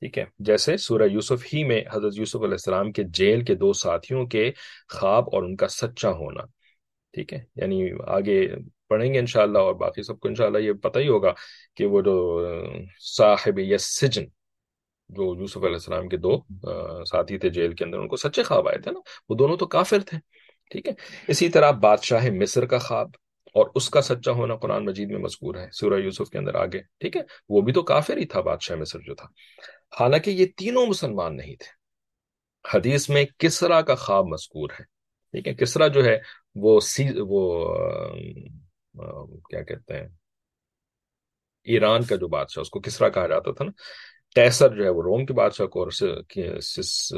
ٹھیک 0.00 0.18
ہے۔ 0.18 0.24
جیسے 0.38 0.76
سورہ 0.76 1.02
یوسف 1.02 1.54
ہی 1.54 1.64
میں 1.64 1.84
حضرت 1.92 2.12
یوسف 2.16 2.36
علیہ 2.36 2.50
السلام 2.50 2.92
کے 2.92 3.02
جیل 3.04 3.44
کے 3.44 3.54
دو 3.54 3.72
ساتھیوں 3.72 4.26
کے 4.26 4.52
خواب 4.88 5.24
اور 5.32 5.42
ان 5.42 5.56
کا 5.56 5.68
سچا 5.68 6.10
ہونا۔ 6.10 6.40
ٹھیک 7.12 7.32
ہے۔ 7.32 7.38
یعنی 7.56 7.88
آگے 8.06 8.48
پڑھیں 8.88 9.14
گے 9.14 9.18
انشاءاللہ 9.18 9.58
اور 9.58 9.74
باقی 9.74 10.02
سب 10.02 10.20
کو 10.20 10.28
انشاءاللہ 10.28 10.58
یہ 10.58 10.72
پتہ 10.72 10.98
ہی 10.98 11.08
ہوگا 11.08 11.32
کہ 11.76 11.86
وہ 11.86 12.00
جو 12.00 12.46
صاحب 13.16 13.58
یس 13.58 14.00
سجن 14.00 14.24
جو 15.08 15.34
یوسف 15.38 15.56
علیہ 15.56 15.74
السلام 15.74 16.08
کے 16.08 16.16
دو 16.16 16.40
ساتھی 17.04 17.38
تھے 17.38 17.48
جیل 17.48 17.74
کے 17.74 17.84
اندر، 17.84 17.98
ان 17.98 18.08
کو 18.08 18.16
سچے 18.16 18.42
خواب 18.42 18.68
آئے 18.68 18.78
تھے 18.78 18.90
نا، 18.90 19.00
وہ 19.28 19.34
دونوں 19.34 19.56
تو 19.56 19.66
کافر 19.66 19.98
تھے۔ 20.06 20.18
ٹھیک 20.70 20.86
ہے۔ 20.86 20.92
اسی 21.28 21.48
طرح 21.48 21.70
بادشاہ 21.70 22.30
مصر 22.30 22.66
کا 22.66 22.78
خواب 22.78 23.10
اور 23.54 23.66
اس 23.74 23.90
کا 23.90 24.02
سچا 24.02 24.32
ہونا 24.32 24.56
قرآن 24.56 24.84
مجید 24.84 25.10
میں 25.10 25.18
مذکور 25.18 25.54
ہے، 25.54 25.68
سورہ 25.72 26.00
یوسف 26.00 26.30
کے 26.30 26.38
اندر 26.38 26.54
آگے۔ 26.54 26.78
ٹھیک 27.00 27.16
ہے۔ 27.16 27.22
وہ 27.48 27.60
بھی 27.60 27.72
تو 27.72 27.82
کافر 27.82 28.16
ہی 28.16 28.26
تھا، 28.26 28.40
بادشاہ 28.40 28.76
مصر 28.76 28.98
جو 28.98 29.14
تھا۔ 29.14 29.26
حالانکہ 30.00 30.30
یہ 30.30 30.46
تینوں 30.56 30.86
مسلمان 30.86 31.36
نہیں 31.36 31.56
تھے۔ 31.56 31.80
حدیث 32.74 33.10
میں 33.10 33.24
کسرا 33.38 33.80
کا 33.80 33.94
خواب 33.94 34.26
مذکور 34.26 34.70
ہے۔ 34.70 34.84
ٹھیک 35.32 35.48
ہے، 35.48 35.54
کسرا 35.54 35.86
جو 35.86 36.04
ہے 36.04 36.18
وہ 36.54 36.80
سی، 36.80 37.04
وہ 37.16 37.74
کیا 39.26 39.62
کہتے 39.62 39.94
ہیں؟ 39.94 40.08
ایران 41.64 42.04
کا 42.04 42.16
جو 42.16 42.28
بادشاہ، 42.28 42.60
اس 42.60 42.70
کو 42.70 42.80
کسرا 42.80 43.08
کہا 43.08 43.26
جاتا 43.26 43.52
تھا 43.52 43.64
نا۔ 43.64 43.70
کیسر 44.34 44.76
جو 44.76 44.84
ہے 44.84 44.88
وہ 44.88 45.02
روم 45.02 45.26
کے 45.26 45.32
بادشاہ 45.32 45.66
کو 45.66 45.82
اور 45.82 45.88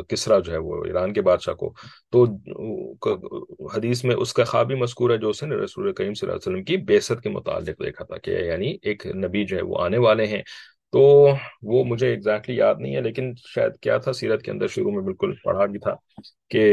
کسرا 0.03 0.39
جو 0.39 0.53
ہے 0.53 0.59
وہ 0.59 0.85
ایران 0.85 1.13
کے 1.13 1.23
بادشاہ 1.23 1.55
کو۔ 1.55 1.75
تو 2.13 2.25
حدیث 3.77 4.05
میں 4.05 4.17
اس 4.17 4.33
کا 4.33 4.45
خوابی 4.45 4.75
مذکور 4.75 5.11
ہے 5.11 5.19
جو 5.19 5.29
اس 5.29 5.43
نے 5.43 5.55
رسول 5.55 5.93
کریم 5.93 6.15
صلی 6.15 6.31
اللہ 6.31 6.39
علیہ 6.39 6.53
وسلم 6.53 6.65
کی 6.65 6.77
بیست 6.77 7.13
کے 7.23 7.29
متعلق 7.29 7.67
دیکھا 7.67 8.05
تھا 8.05 8.19
کہ 8.19 8.31
یعنی 8.31 8.77
ایک 8.83 9.07
نبی 9.07 9.45
جو 9.45 9.57
ہے 9.57 9.63
وہ 9.63 9.79
آنے 9.81 9.99
والے 9.99 10.27
ہیں۔ 10.27 10.43
تو 10.93 11.01
وہ 11.63 11.83
مجھے 11.85 12.09
ایگزیکٹلی 12.09 12.57
یاد 12.57 12.75
نہیں 12.79 12.95
ہے، 12.97 13.01
لیکن 13.01 13.33
شاید 13.55 13.77
کیا 13.81 13.97
تھا، 13.99 14.13
سیرت 14.13 14.43
کے 14.43 14.51
اندر 14.51 14.69
شروع 14.69 14.91
میں 14.93 15.03
بالکل 15.03 15.33
پڑھا 15.45 15.67
بھی 15.67 15.79
تھا 15.79 15.95
کہ 16.51 16.65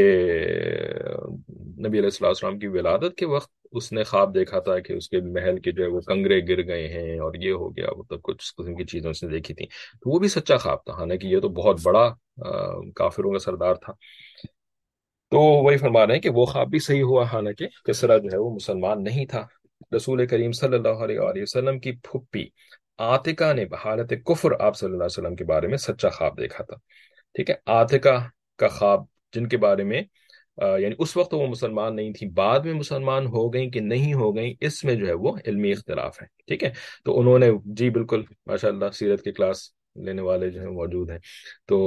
نبی 1.78 1.98
علیہ 1.98 2.10
السلام 2.12 2.28
السلام 2.28 2.58
کی 2.58 2.66
ولادت 2.66 3.16
کے 3.16 3.26
وقت 3.26 3.50
اس 3.72 3.92
نے 3.92 4.02
خواب 4.04 4.34
دیکھا 4.34 4.58
تھا 4.60 4.78
کہ 4.78 4.92
اس 4.92 5.08
کے 5.08 5.20
محل 5.20 5.58
کے 5.60 5.72
جو 5.72 5.82
ہے 5.84 5.88
وہ 5.88 6.00
کنگرے 6.00 6.40
گر 6.48 6.62
گئے 6.66 6.86
ہیں 6.88 7.18
اور 7.18 7.34
یہ 7.34 7.52
ہو 7.52 7.68
گیا 7.76 7.86
مطلب 7.98 8.22
کچھ 8.22 8.52
قسم 8.58 8.74
کی 8.76 8.84
چیزیں 8.84 9.10
اس 9.10 9.22
نے 9.22 9.30
دیکھی 9.30 9.54
تھیں۔ 9.54 9.66
تو 9.66 10.10
وہ 10.10 10.18
بھی 10.18 10.28
سچا 10.28 10.56
خواب 10.56 10.84
تھا، 10.84 10.92
حالانکہ 10.92 11.26
یہ 11.26 11.40
تو 11.40 11.48
بہت 11.48 11.80
بڑا 11.82 12.08
کافروں 12.96 13.32
کا 13.32 13.38
سردار 13.38 13.74
تھا۔ 13.74 13.92
تو 15.32 15.40
وہی 15.64 15.76
فرما 15.76 16.06
رہے 16.06 16.14
ہیں 16.14 16.20
کہ 16.20 16.30
وہ 16.30 16.44
خواب 16.44 16.68
بھی 16.70 16.78
صحیح 16.78 17.02
ہوا، 17.02 17.24
حالانکہ 17.32 17.66
کسرا 17.84 18.16
جو 18.18 18.28
ہے 18.32 18.38
وہ 18.38 18.50
مسلمان 18.54 19.04
نہیں 19.04 19.26
تھا۔ 19.26 19.46
رسول 19.96 20.26
کریم 20.26 20.52
صلی 20.52 20.76
اللہ 20.76 21.04
علیہ 21.04 21.42
وسلم 21.42 21.78
کی 21.80 21.92
پھپھی 21.92 22.48
آتکا 23.00 23.52
نے 23.52 23.64
بحالت 23.66 24.12
کفر 24.26 24.52
آپ 24.60 24.76
صلی 24.76 24.86
اللہ 24.86 25.04
علیہ 25.04 25.18
وسلم 25.18 25.36
کے 25.36 25.44
بارے 25.44 25.66
میں 25.68 25.76
سچا 25.78 26.08
خواب 26.08 26.38
دیکھا 26.38 26.64
تھا، 26.64 26.76
ٹھیک 27.34 27.50
ہے؟ 27.50 27.54
آتکا 27.72 28.16
کا 28.58 28.68
خواب 28.68 29.04
جن 29.34 29.46
کے 29.48 29.56
بارے 29.56 29.84
میں 29.84 30.02
یعنی 30.78 30.94
اس 30.98 31.16
وقت 31.16 31.34
وہ 31.34 31.46
مسلمان 31.46 31.94
نہیں 31.96 32.12
تھی 32.12 32.28
بعد 32.34 32.60
میں 32.64 32.72
مسلمان 32.74 33.26
ہو 33.26 33.52
گئیں 33.52 33.70
کہ 33.70 33.80
نہیں 33.80 34.14
ہو 34.14 34.34
گئیں، 34.36 34.54
اس 34.60 34.82
میں 34.84 34.94
جو 34.94 35.06
ہے 35.06 35.12
وہ 35.12 35.32
علمی 35.46 35.70
اختلاف 35.72 36.20
ہے، 36.22 36.26
ٹھیک 36.48 36.64
ہے؟ 36.64 36.70
تو 37.04 37.18
انہوں 37.20 37.38
نے 37.38 37.50
جی 37.76 37.88
بالکل 37.90 38.22
ماشاء 38.46 38.68
اللہ 38.68 38.90
سیرت 38.94 39.22
کے 39.22 39.32
کلاس 39.32 39.62
لینے 40.06 40.22
والے 40.22 40.50
جو 40.50 40.60
ہیں 40.60 40.70
موجود 40.70 41.10
ہیں، 41.10 41.18
تو 41.68 41.78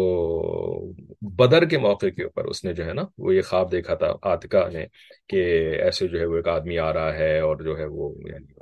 بدر 1.37 1.65
کے 1.69 1.77
موقع 1.77 2.05
کے 2.15 2.23
اوپر 2.23 2.45
اس 2.45 2.63
نے 2.65 2.73
جو 2.73 2.85
ہے 2.85 2.93
نا، 2.93 3.03
وہ 3.17 3.35
یہ 3.35 3.41
خواب 3.49 3.71
دیکھا 3.71 3.95
تھا 3.95 4.11
آتکا 4.31 4.67
نے 4.73 4.85
کہ 5.29 5.43
ایسے 5.83 6.07
جو 6.07 6.19
ہے 6.19 6.25
وہ 6.25 6.35
ایک 6.35 6.47
آدمی 6.47 6.77
آ 6.79 6.91
رہا 6.93 7.13
ہے 7.17 7.39
اور 7.39 7.57
جو 7.63 7.77
ہے 7.77 7.85
وہ 7.87 8.13
یعنی 8.29 8.53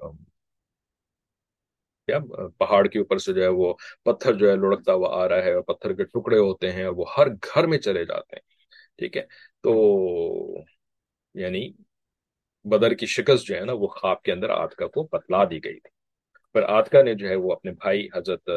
پہاڑ 2.57 2.87
کے 2.87 2.99
اوپر 2.99 3.17
سے 3.17 3.33
جو 3.33 3.41
ہے 3.43 3.47
وہ 3.47 3.73
پتھر 4.04 4.33
جو 4.33 4.49
ہے 4.49 4.56
لڑکتا 4.56 4.93
ہوا 4.93 5.23
آ 5.23 5.27
رہا 5.29 5.43
ہے 5.43 5.54
اور 5.54 5.62
پتھر 5.62 5.93
کے 5.93 6.04
ٹکڑے 6.04 6.37
ہوتے 6.37 6.71
ہیں 6.71 6.83
اور 6.83 6.93
وہ 6.97 7.06
ہر 7.17 7.27
گھر 7.27 7.67
میں 7.67 7.77
چلے 7.77 8.06
جاتے 8.06 8.35
ہیں، 8.35 8.41
ٹھیک 8.97 9.17
ہے؟ 9.17 9.23
تو 9.63 9.73
یعنی 11.33 11.71
بدر 12.65 12.93
کی 12.93 13.06
شکست 13.06 13.45
جو 13.45 13.56
ہے 13.56 13.65
نا، 13.65 13.73
وہ 13.73 13.87
خواب 13.87 14.21
کے 14.21 14.31
اندر 14.31 14.49
آتکا 14.49 14.87
کو 14.87 15.08
بتلا 15.12 15.43
دی 15.43 15.63
گئی 15.63 15.79
تھی۔ 15.79 15.89
پر 16.54 16.63
آتکا 16.63 17.02
نے 17.02 17.13
جو 17.13 17.29
ہے 17.29 17.35
وہ 17.35 17.52
اپنے 17.52 17.71
بھائی 17.71 18.08
حضرت 18.15 18.49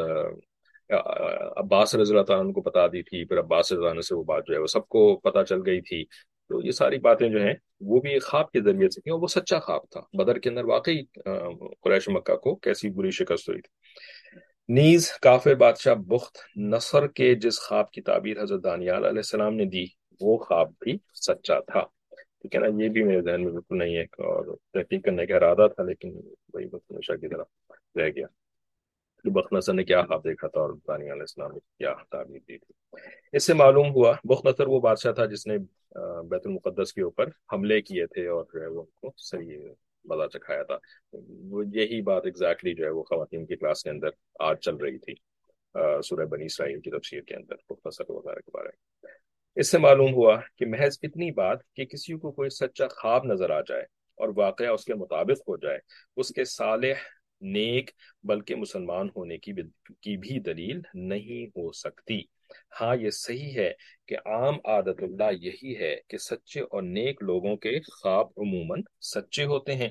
عباس 1.56 1.94
رضی 1.94 2.12
اللہ 2.12 2.24
تعالیٰ 2.24 2.52
کو 2.52 2.60
بتا 2.60 2.86
دی 2.86 3.02
تھی، 3.02 3.24
پھر 3.24 3.38
عباس 3.38 3.72
رضی 3.72 4.02
سے 4.02 4.14
وہ 4.14 4.24
بات 4.24 4.46
جو 4.46 4.54
ہے 4.54 4.58
وہ 4.58 4.66
سب 4.66 4.88
کو 4.88 5.16
پتا 5.16 5.44
چل 5.44 5.58
گئی 5.66 5.80
تھی۔ 5.80 6.04
تو 6.48 6.60
یہ 6.62 6.70
ساری 6.70 6.98
باتیں 6.98 7.28
جو 7.28 7.42
ہیں، 7.42 7.54
وہ 7.80 8.00
بھی 8.00 8.18
خواب 8.18 8.50
کے 8.50 8.60
ذریعے 8.60 8.88
سے 8.88 9.10
اور 9.10 9.20
وہ 9.20 9.26
سچا 9.26 9.58
خواب 9.58 9.80
تھا۔ 9.90 10.00
بدر 10.12 10.38
کے 10.38 10.48
اندر 10.48 10.64
واقعی 10.64 11.02
قریش 11.82 12.08
مکہ 12.08 12.36
کو 12.36 12.54
کیسی 12.54 12.90
بری 12.90 13.10
شکست 13.10 13.48
ہوئی 13.48 13.60
تھی۔ 13.60 14.40
نیز 14.68 15.10
کافر 15.12 15.54
بادشاہ 15.54 15.94
بخت 15.94 16.38
نصر 16.56 17.06
کے 17.06 17.34
جس 17.34 17.60
خواب 17.60 17.90
کی 17.90 18.02
تعبیر 18.02 18.42
حضرت 18.42 18.64
دانیال 18.64 19.04
علیہ 19.04 19.18
السلام 19.18 19.54
نے 19.54 19.64
دی، 19.64 19.84
وہ 20.20 20.36
خواب 20.36 20.72
بھی 20.80 20.96
سچا 21.14 21.60
تھا۔ 21.60 21.84
ٹھیک 22.40 22.54
ہے 22.54 22.60
نا 22.60 22.66
یہ 22.82 22.88
بھی 22.88 23.02
میرے 23.02 23.22
ذہن 23.22 23.44
میں 23.44 23.52
بالکل 23.52 23.78
نہیں 23.78 23.96
ہے 23.96 24.02
اور 24.02 24.56
تحقیق 24.72 25.04
کرنے 25.04 25.26
کا 25.26 25.36
ارادہ 25.36 25.66
تھا، 25.74 25.82
لیکن 25.82 26.20
وہی 26.54 26.66
بس 26.66 26.80
ہمیشہ 26.90 27.12
کی 27.12 27.28
طرف 27.28 27.46
رہ 27.96 28.08
گیا۔ 28.16 28.26
بخت 29.30 29.52
نصر 29.52 29.72
نے 29.72 29.84
کیا 29.84 30.02
خواب 30.02 30.24
دیکھا 30.24 30.48
تھا 30.48 30.60
اور 30.60 30.70
علیہ 30.88 31.10
السلام 31.10 31.52
نے 31.52 31.58
کیا 31.78 31.94
تعبیر 32.10 32.40
دی 32.48 32.58
تھی۔ 32.58 32.98
اس 33.32 33.44
سے 33.44 33.54
معلوم 33.54 33.90
ہوا 33.90 34.12
بخت 34.24 34.46
نصر 34.46 34.66
وہ 34.66 34.80
بادشاہ 34.80 35.12
تھا 35.12 35.24
جس 35.24 35.46
نے 35.46 35.58
بیت 36.28 36.46
المقدس 36.46 36.92
کے 36.92 37.02
اوپر 37.02 37.28
حملے 37.52 37.80
کیے 37.82 38.06
تھے 38.06 38.26
اور 38.28 38.44
جو 38.54 38.60
ہے 38.62 38.66
وہ 38.66 38.80
ان 38.80 38.90
کو 39.00 39.12
صحیح 39.16 39.68
مزہ 40.04 40.26
چکھایا 40.28 40.62
تھا۔ 40.62 40.78
وہ 41.50 41.64
یہی 41.74 42.00
بات 42.02 42.22
ایگزیکٹلی 42.24 42.74
جو 42.74 42.84
ہے 42.84 42.90
وہ 42.90 43.02
خواتین 43.02 43.46
کی 43.46 43.56
کلاس 43.56 43.82
کے 43.82 43.90
اندر 43.90 44.08
آج 44.40 44.58
چل 44.60 44.76
رہی 44.76 44.98
تھی 44.98 45.14
سورہ 46.04 46.24
بنی 46.24 46.44
اسرائیل 46.44 46.80
کی 46.80 46.90
تفسیر 46.90 47.20
کے 47.20 47.34
اندر 47.34 47.54
بخت 47.70 47.86
نصر 47.86 48.10
وغیرہ 48.10 48.38
کے 48.38 48.50
بارے 48.54 48.68
میں۔ 48.68 49.12
اس 49.56 49.70
سے 49.70 49.78
معلوم 49.78 50.14
ہوا 50.14 50.36
کہ 50.56 50.66
محض 50.66 50.98
اتنی 51.02 51.30
بات 51.30 51.58
کہ 51.74 51.84
کسی 51.84 52.18
کو 52.18 52.32
کوئی 52.32 52.50
سچا 52.50 52.86
خواب 52.88 53.24
نظر 53.24 53.50
آ 53.50 53.60
جائے 53.60 53.82
اور 54.18 54.28
واقعہ 54.36 54.66
اس 54.66 54.84
کے 54.84 54.94
مطابق 54.94 55.48
ہو 55.48 55.56
جائے، 55.56 55.78
اس 56.16 56.28
کے 56.28 56.44
صالح 56.44 56.94
نیک 57.44 57.90
بلکہ 58.22 58.54
مسلمان 58.54 59.08
ہونے 59.16 59.38
کی 59.38 59.52
کی 60.00 60.16
بھی 60.16 60.38
دلیل 60.40 60.80
نہیں 60.94 61.46
ہو 61.46 61.72
سکتی۔ 61.72 62.20
ہاں 62.80 62.96
یہ 62.96 63.10
صحیح 63.10 63.54
ہے 63.54 63.72
کہ 64.06 64.14
عام 64.14 64.54
عادت 64.64 65.02
اللہ 65.02 65.32
یہی 65.40 65.76
ہے 65.78 65.96
کہ 66.08 66.18
سچے 66.18 66.60
اور 66.60 66.82
نیک 66.82 67.22
لوگوں 67.22 67.56
کے 67.56 67.78
خواب 67.80 68.26
عموماً 68.36 68.80
سچے 69.00 69.44
ہوتے 69.44 69.74
ہیں، 69.74 69.88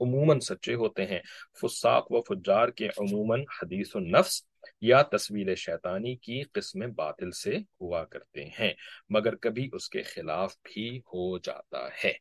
عموماً 0.00 0.38
سچے 0.38 0.74
ہوتے 0.74 1.06
ہیں۔ 1.06 1.20
فساق 1.62 2.12
و 2.12 2.22
فجار 2.22 2.68
کے 2.68 2.86
عموماً 2.86 3.40
حدیث 3.40 3.96
النفس 3.96 4.42
یا 4.80 5.02
تصویر 5.02 5.54
شیطانی 5.54 6.16
کی 6.16 6.42
قسم 6.52 6.80
باطل 6.94 7.30
سے 7.30 7.56
ہوا 7.80 8.04
کرتے 8.04 8.44
ہیں، 8.44 8.72
مگر 9.08 9.34
کبھی 9.36 9.68
اس 9.72 9.88
کے 9.88 10.02
خلاف 10.02 10.54
بھی 10.62 10.98
ہو 10.98 11.38
جاتا 11.38 11.88
ہے۔ 12.04 12.12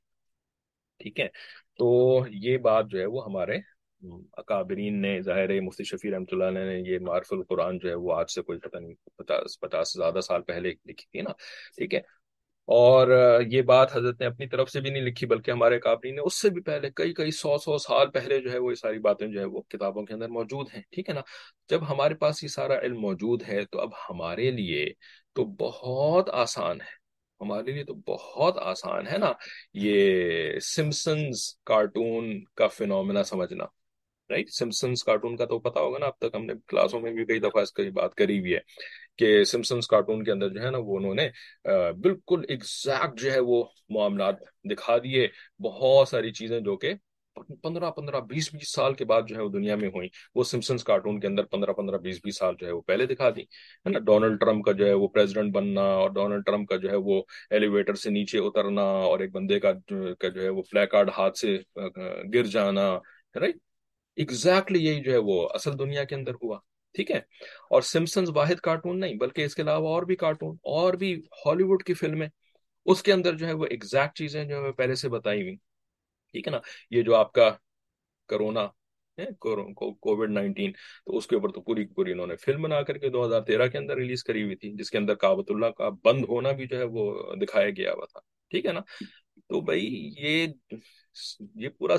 ٹھیک 0.99 1.19
ہے، 1.19 1.27
تو 1.77 1.87
یہ 2.29 2.57
بات 2.57 2.85
جو 2.87 2.99
ہے 2.99 3.05
وہ 3.05 3.25
ہمارے 3.25 3.57
اکابرین 4.37 5.01
نے 5.01 5.21
ظاہر 5.21 5.59
مفتی 5.61 5.83
شفیع 5.83 6.11
رحمۃ 6.11 6.31
اللہ 6.31 6.43
علیہ 6.43 6.63
نے 6.63 6.79
یہ 6.89 6.99
معرف 6.99 7.33
القرآن 7.33 7.77
جو 7.79 7.89
ہے 7.89 7.93
وہ 7.95 8.13
آج 8.13 8.31
سے 8.31 8.41
کوئی 8.41 8.59
پتہ 8.59 8.77
نہیں 8.77 8.93
پچاس 9.17 9.59
پچاس 9.59 9.93
زیادہ 9.93 10.19
سال 10.21 10.41
پہلے 10.41 10.69
لکھی 10.69 11.05
تھی 11.11 11.21
نا، 11.21 11.31
ٹھیک 11.77 11.93
ہے؟ 11.93 11.99
اور 12.65 13.07
یہ 13.51 13.61
بات 13.61 13.95
حضرت 13.95 14.19
نے 14.21 14.27
اپنی 14.27 14.47
طرف 14.47 14.69
سے 14.69 14.81
بھی 14.81 14.89
نہیں 14.89 15.03
لکھی، 15.03 15.27
بلکہ 15.27 15.51
ہمارے 15.51 15.79
قابرین 15.79 16.15
نے 16.15 16.21
اس 16.21 16.41
سے 16.41 16.49
بھی 16.49 16.61
پہلے، 16.61 16.89
کئی 16.95 17.13
کئی 17.13 17.31
سو 17.31 17.57
سو 17.57 17.77
سال 17.77 18.11
پہلے 18.11 18.39
جو 18.39 18.51
ہے 18.51 18.57
وہ 18.57 18.69
یہ 18.71 18.75
ساری 18.75 18.99
باتیں 18.99 19.27
جو 19.27 19.39
ہے 19.39 19.45
وہ 19.45 19.61
کتابوں 19.61 20.05
کے 20.05 20.13
اندر 20.13 20.27
موجود 20.27 20.67
ہیں، 20.75 20.81
ٹھیک 20.91 21.09
ہے 21.09 21.13
نا؟ 21.13 21.21
جب 21.69 21.89
ہمارے 21.89 22.15
پاس 22.15 22.43
یہ 22.43 22.49
سارا 22.49 22.79
علم 22.79 22.99
موجود 23.01 23.43
ہے 23.47 23.65
تو 23.65 23.79
اب 23.79 23.89
ہمارے 24.09 24.51
لیے 24.51 24.85
تو 25.33 25.45
بہت 25.45 26.29
آسان 26.29 26.81
ہے، 26.81 26.91
ہمارے 27.41 27.71
لیے 27.71 27.83
تو 27.83 27.93
بہت 28.07 28.57
آسان 28.57 29.07
ہے 29.07 29.17
نا 29.17 29.31
یہ 29.73 30.59
سمسنز 30.59 31.55
کارٹون 31.63 32.43
کا 32.55 32.67
فنومنا 32.67 33.23
سمجھنا۔ 33.23 33.65
رائٹ 34.33 34.49
سمسنس 34.51 35.03
کارٹون 35.03 35.35
کا 35.37 35.45
تو 35.45 35.59
پتا 35.59 35.79
ہوگا 35.79 35.99
نا 35.99 36.05
اب 36.05 36.17
تک 36.19 36.35
ہم 36.35 36.45
نے 36.45 36.53
کلاسوں 36.67 36.99
میں 36.99 37.11
بھی 37.13 37.25
کئی 37.25 37.39
دفعہ 37.39 37.61
اس 37.61 37.73
کی 37.73 37.89
بات 37.91 38.15
کری 38.15 38.39
ہوئی 38.39 38.53
ہے 38.53 38.59
کہ 39.17 39.43
سمسنس 39.45 39.87
کارٹون 39.87 40.23
کے 40.23 40.31
اندر 40.31 40.49
جو 40.49 40.61
ہے 40.61 40.71
نا 40.71 40.77
وہ 40.79 40.97
انہوں 40.97 41.15
نے 41.15 41.29
بالکل 42.01 42.43
ایگزیکٹ 42.49 43.19
جو 43.21 43.31
ہے 43.31 43.39
وہ 43.41 43.63
معاملات 43.89 44.35
دکھا 44.71 44.97
دیے، 44.97 45.27
بہت 45.61 46.07
ساری 46.07 46.31
چیزیں 46.33 46.59
جو 46.59 46.77
کہ 46.77 46.93
پندرہ 47.63 47.89
پندرہ 47.91 48.19
بیس 48.21 48.49
بیس 48.53 48.73
سال 48.73 48.93
کے 48.93 49.05
بعد 49.05 49.21
جو 49.27 49.35
ہے 49.35 49.41
وہ 49.41 49.49
دنیا 49.49 49.75
میں 49.75 49.89
ہوئی 49.89 50.07
وہ 50.35 50.43
سمسنس 50.43 50.83
کارٹون 50.83 51.19
کے 51.19 51.27
اندر 51.27 51.43
پندرہ 51.45 51.73
پندرہ 51.73 51.97
بیس 51.97 52.19
بیس 52.23 52.37
سال 52.37 52.55
جو 52.59 52.67
ہے 52.67 52.71
وہ 52.71 52.81
پہلے 52.81 53.05
دکھا 53.05 53.29
دی، 53.29 53.41
ہے 53.41 53.89
نا؟ 53.89 53.99
ڈونلڈ 54.01 54.39
ٹرمپ 54.39 54.65
کا 54.65 54.71
جو 54.71 54.85
ہے 54.85 54.93
وہ 54.93 55.07
پریزیڈنٹ 55.07 55.53
بننا 55.53 55.81
اور 55.93 56.09
ڈونلڈ 56.09 56.45
ٹرمپ 56.45 56.69
کا 56.69 56.75
جو 56.77 56.89
ہے 56.89 56.95
وہ 57.05 57.21
ایلیویٹر 57.51 57.95
سے 57.95 58.09
نیچے 58.09 58.39
اترنا 58.39 58.81
اور 59.03 59.19
ایک 59.19 59.31
بندے 59.31 59.59
کا 59.59 59.71
جو 59.87 60.41
ہے 60.41 60.49
وہ 60.49 60.61
فلیک 60.71 60.91
کارڈ 60.91 61.09
ہاتھ 61.17 61.37
سے 61.37 61.57
گر 62.33 62.45
جانا 62.51 62.87
رائٹ 63.35 63.57
exactly 64.17 64.81
یہی 64.81 65.01
جو 65.03 65.11
ہے 65.11 65.17
وہ 65.25 65.47
اصل 65.53 65.77
دنیا 65.79 66.03
کے 66.03 66.15
اندر 66.15 66.33
ہوا، 66.43 66.57
ٹھیک 66.95 67.11
ہے؟ 67.11 67.17
اور 67.69 67.81
سمسنز 67.81 68.29
واحد 68.35 68.59
کارٹون 68.63 68.99
نہیں، 68.99 69.17
بلکہ 69.17 69.45
اس 69.45 69.55
کے 69.55 69.61
علاوہ 69.61 69.89
اور 69.89 70.03
بھی 70.03 70.15
کارٹون، 70.15 70.55
اور 70.73 70.93
بھی 70.93 71.13
ہالی 71.45 71.63
ووڈ 71.63 71.83
کی 71.83 71.93
فلمیں، 71.93 72.27
اس 72.85 73.03
کے 73.03 73.13
اندر 73.13 73.37
جو 73.37 73.47
ہے 73.47 73.53
وہ 73.53 73.65
ایگزیکٹ 73.69 74.17
چیزیں 74.17 74.43
جو 74.43 74.63
ہے 74.63 74.71
پہلے 74.71 74.95
سے 74.95 75.09
بتائی 75.09 75.41
ہوئی، 75.41 75.55
ٹھیک 75.55 76.47
ہے 76.47 76.51
نا؟ 76.51 76.59
یہ 76.91 77.01
جو 77.01 77.15
آپ 77.15 77.31
کا 77.33 77.49
کرونا 78.29 78.67
کووڈ 79.17 80.29
نائنٹین 80.31 80.71
تو 81.05 81.17
اس 81.17 81.27
کے 81.27 81.35
اوپر 81.35 81.51
تو 81.51 81.61
پوری 81.61 81.85
پوری 81.95 82.11
انہوں 82.11 82.27
نے 82.27 82.35
فلم 82.35 82.61
بنا 82.61 82.81
کر 82.83 82.97
کے 82.97 83.09
دو 83.09 83.25
ہزار 83.25 83.41
تیرہ 83.47 83.67
کے 83.67 83.77
اندر 83.77 83.97
ریلیز 83.97 84.23
کری 84.23 84.43
ہوئی 84.43 84.55
تھی، 84.55 84.71
جس 84.77 84.89
کے 84.91 84.97
اندر 84.97 85.15
کابت 85.15 85.51
اللہ 85.51 85.69
کا 85.77 85.89
بند 86.05 86.23
ہونا 86.29 86.51
بھی 86.51 86.67
جو 86.67 86.77
ہے 86.77 86.83
وہ 86.91 87.35
دکھایا 87.41 87.69
گیا 87.77 87.91
ہوا 87.93 88.05
تھا، 88.11 88.19
ٹھیک 88.51 88.65
ہے 88.65 88.71
نا؟ 88.71 88.81
تو 89.49 89.61
بھائی 89.61 89.85
یہ 90.17 90.47
یہ 91.55 91.69
پورا 91.69 91.97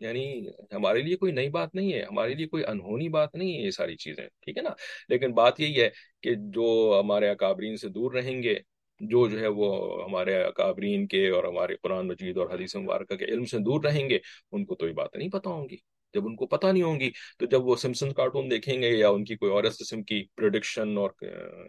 یعنی 0.00 0.46
ہمارے 0.72 1.02
لیے 1.02 1.16
کوئی 1.16 1.32
نئی 1.32 1.48
بات 1.48 1.74
نہیں 1.74 1.92
ہے، 1.92 2.02
ہمارے 2.02 2.34
لیے 2.34 2.46
کوئی 2.46 2.64
انہونی 2.64 3.08
بات 3.08 3.34
نہیں 3.34 3.54
ہے 3.54 3.62
یہ 3.62 3.70
ساری 3.70 3.96
چیزیں، 3.96 4.26
ٹھیک 4.40 4.56
ہے 4.56 4.62
نا؟ 4.62 4.70
لیکن 5.08 5.32
بات 5.32 5.60
یہی 5.60 5.80
ہے 5.80 5.90
کہ 6.22 6.34
جو 6.34 7.00
ہمارے 7.04 7.28
اکابرین 7.28 7.76
سے 7.76 7.88
دور 7.88 8.12
رہیں 8.12 8.42
گے، 8.42 8.54
جو 9.00 9.28
جو 9.28 9.40
ہے 9.40 9.46
وہ 9.46 10.04
ہمارے 10.04 10.42
اکابرین 10.42 11.06
کے 11.06 11.28
اور 11.28 11.44
ہمارے 11.44 11.76
قرآن 11.82 12.08
مجید 12.08 12.36
اور 12.36 12.46
حدیث 12.46 12.76
مبارکہ 12.76 13.16
کے 13.16 13.24
علم 13.24 13.44
سے 13.44 13.58
دور 13.58 13.84
رہیں 13.84 14.10
گے، 14.10 14.18
ان 14.52 14.64
کو 14.64 14.74
تو 14.74 14.88
یہ 14.88 14.92
باتیں 14.92 15.18
نہیں 15.18 15.30
پتہ 15.30 15.48
ہوں 15.48 15.68
گی۔ 15.68 15.76
جب 16.14 16.26
ان 16.26 16.36
کو 16.36 16.46
پتہ 16.46 16.66
نہیں 16.66 16.82
ہوں 16.82 17.00
گی 17.00 17.10
تو 17.38 17.46
جب 17.46 17.66
وہ 17.66 17.76
سمسن 17.76 18.12
کارٹون 18.12 18.50
دیکھیں 18.50 18.82
گے 18.82 18.88
یا 18.90 19.08
ان 19.08 19.24
کی 19.24 19.36
کوئی 19.36 19.52
اور 19.52 19.64
اس 19.64 19.78
قسم 19.78 20.02
کی 20.02 20.24
پروڈکشن 20.36 20.98
اور 20.98 21.10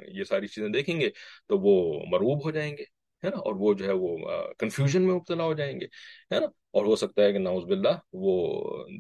یہ 0.08 0.24
ساری 0.24 0.48
چیزیں 0.48 0.70
دیکھیں 0.70 1.00
گے 1.02 1.10
تو 1.48 1.58
وہ 1.58 2.04
مروب 2.08 2.46
ہو 2.46 2.52
جائیں 2.52 2.78
گے۔ 2.78 3.01
ہے 3.24 3.30
نا؟ 3.30 3.38
اور 3.38 3.56
وہ 3.56 3.74
جو 3.74 3.86
ہے 3.86 3.94
وہ 3.94 4.18
کنفیوژن 4.60 5.02
میں 5.02 5.16
مبتلا 5.16 5.44
ہو 5.44 5.54
جائیں 5.54 5.80
گے، 5.80 5.86
ہے 6.34 6.40
نا؟ 6.40 6.46
اور 6.72 6.86
ہو 6.86 6.96
سکتا 6.96 7.24
ہے 7.24 7.32
کہ 7.34 7.40
ناؤز 7.40 7.64
باللہ 7.64 7.98
وہ 8.14 8.34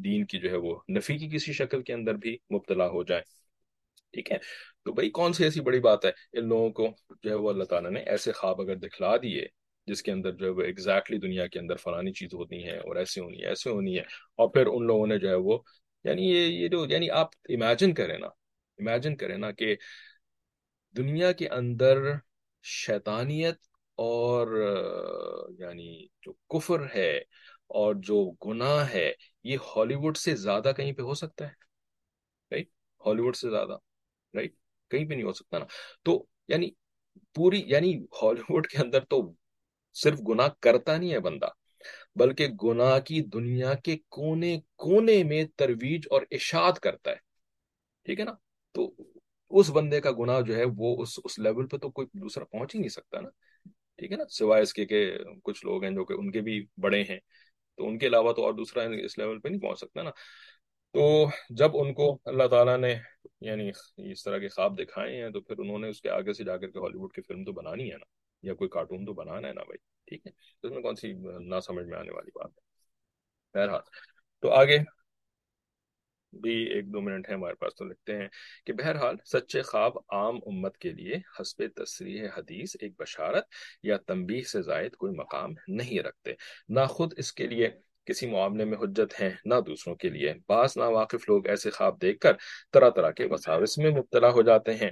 دین 0.03 0.25
کی 0.25 0.39
جو 0.39 0.51
ہے 0.51 0.57
وہ 0.57 0.75
نفی 0.97 1.17
کی 1.17 1.29
کسی 1.29 1.53
شکل 1.53 1.81
کے 1.83 1.93
اندر 1.93 2.13
بھی 2.13 2.37
مبتلا 2.53 2.87
ہو 2.87 3.03
جائے۔ 3.03 3.21
ٹھیک 4.13 4.31
ہے؟ 4.31 4.37
تو 4.83 4.93
بھائی، 4.93 5.09
کون 5.09 5.33
سی 5.33 5.43
ایسی 5.43 5.61
بڑی 5.61 5.79
بات 5.79 6.05
ہے؟ 6.05 6.11
ان 6.33 6.47
لوگوں 6.49 6.69
کو 6.69 6.87
جو 7.23 7.29
ہے 7.29 7.35
وہ 7.35 7.49
اللہ 7.49 7.63
تعالیٰ 7.63 7.91
نے 7.91 7.99
ایسے 7.99 8.31
خواب 8.31 8.61
اگر 8.61 8.75
دکھلا 8.75 9.15
دیے 9.17 9.45
جس 9.87 10.01
کے 10.03 10.11
اندر 10.11 10.31
جو 10.31 10.45
ہے 10.45 10.51
وہ 10.51 10.61
ایگزیکٹلی 10.61 11.17
دنیا 11.17 11.47
کے 11.47 11.59
اندر 11.59 11.75
فلانی 11.75 12.11
چیز 12.13 12.33
ہوتی 12.33 12.63
ہے 12.63 12.77
اور 12.77 12.95
ایسے 12.95 13.21
ہونی 13.21 13.41
ہے 13.41 13.47
ایسے 13.47 13.69
ہونی 13.69 13.97
ہے 13.97 14.03
اور 14.35 14.49
پھر 14.49 14.65
ان 14.65 14.87
لوگوں 14.87 15.07
نے 15.07 15.17
جو 15.19 15.29
ہے 15.29 15.35
وہ 15.35 15.57
یعنی 16.03 16.29
یہ 16.29 16.47
یہ 16.47 16.67
جو 16.67 16.85
یعنی 16.89 17.09
آپ 17.09 17.27
امیجن 17.49 17.93
کریں 17.93 18.17
نا 18.17 18.27
امیجن 18.79 19.15
کریں 19.15 19.37
نا 19.37 19.51
کہ 19.51 19.75
دنیا 20.95 21.31
کے 21.31 21.47
اندر 21.49 21.97
شیطانیت 22.63 23.55
اور 23.95 24.47
یعنی 25.59 26.07
جو 26.21 26.33
کفر 26.49 26.85
ہے 26.95 27.17
اور 27.67 27.95
جو 27.95 28.31
گناہ 28.47 28.93
ہے، 28.93 29.13
یہ 29.43 29.57
ہالی 29.75 29.95
ووڈ 29.95 30.17
سے 30.17 30.35
زیادہ 30.35 30.71
کہیں 30.77 30.91
پہ 30.91 31.01
ہو 31.01 31.13
سکتا 31.13 31.47
ہے؟ 31.47 31.53
رائٹ 32.51 32.67
ہالی 33.05 33.21
ووڈ 33.21 33.35
سے 33.35 33.49
زیادہ 33.49 33.77
رائٹ 34.33 34.53
کہیں 34.91 35.05
پہ 35.05 35.13
نہیں 35.13 35.23
ہو 35.23 35.33
سکتا 35.33 35.59
نا؟ 35.59 35.65
تو 36.03 36.25
یعنی 36.47 36.69
پوری 37.35 37.63
یعنی 37.65 37.97
ہالی 38.21 38.41
ووڈ 38.49 38.67
کے 38.67 38.77
اندر 38.77 39.05
تو 39.05 39.33
صرف 39.93 40.19
گناہ 40.29 40.47
کرتا 40.59 40.97
نہیں 40.97 41.11
ہے 41.11 41.19
بندہ، 41.19 41.47
بلکہ 42.15 42.47
گناہ 42.63 42.99
کی 42.99 43.21
دنیا 43.21 43.73
کے 43.73 43.97
کونے 44.09 44.59
کونے 44.75 45.23
میں 45.23 45.45
ترویج 45.55 46.07
اور 46.09 46.21
اشاعت 46.31 46.79
کرتا 46.79 47.11
ہے۔ 47.11 47.15
ٹھیک 48.05 48.19
ہے 48.19 48.25
نا؟ 48.25 48.31
تو 48.71 48.91
اس 49.49 49.69
بندے 49.69 50.01
کا 50.01 50.11
گناہ 50.11 50.41
جو 50.41 50.55
ہے 50.55 50.63
وہ 50.77 51.01
اس 51.01 51.19
اس 51.23 51.39
لیول 51.39 51.67
پہ 51.67 51.77
تو 51.77 51.89
کوئی 51.89 52.07
دوسرا 52.13 52.45
پہنچ 52.45 52.75
ہی 52.75 52.79
نہیں 52.79 52.89
سکتا 52.89 53.21
نا۔ 53.21 53.29
ٹھیک 54.01 54.11
ہے 54.11 54.17
نا؟ 54.17 54.23
سوائے 54.29 54.63
اس 54.63 54.73
کے 54.73 54.85
کہ 54.85 55.17
کچھ 55.43 55.65
لوگ 55.65 55.83
ہیں 55.83 55.91
جو 55.91 56.05
کہ 56.05 56.13
ان 56.13 56.31
کے 56.31 56.41
بھی 56.41 56.65
بڑے 56.77 57.03
ہیں، 57.09 57.19
تو 57.77 57.87
ان 57.87 57.97
کے 57.97 58.07
علاوہ 58.07 58.33
تو 58.33 58.43
اور 58.43 58.53
دوسرا 58.53 58.83
اس 58.83 59.17
لیول 59.17 59.39
پہ 59.39 59.49
نہیں 59.49 59.61
پہنچ 59.61 59.79
سکتا 59.79 60.03
نا۔ 60.03 60.09
تو 60.93 61.25
جب 61.49 61.71
ان 61.73 61.93
کو 61.93 62.19
اللہ 62.25 62.47
تعالیٰ 62.47 62.77
نے 62.77 62.95
یعنی 63.41 63.71
اس 64.11 64.23
طرح 64.23 64.37
کے 64.37 64.47
خواب 64.47 64.79
دکھائے 64.79 65.23
ہیں، 65.23 65.29
تو 65.29 65.41
پھر 65.41 65.57
انہوں 65.57 65.79
نے 65.79 65.89
اس 65.89 66.01
کے 66.01 66.09
آگے 66.09 66.33
سے 66.33 66.43
جا 66.43 66.57
کر 66.57 66.71
کے 66.71 66.79
ہالی 66.79 66.97
ووڈ 66.97 67.13
کی 67.13 67.21
فلم 67.21 67.43
تو 67.43 67.51
بنانی 67.51 67.91
ہے 67.91 67.97
نا، 67.97 68.05
یا 68.43 68.53
کوئی 68.53 68.69
کارٹون 68.69 69.05
تو 69.05 69.13
بنانا 69.13 69.47
ہے 69.47 69.53
نا 69.53 69.63
بھائی؟ 69.63 69.77
ٹھیک 70.07 70.27
ہے۔ 70.27 70.31
اس 70.63 70.71
میں 70.71 70.81
کون 70.81 70.95
سی 70.95 71.13
نہ 71.39 71.59
سمجھ 71.59 71.85
میں 71.85 71.97
آنے 71.97 72.11
والی 72.11 72.31
بات 72.35 72.49
ہے؟ 72.49 72.61
بہرحال۔ 73.53 73.81
تو 74.39 74.51
آگے 74.51 74.77
بھی 76.33 76.63
ایک 76.63 76.93
دو 76.93 77.01
منٹ 77.01 77.29
ہے 77.29 77.33
ہمارے 77.33 77.53
پاس 77.53 77.75
تو 77.75 77.85
لکھتے 77.85 78.17
ہیں 78.17 78.27
کہ 78.65 78.73
بہرحال 78.73 79.15
سچے 79.25 79.61
خواب 79.61 79.91
عام 80.09 80.35
امت 80.45 80.77
کے 80.77 80.89
لیے 80.89 81.15
حسب 81.39 81.63
تصریح 81.75 82.27
حدیث 82.37 82.75
ایک 82.79 83.01
بشارت 83.01 83.43
یا 83.83 83.97
تنبیہ 83.97 84.41
سے 84.41 84.61
زائد 84.61 84.95
کوئی 84.95 85.13
مقام 85.15 85.49
نہیں 85.67 85.99
رکھتے۔ 85.99 86.33
نہ 86.69 86.79
خود 86.89 87.13
اس 87.17 87.33
کے 87.33 87.47
لیے 87.47 87.69
کسی 88.05 88.27
معاملے 88.27 88.65
میں 88.65 88.77
حجت 88.77 89.21
ہیں، 89.21 89.29
نہ 89.45 89.55
دوسروں 89.67 89.95
کے 89.95 90.09
لیے۔ 90.09 90.33
بعض 90.49 90.73
ناواقف 90.75 91.29
لوگ 91.29 91.47
ایسے 91.47 91.69
خواب 91.69 92.01
دیکھ 92.01 92.19
کر 92.19 92.31
طرح 92.73 92.89
طرح 92.89 93.11
کے 93.11 93.25
وساوس 93.25 93.77
میں 93.77 93.91
مبتلا 93.91 94.29
ہو 94.29 94.41
جاتے 94.41 94.73
ہیں۔ 94.73 94.91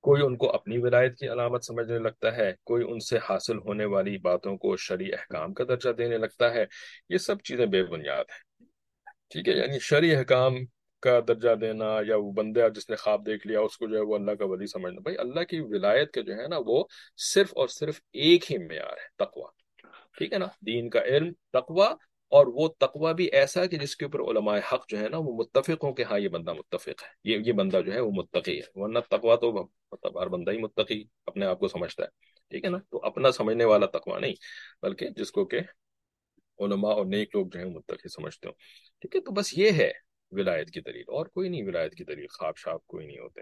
کوئی 0.00 0.22
ان 0.22 0.36
کو 0.36 0.52
اپنی 0.52 0.78
ولایت 0.78 1.18
کی 1.18 1.28
علامت 1.28 1.64
سمجھنے 1.64 1.98
لگتا 1.98 2.36
ہے، 2.36 2.52
کوئی 2.64 2.84
ان 2.88 3.00
سے 3.00 3.18
حاصل 3.28 3.58
ہونے 3.58 3.84
والی 3.84 4.18
باتوں 4.18 4.56
کو 4.56 4.76
شرع 4.76 5.04
احکام 5.12 5.54
کا 5.54 5.64
درجہ 5.64 5.90
دینے 5.90 6.18
لگتا 6.18 6.54
ہے۔ 6.54 6.64
یہ 7.08 7.18
سب 7.18 7.40
چیزیں 7.40 7.66
بے 7.66 7.82
بنیاد 7.84 8.24
ہیں۔ 8.30 8.45
ٹھیک 9.36 9.48
ہے 9.48 9.52
یعنی 9.52 9.78
شرعی 9.78 10.16
حکام 10.16 10.54
کا 11.00 11.20
درجہ 11.28 11.54
دینا 11.54 11.98
یا 12.06 12.16
وہ 12.16 12.32
بندہ 12.32 12.68
جس 12.74 12.90
نے 12.90 12.96
خواب 12.96 13.26
دیکھ 13.26 13.46
لیا، 13.46 13.60
اس 13.60 13.78
کو 13.78 13.86
جو 13.86 13.96
ہے 13.96 14.00
وہ 14.00 14.14
اللہ 14.14 14.30
کا 14.30 14.44
ولی 14.44 14.66
سمجھنا۔ 14.66 15.00
بھائی، 15.00 15.18
اللہ 15.18 15.40
کی 15.40 15.60
ولایت 15.60 16.12
کے 16.12 16.22
جو 16.22 16.36
ہے 16.36 16.46
نا، 16.48 16.56
وہ 16.66 16.84
صرف 17.16 17.52
اور 17.56 17.68
صرف 17.68 18.00
ایک 18.12 18.52
ہی 18.52 18.58
معیار 18.58 18.92
ہے 18.92 19.08
تقوا 19.16 19.50
ٹھیک 20.18 20.32
ہے 20.32 20.38
نا؟ 20.38 20.46
دین 20.66 20.90
کا 20.90 21.04
علم 21.04 21.32
تقوا 21.52 21.94
اور 22.28 22.46
وہ 22.46 22.68
تقوی 22.78 23.14
بھی 23.14 23.24
ایسا 23.24 23.66
کہ 23.66 23.76
جس 23.76 23.96
کے 23.96 24.04
اوپر 24.04 24.20
علماء 24.20 24.58
حق 24.72 24.88
جو 24.88 24.98
ہے 24.98 25.08
نا، 25.08 25.16
وہ 25.16 25.32
متفق 25.32 25.84
ہوں 25.84 25.92
کہ 25.92 26.02
ہاں 26.02 26.18
یہ 26.18 26.28
بندہ 26.28 26.52
متفق 26.52 27.02
ہے۔ 27.02 27.08
یہ 27.24 27.38
یہ 27.46 27.52
بندہ 27.52 27.80
جو 27.86 27.92
ہے 27.92 28.00
وہ 28.00 28.10
متقی 28.10 28.56
ہے، 28.56 28.62
ورنہ 28.74 28.98
تقوی 29.10 29.36
تو 29.40 29.52
مطلب 29.92 30.22
ہر 30.22 30.26
بندہ 30.26 30.50
ہی 30.50 30.58
متقی 30.58 31.04
اپنے 31.26 31.46
آپ 31.46 31.58
کو 31.58 31.68
سمجھتا 31.68 32.04
ہے۔ 32.04 32.08
ٹھیک 32.50 32.64
ہے 32.64 32.70
نا؟ 32.70 32.78
تو 32.90 33.00
اپنا 33.02 33.32
سمجھنے 33.32 33.64
والا 33.64 33.86
تقوی 33.86 34.20
نہیں، 34.20 34.34
بلکہ 34.82 35.08
جس 35.08 35.32
کو 35.32 35.44
کہ 35.44 35.60
علماء 36.60 36.90
اور 36.90 37.06
نیک 37.06 37.36
لوگ 37.36 37.46
جو 37.46 37.58
ہیں 37.58 37.66
متقی 37.66 38.08
سمجھتے 38.08 38.48
ہوں۔ 38.48 38.54
ٹھیک 39.00 39.16
ہے، 39.16 39.20
تو 39.20 39.30
بس 39.30 39.58
یہ 39.58 39.70
ہے 39.70 39.90
ولایت 40.30 40.70
کی 40.70 40.80
دلیل۔ 40.80 41.04
اور 41.06 41.26
کوئی 41.26 41.48
نہیں، 41.48 41.62
ولایت 41.62 41.94
کی 41.94 42.04
دلیل، 42.04 42.26
خواب 42.26 42.56
شاپ 42.56 42.86
کوئی 42.86 43.06
نہیں 43.06 43.18
ہوتے۔ 43.18 43.40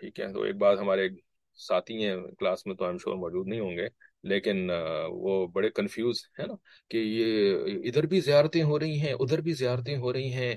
ٹھیک 0.00 0.20
ہے، 0.20 0.32
تو 0.32 0.42
ایک 0.42 0.56
بات 0.56 0.78
ہمارے 0.78 1.08
ساتھی 1.54 2.04
ہیں 2.04 2.16
کلاس 2.38 2.66
میں 2.66 2.74
تو 2.74 2.88
ہم 2.88 2.98
شور 2.98 3.16
موجود 3.16 3.46
نہیں 3.46 3.60
ہوں 3.60 3.76
گے، 3.76 3.86
لیکن 4.22 4.70
وہ 5.08 5.46
بڑے 5.46 5.70
کنفیوز 5.70 6.20
ہے 6.40 6.46
نا 6.46 6.54
کہ 6.90 6.96
یہ 6.96 7.54
ادھر 7.88 8.06
بھی 8.06 8.20
زیارتیں 8.20 8.62
ہو 8.62 8.78
رہی 8.78 9.00
ہیں، 9.00 9.12
ادھر 9.12 9.40
بھی 9.40 9.52
زیارتیں 9.52 9.96
ہو 9.96 10.12
رہی 10.12 10.32
ہیں۔ 10.32 10.54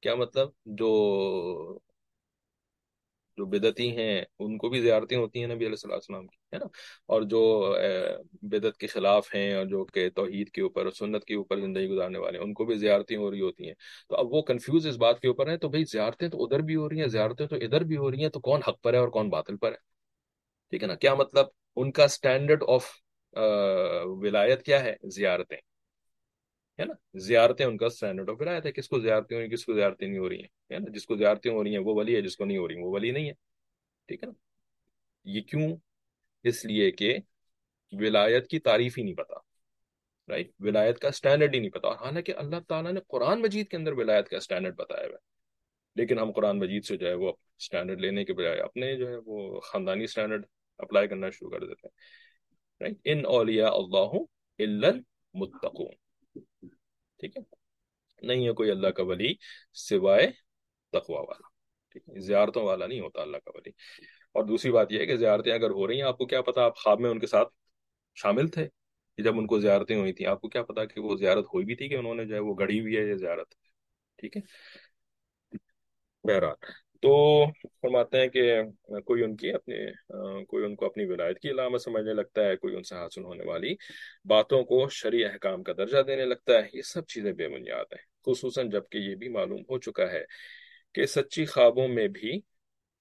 کیا 0.00 0.14
مطلب؟ 0.14 0.48
جو 0.66 1.78
جو 3.38 3.44
بدتی 3.46 3.88
ہیں، 3.96 4.24
ان 4.38 4.56
کو 4.58 4.68
بھی 4.68 4.80
زیارتیں 4.80 5.16
ہوتی 5.16 5.40
ہیں 5.40 5.46
نبی 5.46 5.66
علیہ 5.66 5.92
السلام 5.92 6.26
کی، 6.26 6.36
ہے 6.52 6.58
نا؟ 6.58 6.66
اور 7.06 7.22
جو 7.22 7.42
بدت 8.42 8.76
کے 8.76 8.86
خلاف 8.86 9.34
ہیں 9.34 9.52
اور 9.54 9.66
جو 9.66 9.84
کہ 9.84 10.08
توحید 10.10 10.50
کے 10.50 10.62
اوپر 10.62 10.90
سنت 10.90 11.24
کے 11.24 11.34
اوپر 11.34 11.60
زندگی 11.60 11.88
گزارنے 11.88 12.18
والے 12.18 12.38
ہیں، 12.38 12.44
ان 12.44 12.52
کو 12.54 12.64
بھی 12.64 12.78
زیارتیں 12.78 13.16
ہو 13.16 13.30
رہی 13.30 13.40
ہوتی 13.40 13.66
ہیں۔ 13.66 13.74
تو 14.08 14.16
اب 14.16 14.32
وہ 14.34 14.42
کنفیوز 14.42 14.86
اس 14.86 14.96
بات 14.96 15.20
کے 15.20 15.28
اوپر 15.28 15.48
ہیں، 15.48 15.56
تو 15.56 15.68
بھائی 15.68 15.84
زیارتیں 15.84 16.28
تو 16.28 16.44
ادھر 16.44 16.60
بھی 16.60 16.76
ہو 16.76 16.88
رہی 16.88 17.00
ہیں، 17.00 17.08
زیارتیں 17.08 17.46
تو 17.46 17.56
ادھر 17.56 17.84
بھی 17.84 17.96
ہو 17.96 18.10
رہی 18.10 18.22
ہیں، 18.22 18.28
تو 18.28 18.40
کون 18.40 18.60
حق 18.68 18.80
پر 18.82 18.92
ہے 18.92 18.98
اور 18.98 19.08
کون 19.08 19.28
باطل 19.28 19.56
پر 19.56 19.72
ہے؟ 19.72 19.76
ٹھیک 20.70 20.82
ہے 20.82 20.88
نا؟ 20.88 20.94
کیا 20.94 21.14
مطلب 21.14 21.46
ان 21.76 21.92
کا 21.92 22.04
اسٹینڈرڈ 22.04 22.64
آف 22.68 22.90
ولایت 24.22 24.62
کیا 24.62 24.84
ہے؟ 24.84 24.94
زیارتیں۔ 25.02 25.71
ہے 26.78 26.84
نا، 26.84 26.94
زیارتیں 27.20 27.64
ان 27.66 27.76
کا 27.78 27.86
اسٹینڈرڈ 27.86 28.30
آف 28.30 28.36
ولایت 28.40 28.66
ہے 28.66 28.72
کس 28.72 28.88
کو 28.88 28.98
زیارتیں 29.00 29.36
ہو 29.36 29.40
رہی 29.40 29.46
ہیں 29.46 29.52
کس 29.52 29.64
کو 29.66 29.74
زیارتیں 29.74 30.06
نہیں 30.06 30.18
ہو 30.18 30.28
رہی 30.28 30.40
ہیں، 30.40 30.48
ہے 30.72 30.78
نا، 30.78 30.90
جس 30.94 31.06
کو 31.06 31.16
زیارتیں 31.16 31.50
ہو 31.52 31.62
رہی 31.64 31.70
ہیں 31.70 31.82
وہ 31.84 31.94
ولی 31.94 32.16
ہے، 32.16 32.20
جس 32.22 32.36
کو 32.36 32.44
نہیں 32.44 32.58
ہو 32.58 32.68
رہی 32.68 32.82
وہ 32.82 32.90
ولی 32.92 33.10
نہیں 33.10 33.28
ہے، 33.28 33.34
ٹھیک 34.08 34.22
ہے 34.22 34.28
نا؟ 34.28 34.34
یہ 35.26 35.40
کیوں؟ 35.50 35.76
اس 36.44 36.64
لیے 36.64 36.90
کہ 36.92 37.16
ولایت 37.92 38.46
کی 38.48 38.58
تعریف 38.60 38.98
ہی 38.98 39.02
نہیں 39.02 39.14
پتا 39.14 39.40
رائٹ 40.28 40.50
ولایت 40.60 40.98
کا 40.98 41.08
اسٹینڈرڈ 41.08 41.54
ہی 41.54 41.58
نہیں 41.60 41.70
پتا، 41.70 41.88
اور 41.88 41.96
حالانکہ 41.96 42.32
اللہ 42.36 42.60
تعالیٰ 42.68 42.92
نے 42.92 43.00
قرآن 43.08 43.40
مجید 43.42 43.68
کے 43.68 43.76
اندر 43.76 43.92
ولایت 43.92 44.28
کا 44.28 44.36
اسٹینڈرڈ 44.36 44.74
بتایا 44.76 45.06
ہوا 45.06 45.14
ہے، 45.14 45.20
لیکن 45.96 46.18
ہم 46.18 46.32
قرآن 46.32 46.58
مجید 46.58 46.84
سے 46.84 46.96
جو 46.96 47.06
ہے 47.06 47.14
وہ 47.14 47.32
اسٹینڈرڈ 47.58 48.00
لینے 48.00 48.24
کے 48.24 48.32
بجائے 48.32 48.60
اپنے 48.60 48.94
جو 48.96 49.08
ہے 49.08 49.16
وہ 49.26 49.60
خاندانی 49.60 50.04
اسٹینڈرڈ 50.04 50.46
اپلائی 50.80 51.08
کرنا 51.08 51.30
شروع 51.30 51.50
کر 51.50 51.66
دیتے 51.66 51.86
ہیں 51.86 51.94
رائٹ 52.80 52.96
ان 53.04 53.24
اولیاء 53.28 53.72
اللہ 53.72 54.16
المتقون۔ 54.58 55.94
ٹھیک 57.20 57.36
ہے؟ 57.36 57.42
نہیں 58.22 58.48
ہے 58.48 58.52
کوئی 58.52 58.70
اللہ 58.70 58.88
کا 58.88 59.02
ولی 59.02 59.34
سوائے 59.72 60.26
تقوا 60.92 61.20
والا، 61.20 61.48
ٹھیک 61.90 62.08
ہے؟ 62.08 62.20
زیارتوں 62.20 62.64
والا 62.64 62.86
نہیں 62.86 63.00
ہوتا 63.00 63.22
اللہ 63.22 63.36
کا 63.36 63.50
ولی۔ 63.54 63.70
اور 64.32 64.44
دوسری 64.44 64.72
بات 64.72 64.92
یہ 64.92 64.98
ہے 64.98 65.06
کہ 65.06 65.16
زیارتیں 65.16 65.52
اگر 65.52 65.70
ہو 65.70 65.86
رہی 65.86 65.94
ہیں، 65.94 66.08
آپ 66.08 66.18
کو 66.18 66.26
کیا 66.26 66.42
پتا 66.42 66.64
آپ 66.64 66.76
خواب 66.76 67.00
میں 67.00 67.10
ان 67.10 67.18
کے 67.18 67.26
ساتھ 67.26 67.48
شامل 68.14 68.48
تھے؟ 68.48 68.68
جب 69.18 69.38
ان 69.38 69.46
کو 69.46 69.60
زیارتیں 69.60 69.96
ہوئی 69.96 70.12
تھیں، 70.12 70.26
آپ 70.26 70.40
کو 70.40 70.48
کیا 70.48 70.62
پتا 70.62 70.84
کہ 70.84 71.00
وہ 71.00 71.16
زیارت 71.16 71.44
ہوئی 71.44 71.64
بھی 71.64 71.74
تھی 71.74 71.88
کہ 71.88 71.94
انہوں 71.94 72.14
نے 72.14 72.24
جو 72.24 72.34
ہے 72.34 72.40
وہ 72.40 72.54
گڑھی 72.58 72.80
ہوئی 72.80 72.96
ہے 72.96 73.02
یہ 73.02 73.14
زیارت؟ 73.14 73.54
ٹھیک 74.18 74.36
ہے؟ 74.36 74.42
بہرحال 76.24 76.81
تو 77.02 77.44
فرماتے 77.82 78.18
ہیں 78.20 78.28
کہ 78.28 78.62
کوئی 79.06 79.22
ان 79.22 79.36
کی 79.36 79.52
اپنی 79.52 79.74
کوئی 80.44 80.64
ان 80.64 80.74
کو 80.76 80.86
اپنی 80.86 81.04
ولایت 81.04 81.38
کی 81.38 81.50
علامت 81.50 81.82
سمجھنے 81.82 82.12
لگتا 82.14 82.44
ہے، 82.44 82.56
کوئی 82.56 82.76
ان 82.76 82.82
سے 82.82 82.94
حاصل 82.94 83.24
ہونے 83.24 83.44
والی 83.44 83.74
باتوں 84.24 84.62
کو 84.64 84.88
شرع 84.88 85.26
احکام 85.32 85.62
کا 85.62 85.72
درجہ 85.72 86.02
دینے 86.02 86.24
لگتا 86.24 86.58
ہے، 86.58 86.68
یہ 86.74 86.82
سب 86.82 87.06
چیزیں 87.06 87.32
بے 87.32 87.48
بنیاد 87.48 87.92
ہیں۔ 87.92 88.04
خصوصاً 88.26 88.70
جبکہ 88.70 88.98
یہ 88.98 89.14
بھی 89.14 89.28
معلوم 89.28 89.60
ہو 89.60 89.78
چکا 89.78 90.10
ہے 90.12 90.24
کہ 90.94 91.06
سچی 91.06 91.44
خوابوں 91.44 91.88
میں 91.88 92.08
بھی 92.08 92.40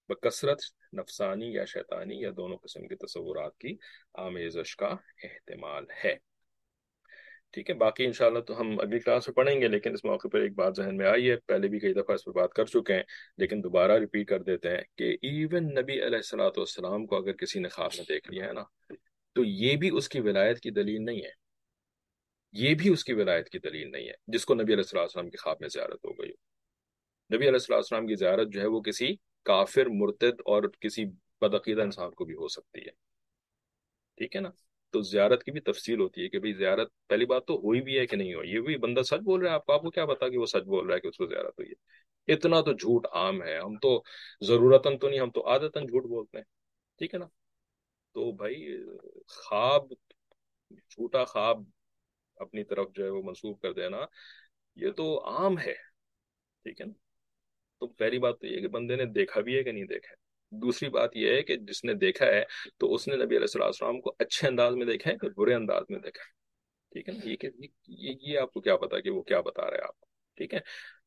بکثرت 0.10 0.62
نفسانی 0.94 1.54
یا 1.54 1.66
شیطانی 1.66 2.20
یا 2.22 2.30
دونوں 2.38 2.58
قسم 2.58 2.88
کے 2.88 2.96
تصورات 2.96 3.58
کی 3.58 3.76
آمیزش 4.14 4.76
کا 4.78 4.96
احتمال 5.24 5.86
ہے۔ 6.04 6.16
ٹھیک 7.54 7.70
ہے، 7.70 7.76
باقی 7.76 8.06
انشاءاللہ 8.06 8.40
تو 8.40 8.60
ہم 8.60 8.80
اگلی 8.80 9.00
کلاس 9.00 9.28
میں 9.28 9.34
پڑھیں 9.36 9.62
گے، 9.62 9.68
لیکن 9.68 9.94
اس 9.94 10.04
موقع 10.06 10.28
پر 10.28 10.40
ایک 10.40 10.54
بات 10.56 10.76
ذہن 10.76 10.98
میں 10.98 11.06
آئی 11.06 11.30
ہے۔ 11.32 11.36
پہلے 11.36 11.68
بھی 11.68 11.80
کئی 11.80 11.94
دفعہ 11.94 12.16
اس 12.16 12.24
پر 12.26 12.32
بات 12.32 12.54
کر 12.54 12.66
چکے 12.66 12.94
ہیں، 12.94 13.04
لیکن 13.38 13.64
دوبارہ 13.64 13.98
ریپیٹ 14.00 14.28
کر 14.28 14.44
دیتے 14.44 14.70
ہیں 14.70 14.84
کہ 14.96 15.18
ایون 15.22 15.66
نبی 15.76 15.94
علیہ 15.94 16.16
السلاۃ 16.16 16.58
والسلام 16.58 17.06
کو 17.06 17.18
اگر 17.18 17.32
کسی 17.32 17.60
نے 17.60 17.70
خواب 17.70 17.92
میں 17.98 18.06
دیکھ 18.10 18.32
لیا 18.32 18.48
ہے 18.48 18.54
نا، 18.54 18.64
تو 19.36 19.44
یہ 19.44 19.76
بھی 19.76 19.90
اس 19.94 20.10
کی 20.10 20.20
ولایت 20.20 20.60
کی 20.60 20.72
دلیل 20.72 21.06
نہیں 21.06 21.22
ہے۔ 21.22 21.32
یہ 22.54 22.74
بھی 22.76 22.90
اس 22.90 23.04
کی 23.04 23.14
ولایت 23.14 23.50
کی 23.50 23.60
دلیل 23.60 23.92
نہیں 23.92 24.08
ہے، 24.08 24.14
جس 24.28 24.46
کو 24.46 24.54
نبی 24.54 24.74
علیہ 24.74 24.98
السلام 25.00 25.30
کی 25.30 25.38
خواب 25.38 25.58
میں 25.60 25.70
زیارت 25.70 26.06
ہو 26.06 26.14
گئی 26.14 26.32
نبی 27.30 27.50
علیہ 27.50 27.74
السلام 27.74 28.08
کی 28.08 28.16
زیارت 28.16 28.48
جو 28.48 28.62
ہے 28.62 28.66
وہ 28.66 28.82
کسی 28.82 29.16
کافر، 29.46 29.86
مرتد 29.86 30.42
اور 30.46 30.64
کسی 30.80 31.06
بدعقیدہ 31.42 31.82
انسان 31.82 32.12
کو 32.12 32.26
بھی 32.26 32.34
ہو 32.34 32.48
سکتی 32.48 32.80
ہے۔ 32.80 32.92
ٹھیک 34.18 34.36
ہے 34.36 34.42
نا؟ 34.42 34.50
تو 34.92 35.02
زیارت 35.02 35.44
کی 35.44 35.52
بھی 35.52 35.60
تفصیل 35.60 36.00
ہوتی 36.00 36.24
ہے 36.24 36.30
کہ 36.30 36.40
بھئی 36.40 36.54
زیارت 36.54 36.90
پہلی 37.08 37.26
بات 37.26 37.46
تو 37.46 37.56
ہوئی 37.56 37.82
بھی 37.82 38.00
ہے 38.00 38.06
کہ 38.08 38.18
نہیں 38.18 38.34
ہوئی؟ 38.34 38.50
یہ 38.52 38.60
بھی 38.60 38.78
بندہ 38.78 39.02
سچ 39.02 39.24
بول 39.24 39.42
رہا 39.42 39.50
ہے؟ 39.50 39.56
آپ 39.56 39.66
کو 39.66 39.74
آپ 39.74 39.82
کو 39.82 39.90
کیا 39.90 40.06
پتا 40.06 40.30
کہ 40.30 40.38
وہ 40.38 40.46
سچ 40.46 40.64
بول 40.66 40.86
رہا 40.88 40.96
ہے 40.96 41.00
کہ 41.00 41.08
اس 41.08 41.18
کو 41.18 41.26
زیارت 41.26 41.60
ہوئی 41.60 41.70
ہے؟ 41.70 42.34
اتنا 42.34 42.62
تو 42.62 42.74
جھوٹ 42.74 43.08
عام 43.12 43.44
ہے۔ 43.44 43.58
ہم 43.58 43.78
تو 43.78 44.04
ضرورتاً 44.42 44.98
تو 44.98 45.10
نہیں، 45.10 45.20
ہم 45.20 45.32
تو 45.32 45.48
عادتاً 45.48 45.86
جھوٹ 45.86 46.04
بولتے 46.04 46.38
ہیں، 46.38 46.46
ٹھیک 47.00 47.14
ہے 47.14 47.20
نا؟ 47.20 47.26
تو 48.16 48.32
بھائی 48.32 48.84
خواب، 49.28 49.92
جھوٹا 50.72 51.26
خواب 51.26 51.64
اپنی 52.38 52.64
طرف 52.64 52.88
جو 52.96 53.04
ہے 53.06 53.10
وہ 53.10 53.22
منسوخ 53.24 53.60
کر 53.62 53.74
دینا، 53.74 53.98
یہ 54.76 54.92
تو 54.92 55.28
عام 55.28 55.60
ہے، 55.60 55.74
ٹھیک 56.64 56.82
ہے 56.82 56.86
نا؟ 56.86 56.94
تو 57.80 57.88
پہلی 57.88 58.20
بات 58.20 58.40
تو 58.40 58.48
یہ 58.48 58.62
کہ 58.62 58.68
بندے 58.68 58.96
نے 58.96 59.06
دیکھا 59.06 59.42
بھی 59.42 59.58
ہے 59.58 59.64
کہ 59.64 59.72
نہیں 59.72 59.86
دیکھا 59.86 60.12
ہے؟ 60.12 60.21
دوسری 60.52 60.90
بات 60.90 61.18
یہ 61.18 61.30
ہے 61.30 61.42
کہ 61.42 61.56
جس 61.56 61.84
نے 61.84 61.94
دیکھا 61.94 62.26
ہے 62.26 62.44
تو 62.78 62.94
اس 62.94 63.08
نے 63.08 63.16
نبی 63.16 63.38
علیہ 63.38 63.64
السلام 63.64 64.02
کو 64.02 64.16
اچھے 64.20 64.48
انداز 64.48 64.76
میں 64.76 64.86
دیکھا 64.86 65.12
ہے 65.12 65.18
کہ 65.18 65.30
برے 65.38 65.54
انداز 65.54 65.84
میں 65.90 66.00
دیکھا 66.00 66.24
ہے۔ 66.24 66.42
ٹھیک 66.94 67.10
ہے 67.10 67.14
نا؟ 67.14 67.30
یہ 67.30 67.36
کہ 67.36 67.50
یہ 68.32 68.40
آپ 68.40 68.54
کو 68.54 68.62
کیا 68.62 68.78
پتا 68.78 69.00
کہ 69.00 69.10
وہ 69.10 69.22
کیا 69.22 69.42
بتا 69.42 69.70
رہے 69.70 69.78
ہیں 69.78 69.84
آپ 69.84 70.00
کو۔ 70.00 70.06
ٹھیک 70.36 70.54
ہے؟ 70.54 70.60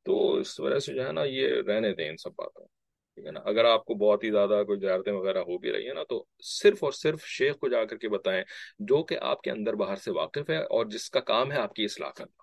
تو 0.05 0.35
اس 0.35 0.61
وجہ 0.61 0.79
سے 0.79 0.95
جو 0.95 1.07
ہے 1.07 1.13
نا 1.13 1.25
یہ 1.25 1.49
رہنے 1.67 1.95
دیں 1.95 2.09
ان 2.09 2.17
سب 2.17 2.31
باتوں۔ 2.31 2.67
ٹھیک 3.15 3.27
ہے 3.27 3.31
نا؟ 3.31 3.41
اگر 3.45 3.65
آپ 3.65 3.85
کو 3.85 3.95
بہت 3.95 4.25
ہی 4.25 4.31
زیادہ 4.31 4.63
کوئی 4.67 4.79
زیارتیں 4.79 5.13
وغیرہ 5.13 5.39
ہو 5.39 5.59
بھی 5.59 5.73
رہی 5.73 5.87
ہیں 5.87 5.95
نا 5.95 6.03
تو 6.03 6.25
صرف 6.43 6.85
اور 6.85 6.93
صرف 6.93 7.25
شیخ 7.25 7.59
کو 7.59 7.69
جا 7.69 7.85
کر 7.85 7.97
کے 7.97 8.09
بتائیں 8.09 8.45
جو 8.79 9.03
کہ 9.03 9.19
آپ 9.21 9.41
کے 9.41 9.51
اندر 9.51 9.75
باہر 9.75 9.97
سے 9.97 10.11
واقف 10.11 10.51
ہے 10.51 10.59
اور 10.59 10.87
جس 10.87 11.11
کا 11.11 11.21
کام 11.21 11.53
ہے 11.53 11.57
آپ 11.57 11.75
کی 11.75 11.85
اصلاح 11.85 12.11
کرنا۔ 12.17 12.43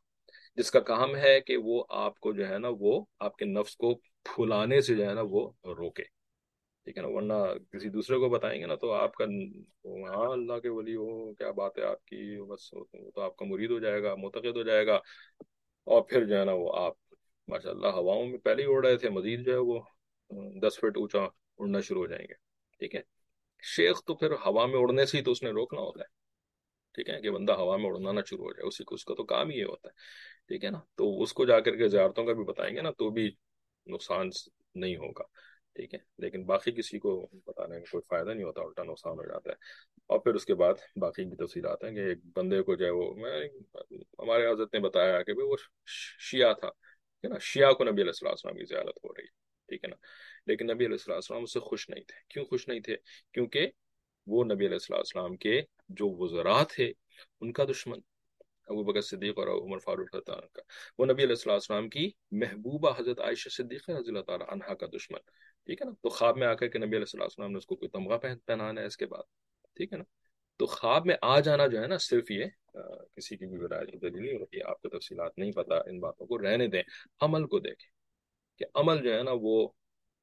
جس 0.56 0.72
کا 0.72 0.80
کام 0.80 1.16
ہے 1.16 1.39
کہ 1.41 1.58
وہ 1.58 1.84
آپ 1.89 2.20
کو 2.20 2.34
جو 2.34 2.49
ہے 2.49 2.58
نا 2.58 2.68
وہ 2.80 3.06
آپ 3.20 3.36
کے 3.36 3.45
نفس 3.45 3.76
کو 3.76 3.95
پھلانے 4.24 4.82
سے 4.82 4.95
جو 4.95 5.10
ہے 5.10 5.14
نا 5.14 5.22
وہ 5.30 5.52
روکے۔ 5.64 6.21
ٹھیک 6.86 6.98
ہے 6.98 7.02
نا، 7.02 7.08
ورنہ 7.08 7.34
کسی 7.72 7.90
دوسرے 7.90 8.18
کو 8.18 8.30
بتائیں 8.30 8.62
گے 8.62 8.66
نا 8.66 8.76
تو 8.76 8.92
آپ 8.92 9.14
کا 9.16 9.26
ہاں 9.26 10.32
اللہ 10.32 10.60
کے 10.60 10.70
ولی 10.70 10.96
ہو 10.96 11.34
کیا 11.34 11.52
بات 11.52 11.78
ہے 11.78 11.84
آپ 11.84 12.06
کی؟ 12.06 12.42
بس 12.42 12.70
تو 13.16 13.22
آپ 13.22 13.36
کا 13.36 13.46
مرید 13.46 13.72
ہو 13.72 13.80
جائے 13.80 14.04
گا 14.04 14.16
متقد 14.16 14.56
ہو 14.56 14.64
جائے 14.64 14.88
گا۔ 14.88 14.96
اور 15.84 16.02
پھر 16.02 16.26
جو 16.26 16.40
ہے 16.40 16.46
نا 16.46 16.54
وہ 16.54 16.76
آپ 16.76 16.94
ماشاء 17.48 17.70
اللہ 17.70 17.88
ہواؤں 17.88 18.26
میں 18.26 18.38
پہلے 18.38 18.64
ہی 18.64 18.68
اڑ 18.68 18.86
رہے 18.86 18.98
تھے، 18.98 19.10
مزید 19.10 19.46
جو 19.46 19.52
ہے 19.54 19.58
وہ 19.58 19.80
دس 20.62 20.80
فٹ 20.80 20.98
اونچا 20.98 21.20
اڑنا 21.58 21.80
شروع 21.80 22.02
ہو 22.02 22.08
جائیں 22.08 22.26
گے۔ 22.30 22.34
ٹھیک 22.80 22.96
ہے۔ 22.96 23.02
شیخ 23.64 24.04
تو 24.04 24.16
پھر 24.16 24.32
ہوا 24.32 24.66
میں 24.66 24.80
اڑنے 24.80 25.06
سے 25.06 25.18
ہی 25.18 25.24
تو 25.24 25.32
اس 25.32 25.44
نے 25.44 25.50
روکنا 25.50 25.82
ہوتا 25.82 26.00
ہے۔ 26.00 26.06
ٹھیک 26.94 27.10
ہے، 27.10 27.22
کہ 27.22 27.32
بندہ 27.32 27.54
ہوا 27.54 27.78
میں 27.78 27.86
اڑنا 27.86 28.12
نہ 28.12 28.20
شروع 28.26 28.46
ہو 28.46 28.52
جائے، 28.52 28.68
اسی 28.68 28.84
کو، 28.84 28.96
اس 28.96 29.06
کا 29.06 29.14
تو 29.16 29.24
کام 29.24 29.50
ہی 29.50 29.60
یہ 29.60 29.66
ہوتا 29.66 29.88
ہے۔ 29.88 29.94
ٹھیک 30.48 30.66
ہے 30.66 30.70
نا، 30.70 30.80
تو 30.96 31.22
اس 31.22 31.34
کو 31.34 31.46
جا 31.46 31.60
کر 31.60 31.76
کے 31.76 31.88
زیارتوں 31.88 32.26
کا 32.26 32.34
بھی 32.34 32.44
بتائیں 32.44 32.76
گے 32.76 32.82
نا، 32.82 32.92
تو 32.92 33.10
بھی 33.10 33.32
نقصان 33.88 34.30
نہیں 34.76 34.96
ہوگا۔ 34.96 35.24
ٹھیک 35.76 35.94
ہے، 35.94 36.00
لیکن 36.18 36.46
باقی 36.46 36.72
کسی 36.72 37.00
کو 37.00 37.30
بتانے 37.46 37.76
میں 37.76 37.86
کوئی 37.92 38.02
فائدہ 38.10 38.30
نہیں 38.30 38.44
ہوتا، 38.44 38.62
الٹا 38.62 38.84
نقصان 38.84 39.20
ہو 39.20 39.26
جاتا 39.26 39.50
ہے۔ 39.50 39.56
اور 40.08 40.20
پھر 40.20 40.34
اس 40.34 40.46
کے 40.46 40.56
بعد 40.56 40.74
باقی 40.96 41.26
کی 41.26 41.36
تفصیلات 41.36 41.84
ہیں 41.84 41.92
کہ 41.92 42.00
ایک 42.00 42.18
بندے 42.36 42.62
کو 42.62 42.76
جو 42.76 42.86
ہے 42.86 42.90
وہ، 42.90 43.14
میں، 43.14 43.50
ہمارے 44.20 44.52
حضرت 44.52 44.74
نے 44.74 44.80
بتایا 44.80 45.24
کہ 45.24 45.34
وہ 45.36 45.56
شیعہ 46.32 46.54
تھا 46.54 46.70
نا؟ 47.24 47.38
شیعہ 47.42 47.74
کو 47.74 47.84
نبی 47.84 48.02
علیہ 48.02 48.24
السلام 48.24 48.58
کی 48.58 48.66
زیارت 48.66 48.98
ہو 49.04 49.14
رہی، 49.14 49.26
ٹھیک 49.68 49.84
ہے 49.84 49.90
نا؟ 49.90 49.96
لیکن 50.46 50.72
نبی 50.72 50.86
علیہ 50.86 51.14
السلام 51.14 51.44
اس 51.44 51.54
سے 51.54 51.60
خوش 51.60 51.90
نہیں 51.90 52.04
تھے۔ 52.04 52.20
کیوں 52.28 52.46
خوش 52.46 52.68
نہیں 52.68 52.80
تھے؟ 52.80 52.96
کیونکہ 53.34 53.68
وہ 54.28 54.44
نبی 54.44 54.66
علیہ 54.68 54.92
السلام 54.92 55.38
کے 55.38 55.62
جو 55.90 56.10
وزراء 56.10 56.64
تھے، 56.64 56.92
ان 57.42 57.52
کا 57.54 57.64
دشمن، 57.64 58.00
ابو 58.68 58.84
بکر 58.84 59.02
صدیق 59.02 59.40
اور 59.40 59.48
عمر 59.48 59.78
فاروق 59.78 60.26
کا۔ 60.26 60.62
وہ 60.98 61.06
نبی 61.06 61.24
علیہ 61.24 61.52
السلام 61.52 61.90
کی 61.90 62.10
محبوبہ 62.32 62.94
حضرت 63.00 63.20
عائشہ 63.20 63.50
صدیق 63.50 63.90
رضی 63.90 64.10
اللہ 64.10 64.22
تعالیٰ 64.22 64.48
عنہ 64.50 64.74
کا 64.74 64.86
دشمن۔ 64.94 65.20
ٹھیک 65.66 65.82
ہے 65.82 65.86
نا؟ 65.86 65.91
تو 66.01 66.09
خواب 66.09 66.38
میں 66.38 66.47
آ 66.47 66.53
کر 66.53 66.68
کے 66.68 66.80
نبی 66.80 66.97
علیہ 66.97 67.22
السلام 67.22 67.51
نے 67.51 67.57
اس 67.57 67.66
کو 67.66 67.76
کوئی 67.76 67.89
تمغہ 67.89 68.18
پہنانا 68.18 68.82
ہے 68.82 68.86
اس 68.86 68.97
کے 68.97 69.05
بعد، 69.05 69.24
ٹھیک 69.76 69.93
ہے 69.93 69.97
نا؟ 69.97 70.03
تو 70.57 70.66
خواب 70.66 71.05
میں 71.05 71.16
آ 71.22 71.39
جانا 71.39 71.68
جو 71.68 71.82
ہے 71.82 71.88
نا 71.88 71.97
صرف 71.97 72.32
یہ 72.32 72.45
کسی 73.16 73.38
کی 73.38 73.45
بھی 73.45 73.57
دلیل 73.97 74.26
نہیں 74.26 74.39
ہوتی 74.39 74.62
آپ 74.62 74.82
کو 74.82 74.89
تفصیلات 74.89 75.38
نہیں 75.38 75.51
پتا 75.51 75.76
ان 75.76 75.99
باتوں 75.99 76.28
کو 76.28 76.38
رہنے 76.38 76.68
دیں، 76.68 76.82
عمل 77.20 77.47
کو 77.47 77.59
دیکھیں 77.59 77.89
کہ 78.57 78.66
عمل 78.74 79.03
جو 79.03 79.14
ہے 79.18 79.24
نا 79.24 79.32
وہ 79.41 79.68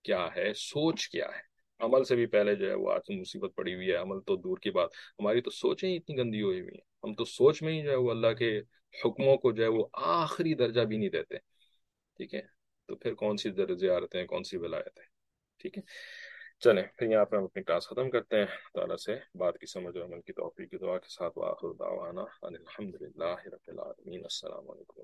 کیا 0.05 0.29
ہے، 0.37 0.53
سوچ 0.55 1.09
کیا 1.09 1.27
ہے؟ 1.27 1.41
عمل 1.81 2.05
سے 2.05 2.17
بھی 2.17 2.27
پہلے 2.27 2.55
جو 2.55 2.69
ہے 2.69 2.75
وہ 2.75 2.93
آج 2.93 3.11
مصیبت 3.11 3.55
پڑی 3.57 3.75
ہوئی 3.75 3.91
ہے، 3.91 3.97
عمل 3.97 4.21
تو 4.21 4.37
دور 4.37 4.59
کی 4.59 4.71
بات، 4.71 4.91
ہماری 5.19 5.41
تو 5.41 5.51
سوچیں 5.51 5.89
ہی 5.89 5.97
اتنی 5.97 6.17
گندی 6.17 6.43
ہوئی 6.43 6.61
ہوئی 6.61 6.75
ہیں۔ 6.75 6.87
ہم 7.05 7.15
تو 7.15 7.25
سوچ 7.25 7.63
میں 7.63 7.73
ہی 7.73 7.83
جو 7.83 7.91
ہے 7.91 7.97
وہ 7.97 8.11
اللہ 8.11 8.33
کے 8.33 8.59
حکموں 8.95 9.37
کو 9.37 9.53
جو 9.53 9.63
ہے 9.63 9.69
وہ 9.69 9.87
آخری 9.93 10.55
درجہ 10.55 10.81
بھی 10.81 10.97
نہیں 10.97 11.09
دیتے، 11.09 11.39
ٹھیک 12.17 12.35
ہے؟ 12.35 12.43
تو 12.87 12.97
پھر 12.97 13.15
کون 13.15 13.37
سی 13.37 13.51
زیارتیں 13.51 14.27
کون 14.27 14.45
سی 14.45 14.57
ولایتیں؟ 14.57 15.08
ٹھیک 15.59 15.79
ہے۔ 15.79 15.83
چلیں، 16.59 16.83
پھر 16.97 17.07
یہاں 17.07 17.25
پہ 17.25 17.37
ہم 17.37 17.45
اپنی 17.45 17.63
کلاس 17.63 17.89
ختم 17.89 18.11
کرتے 18.11 18.37
ہیں۔ 18.37 18.47
تعالیٰ 18.75 18.97
سے 18.97 19.17
بات 19.35 19.59
کی 19.59 19.67
سمجھ 19.67 19.97
اور 19.97 20.07
عمل 20.07 20.21
کی 20.21 20.33
توفیق 20.33 20.71
کی 20.71 20.79
دعا 20.79 20.99
کے 20.99 21.09
ساتھ۔ 21.09 21.39
واخر 21.39 21.73
دعوانا 21.73 22.25
الحمد 22.43 22.95
للہ 23.03 23.47
رب 23.47 23.65
العالمین۔ 23.67 24.21
السلام 24.23 24.71
علیکم 24.71 25.01